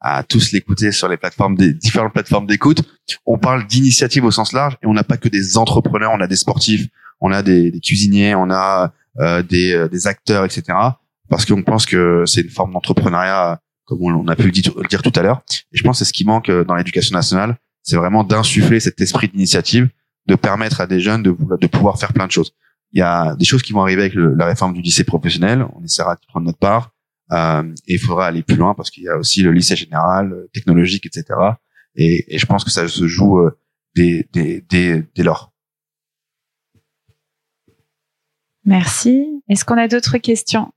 à, 0.00 0.22
tous 0.28 0.52
l'écouter 0.52 0.92
sur 0.92 1.08
les 1.08 1.16
plateformes 1.16 1.56
différentes 1.56 2.12
plateformes 2.12 2.46
d'écoute. 2.46 2.82
On 3.26 3.36
parle 3.36 3.66
d'initiative 3.66 4.24
au 4.24 4.30
sens 4.30 4.52
large 4.52 4.76
et 4.80 4.86
on 4.86 4.92
n'a 4.92 5.02
pas 5.02 5.16
que 5.16 5.28
des 5.28 5.58
entrepreneurs, 5.58 6.12
on 6.14 6.20
a 6.20 6.28
des 6.28 6.36
sportifs, 6.36 6.86
on 7.20 7.32
a 7.32 7.42
des, 7.42 7.72
cuisiniers, 7.82 8.36
on 8.36 8.48
a 8.48 8.92
des, 9.42 10.06
acteurs, 10.06 10.44
etc. 10.44 10.62
Parce 11.28 11.44
qu'on 11.44 11.64
pense 11.64 11.84
que 11.84 12.22
c'est 12.26 12.42
une 12.42 12.50
forme 12.50 12.74
d'entrepreneuriat, 12.74 13.60
comme 13.86 14.00
on, 14.02 14.28
a 14.28 14.36
pu 14.36 14.44
le 14.44 14.52
dire 14.88 15.02
tout 15.02 15.12
à 15.16 15.22
l'heure. 15.22 15.42
Et 15.72 15.76
je 15.76 15.82
pense 15.82 15.98
que 15.98 16.04
c'est 16.04 16.08
ce 16.08 16.12
qui 16.12 16.24
manque 16.24 16.48
dans 16.48 16.76
l'éducation 16.76 17.16
nationale, 17.16 17.56
c'est 17.82 17.96
vraiment 17.96 18.22
d'insuffler 18.22 18.78
cet 18.78 19.00
esprit 19.00 19.26
d'initiative 19.26 19.88
de 20.28 20.34
permettre 20.34 20.80
à 20.80 20.86
des 20.86 21.00
jeunes 21.00 21.22
de, 21.22 21.34
de 21.60 21.66
pouvoir 21.66 21.98
faire 21.98 22.12
plein 22.12 22.26
de 22.26 22.32
choses. 22.32 22.52
Il 22.92 23.00
y 23.00 23.02
a 23.02 23.34
des 23.36 23.44
choses 23.44 23.62
qui 23.62 23.72
vont 23.72 23.82
arriver 23.82 24.02
avec 24.02 24.14
la 24.14 24.46
réforme 24.46 24.74
du 24.74 24.80
lycée 24.80 25.04
professionnel. 25.04 25.66
On 25.74 25.84
essaiera 25.84 26.14
de 26.14 26.20
prendre 26.28 26.46
notre 26.46 26.58
part. 26.58 26.92
Euh, 27.32 27.74
et 27.86 27.94
il 27.94 27.98
faudra 27.98 28.26
aller 28.26 28.42
plus 28.42 28.56
loin 28.56 28.74
parce 28.74 28.90
qu'il 28.90 29.04
y 29.04 29.08
a 29.08 29.16
aussi 29.16 29.42
le 29.42 29.52
lycée 29.52 29.76
général, 29.76 30.32
euh, 30.32 30.48
technologique, 30.52 31.04
etc. 31.04 31.24
Et, 31.94 32.38
je 32.38 32.46
pense 32.46 32.64
que 32.64 32.70
ça 32.70 32.88
se 32.88 33.06
joue 33.06 33.38
euh, 33.38 33.58
dès, 33.94 34.28
dès, 34.32 34.64
dès, 34.68 35.04
dès 35.14 35.22
lors. 35.22 35.52
Merci. 38.64 39.42
Est-ce 39.48 39.64
qu'on 39.64 39.76
a 39.76 39.88
d'autres 39.88 40.18
questions? 40.18 40.72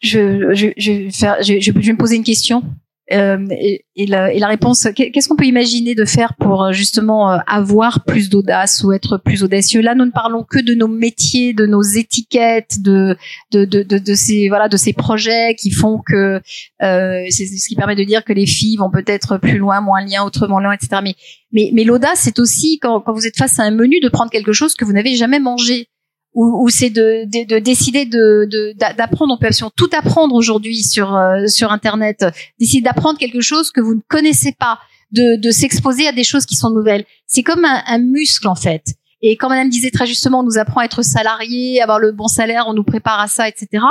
Je, 0.00 0.54
je, 0.54 0.68
je, 0.76 0.92
vais 0.92 1.10
faire, 1.10 1.42
je, 1.42 1.60
je, 1.60 1.72
vais 1.72 1.92
me 1.92 1.98
poser 1.98 2.16
une 2.16 2.24
question. 2.24 2.64
Euh, 3.12 3.46
et, 3.50 4.06
la, 4.06 4.32
et, 4.32 4.38
la, 4.38 4.46
réponse, 4.46 4.86
qu'est-ce 4.94 5.28
qu'on 5.28 5.36
peut 5.36 5.46
imaginer 5.46 5.94
de 5.94 6.04
faire 6.04 6.34
pour 6.34 6.64
euh, 6.64 6.72
justement 6.72 7.32
euh, 7.32 7.38
avoir 7.46 8.04
plus 8.04 8.30
d'audace 8.30 8.84
ou 8.84 8.92
être 8.92 9.18
plus 9.18 9.42
audacieux? 9.42 9.80
Là, 9.80 9.94
nous 9.94 10.04
ne 10.04 10.12
parlons 10.12 10.44
que 10.44 10.60
de 10.60 10.74
nos 10.74 10.86
métiers, 10.86 11.52
de 11.52 11.66
nos 11.66 11.82
étiquettes, 11.82 12.80
de 12.80 13.16
de, 13.50 13.64
de, 13.64 13.82
de, 13.82 14.14
ces 14.14 14.48
voilà 14.48 14.68
de 14.68 14.76
ces 14.76 14.92
projets 14.92 15.56
qui 15.56 15.72
font 15.72 16.00
que 16.06 16.40
euh, 16.82 17.26
c'est 17.30 17.46
ce 17.46 17.68
qui 17.68 17.74
permet 17.74 17.96
de 17.96 18.04
dire 18.04 18.24
que 18.24 18.32
les 18.32 18.46
filles 18.46 18.76
vont 18.76 18.90
peut-être 18.90 19.38
plus 19.38 19.58
loin, 19.58 19.80
moins 19.80 20.04
loin, 20.04 20.22
autrement 20.24 20.60
loin, 20.60 20.72
etc. 20.72 21.00
Mais 21.02 21.14
mais, 21.52 21.70
mais 21.72 21.82
l'audace, 21.82 22.20
c'est 22.20 22.38
aussi 22.38 22.78
quand, 22.78 23.00
quand 23.00 23.12
vous 23.12 23.26
êtes 23.26 23.36
face 23.36 23.58
à 23.58 23.64
un 23.64 23.72
menu 23.72 23.98
de 24.00 24.08
prendre 24.08 24.30
quelque 24.30 24.52
chose 24.52 24.76
que 24.76 24.84
vous 24.84 24.92
n'avez 24.92 25.16
jamais 25.16 25.40
mangé 25.40 25.88
ou, 26.34 26.68
c'est 26.68 26.90
de, 26.90 27.24
de, 27.26 27.46
de, 27.46 27.58
décider 27.58 28.06
de 28.06 28.72
d'apprendre. 28.96 29.34
On 29.34 29.38
peut 29.38 29.48
absolument 29.48 29.72
tout 29.76 29.90
apprendre 29.92 30.34
aujourd'hui 30.34 30.82
sur 30.82 31.14
euh, 31.14 31.46
sur 31.48 31.72
Internet. 31.72 32.24
Décider 32.58 32.82
d'apprendre 32.82 33.18
quelque 33.18 33.40
chose 33.40 33.70
que 33.70 33.80
vous 33.80 33.94
ne 33.94 34.00
connaissez 34.08 34.54
pas, 34.58 34.78
de, 35.12 35.40
de 35.40 35.50
s'exposer 35.50 36.06
à 36.06 36.12
des 36.12 36.24
choses 36.24 36.46
qui 36.46 36.54
sont 36.54 36.70
nouvelles. 36.70 37.04
C'est 37.26 37.42
comme 37.42 37.64
un, 37.64 37.82
un, 37.86 37.98
muscle 37.98 38.46
en 38.46 38.54
fait. 38.54 38.94
Et 39.22 39.36
comme 39.36 39.50
Madame 39.50 39.68
disait 39.68 39.90
très 39.90 40.06
justement, 40.06 40.40
on 40.40 40.44
nous 40.44 40.56
apprend 40.56 40.80
à 40.80 40.84
être 40.84 41.02
salarié, 41.02 41.82
avoir 41.82 41.98
le 41.98 42.12
bon 42.12 42.28
salaire, 42.28 42.64
on 42.68 42.74
nous 42.74 42.84
prépare 42.84 43.20
à 43.20 43.26
ça, 43.26 43.48
etc. 43.48 43.82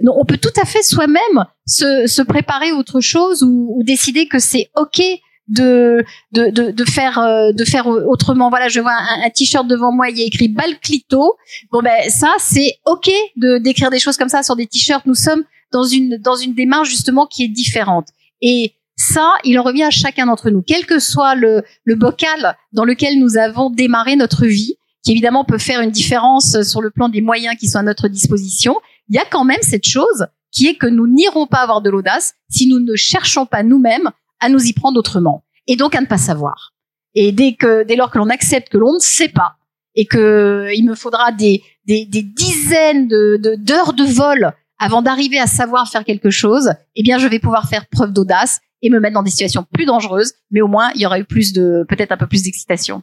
On 0.00 0.24
peut 0.24 0.36
tout 0.36 0.60
à 0.60 0.64
fait 0.64 0.82
soi-même 0.82 1.44
se, 1.66 2.06
se 2.06 2.22
préparer 2.22 2.70
à 2.70 2.74
autre 2.74 3.00
chose 3.00 3.42
ou, 3.42 3.74
ou 3.76 3.82
décider 3.82 4.28
que 4.28 4.38
c'est 4.38 4.68
ok 4.76 5.00
de 5.48 6.04
de, 6.32 6.50
de, 6.50 6.70
de 6.70 6.84
faire 6.84 7.18
euh, 7.18 7.52
de 7.52 7.64
faire 7.64 7.86
autrement. 7.86 8.50
Voilà, 8.50 8.68
je 8.68 8.80
vois 8.80 8.92
un, 8.92 9.26
un 9.26 9.30
t-shirt 9.30 9.66
devant 9.66 9.92
moi, 9.92 10.10
il 10.10 10.18
y 10.18 10.22
a 10.22 10.26
écrit 10.26 10.48
Balclito. 10.48 11.36
Bon 11.72 11.82
ben 11.82 12.10
ça 12.10 12.32
c'est 12.38 12.78
ok 12.84 13.10
de 13.36 13.58
d'écrire 13.58 13.90
des 13.90 13.98
choses 13.98 14.16
comme 14.16 14.28
ça 14.28 14.42
sur 14.42 14.56
des 14.56 14.66
t-shirts. 14.66 15.06
Nous 15.06 15.14
sommes 15.14 15.44
dans 15.72 15.84
une 15.84 16.16
dans 16.18 16.36
une 16.36 16.54
démarche 16.54 16.88
justement 16.88 17.26
qui 17.26 17.44
est 17.44 17.48
différente. 17.48 18.08
Et 18.42 18.74
ça, 18.96 19.34
il 19.44 19.58
en 19.58 19.62
revient 19.62 19.84
à 19.84 19.90
chacun 19.90 20.26
d'entre 20.26 20.48
nous, 20.50 20.62
quel 20.62 20.86
que 20.86 20.98
soit 20.98 21.34
le, 21.34 21.62
le 21.84 21.94
bocal 21.96 22.56
dans 22.72 22.84
lequel 22.84 23.18
nous 23.18 23.36
avons 23.36 23.68
démarré 23.68 24.16
notre 24.16 24.46
vie, 24.46 24.76
qui 25.04 25.12
évidemment 25.12 25.44
peut 25.44 25.58
faire 25.58 25.82
une 25.82 25.90
différence 25.90 26.62
sur 26.62 26.80
le 26.80 26.90
plan 26.90 27.10
des 27.10 27.20
moyens 27.20 27.56
qui 27.58 27.68
sont 27.68 27.78
à 27.78 27.82
notre 27.82 28.08
disposition. 28.08 28.76
Il 29.08 29.16
y 29.16 29.18
a 29.18 29.24
quand 29.30 29.44
même 29.44 29.60
cette 29.60 29.86
chose 29.86 30.26
qui 30.50 30.66
est 30.66 30.76
que 30.76 30.86
nous 30.86 31.06
n'irons 31.06 31.46
pas 31.46 31.58
avoir 31.58 31.82
de 31.82 31.90
l'audace 31.90 32.34
si 32.48 32.68
nous 32.68 32.80
ne 32.80 32.96
cherchons 32.96 33.44
pas 33.44 33.62
nous-mêmes 33.62 34.10
à 34.40 34.48
nous 34.48 34.64
y 34.64 34.72
prendre 34.72 34.98
autrement 34.98 35.44
et 35.66 35.76
donc 35.76 35.94
à 35.94 36.00
ne 36.00 36.06
pas 36.06 36.18
savoir. 36.18 36.72
Et 37.14 37.32
dès 37.32 37.54
que, 37.54 37.84
dès 37.84 37.96
lors 37.96 38.10
que 38.10 38.18
l'on 38.18 38.28
accepte 38.28 38.68
que 38.68 38.78
l'on 38.78 38.94
ne 38.94 38.98
sait 38.98 39.28
pas 39.28 39.56
et 39.94 40.04
que 40.06 40.70
il 40.74 40.84
me 40.84 40.94
faudra 40.94 41.32
des, 41.32 41.62
des, 41.86 42.04
des 42.04 42.22
dizaines 42.22 43.08
de, 43.08 43.56
d'heures 43.56 43.94
de, 43.94 44.04
vol 44.04 44.52
avant 44.78 45.00
d'arriver 45.00 45.38
à 45.38 45.46
savoir 45.46 45.88
faire 45.88 46.04
quelque 46.04 46.30
chose, 46.30 46.72
eh 46.94 47.02
bien, 47.02 47.18
je 47.18 47.26
vais 47.26 47.38
pouvoir 47.38 47.68
faire 47.68 47.86
preuve 47.86 48.12
d'audace 48.12 48.60
et 48.82 48.90
me 48.90 49.00
mettre 49.00 49.14
dans 49.14 49.22
des 49.22 49.30
situations 49.30 49.64
plus 49.72 49.86
dangereuses, 49.86 50.34
mais 50.50 50.60
au 50.60 50.68
moins, 50.68 50.90
il 50.94 51.00
y 51.00 51.06
aura 51.06 51.18
eu 51.18 51.24
plus 51.24 51.54
de, 51.54 51.86
peut-être 51.88 52.12
un 52.12 52.18
peu 52.18 52.26
plus 52.26 52.42
d'excitation. 52.42 53.02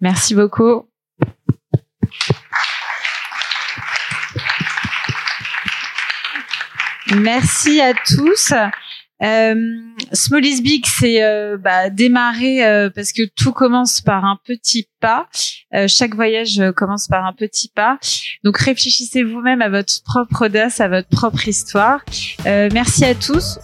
Merci 0.00 0.34
beaucoup. 0.34 0.86
Merci 7.16 7.80
à 7.80 7.94
tous. 7.94 8.52
Euh, 9.22 9.54
Small 10.12 10.42
Big, 10.42 10.84
c'est 10.86 11.22
euh, 11.22 11.56
bah, 11.56 11.90
démarrer 11.90 12.64
euh, 12.64 12.90
parce 12.90 13.12
que 13.12 13.22
tout 13.36 13.52
commence 13.52 14.00
par 14.00 14.24
un 14.24 14.38
petit 14.44 14.88
pas. 15.00 15.28
Euh, 15.74 15.86
chaque 15.88 16.14
voyage 16.14 16.60
commence 16.76 17.06
par 17.06 17.24
un 17.24 17.32
petit 17.32 17.70
pas. 17.74 17.98
Donc 18.42 18.58
réfléchissez 18.58 19.22
vous-même 19.22 19.62
à 19.62 19.68
votre 19.68 20.02
propre 20.04 20.46
audace, 20.46 20.80
à 20.80 20.88
votre 20.88 21.08
propre 21.08 21.46
histoire. 21.48 22.04
merci 22.44 23.04
à 23.04 23.14
tous. 23.14 23.58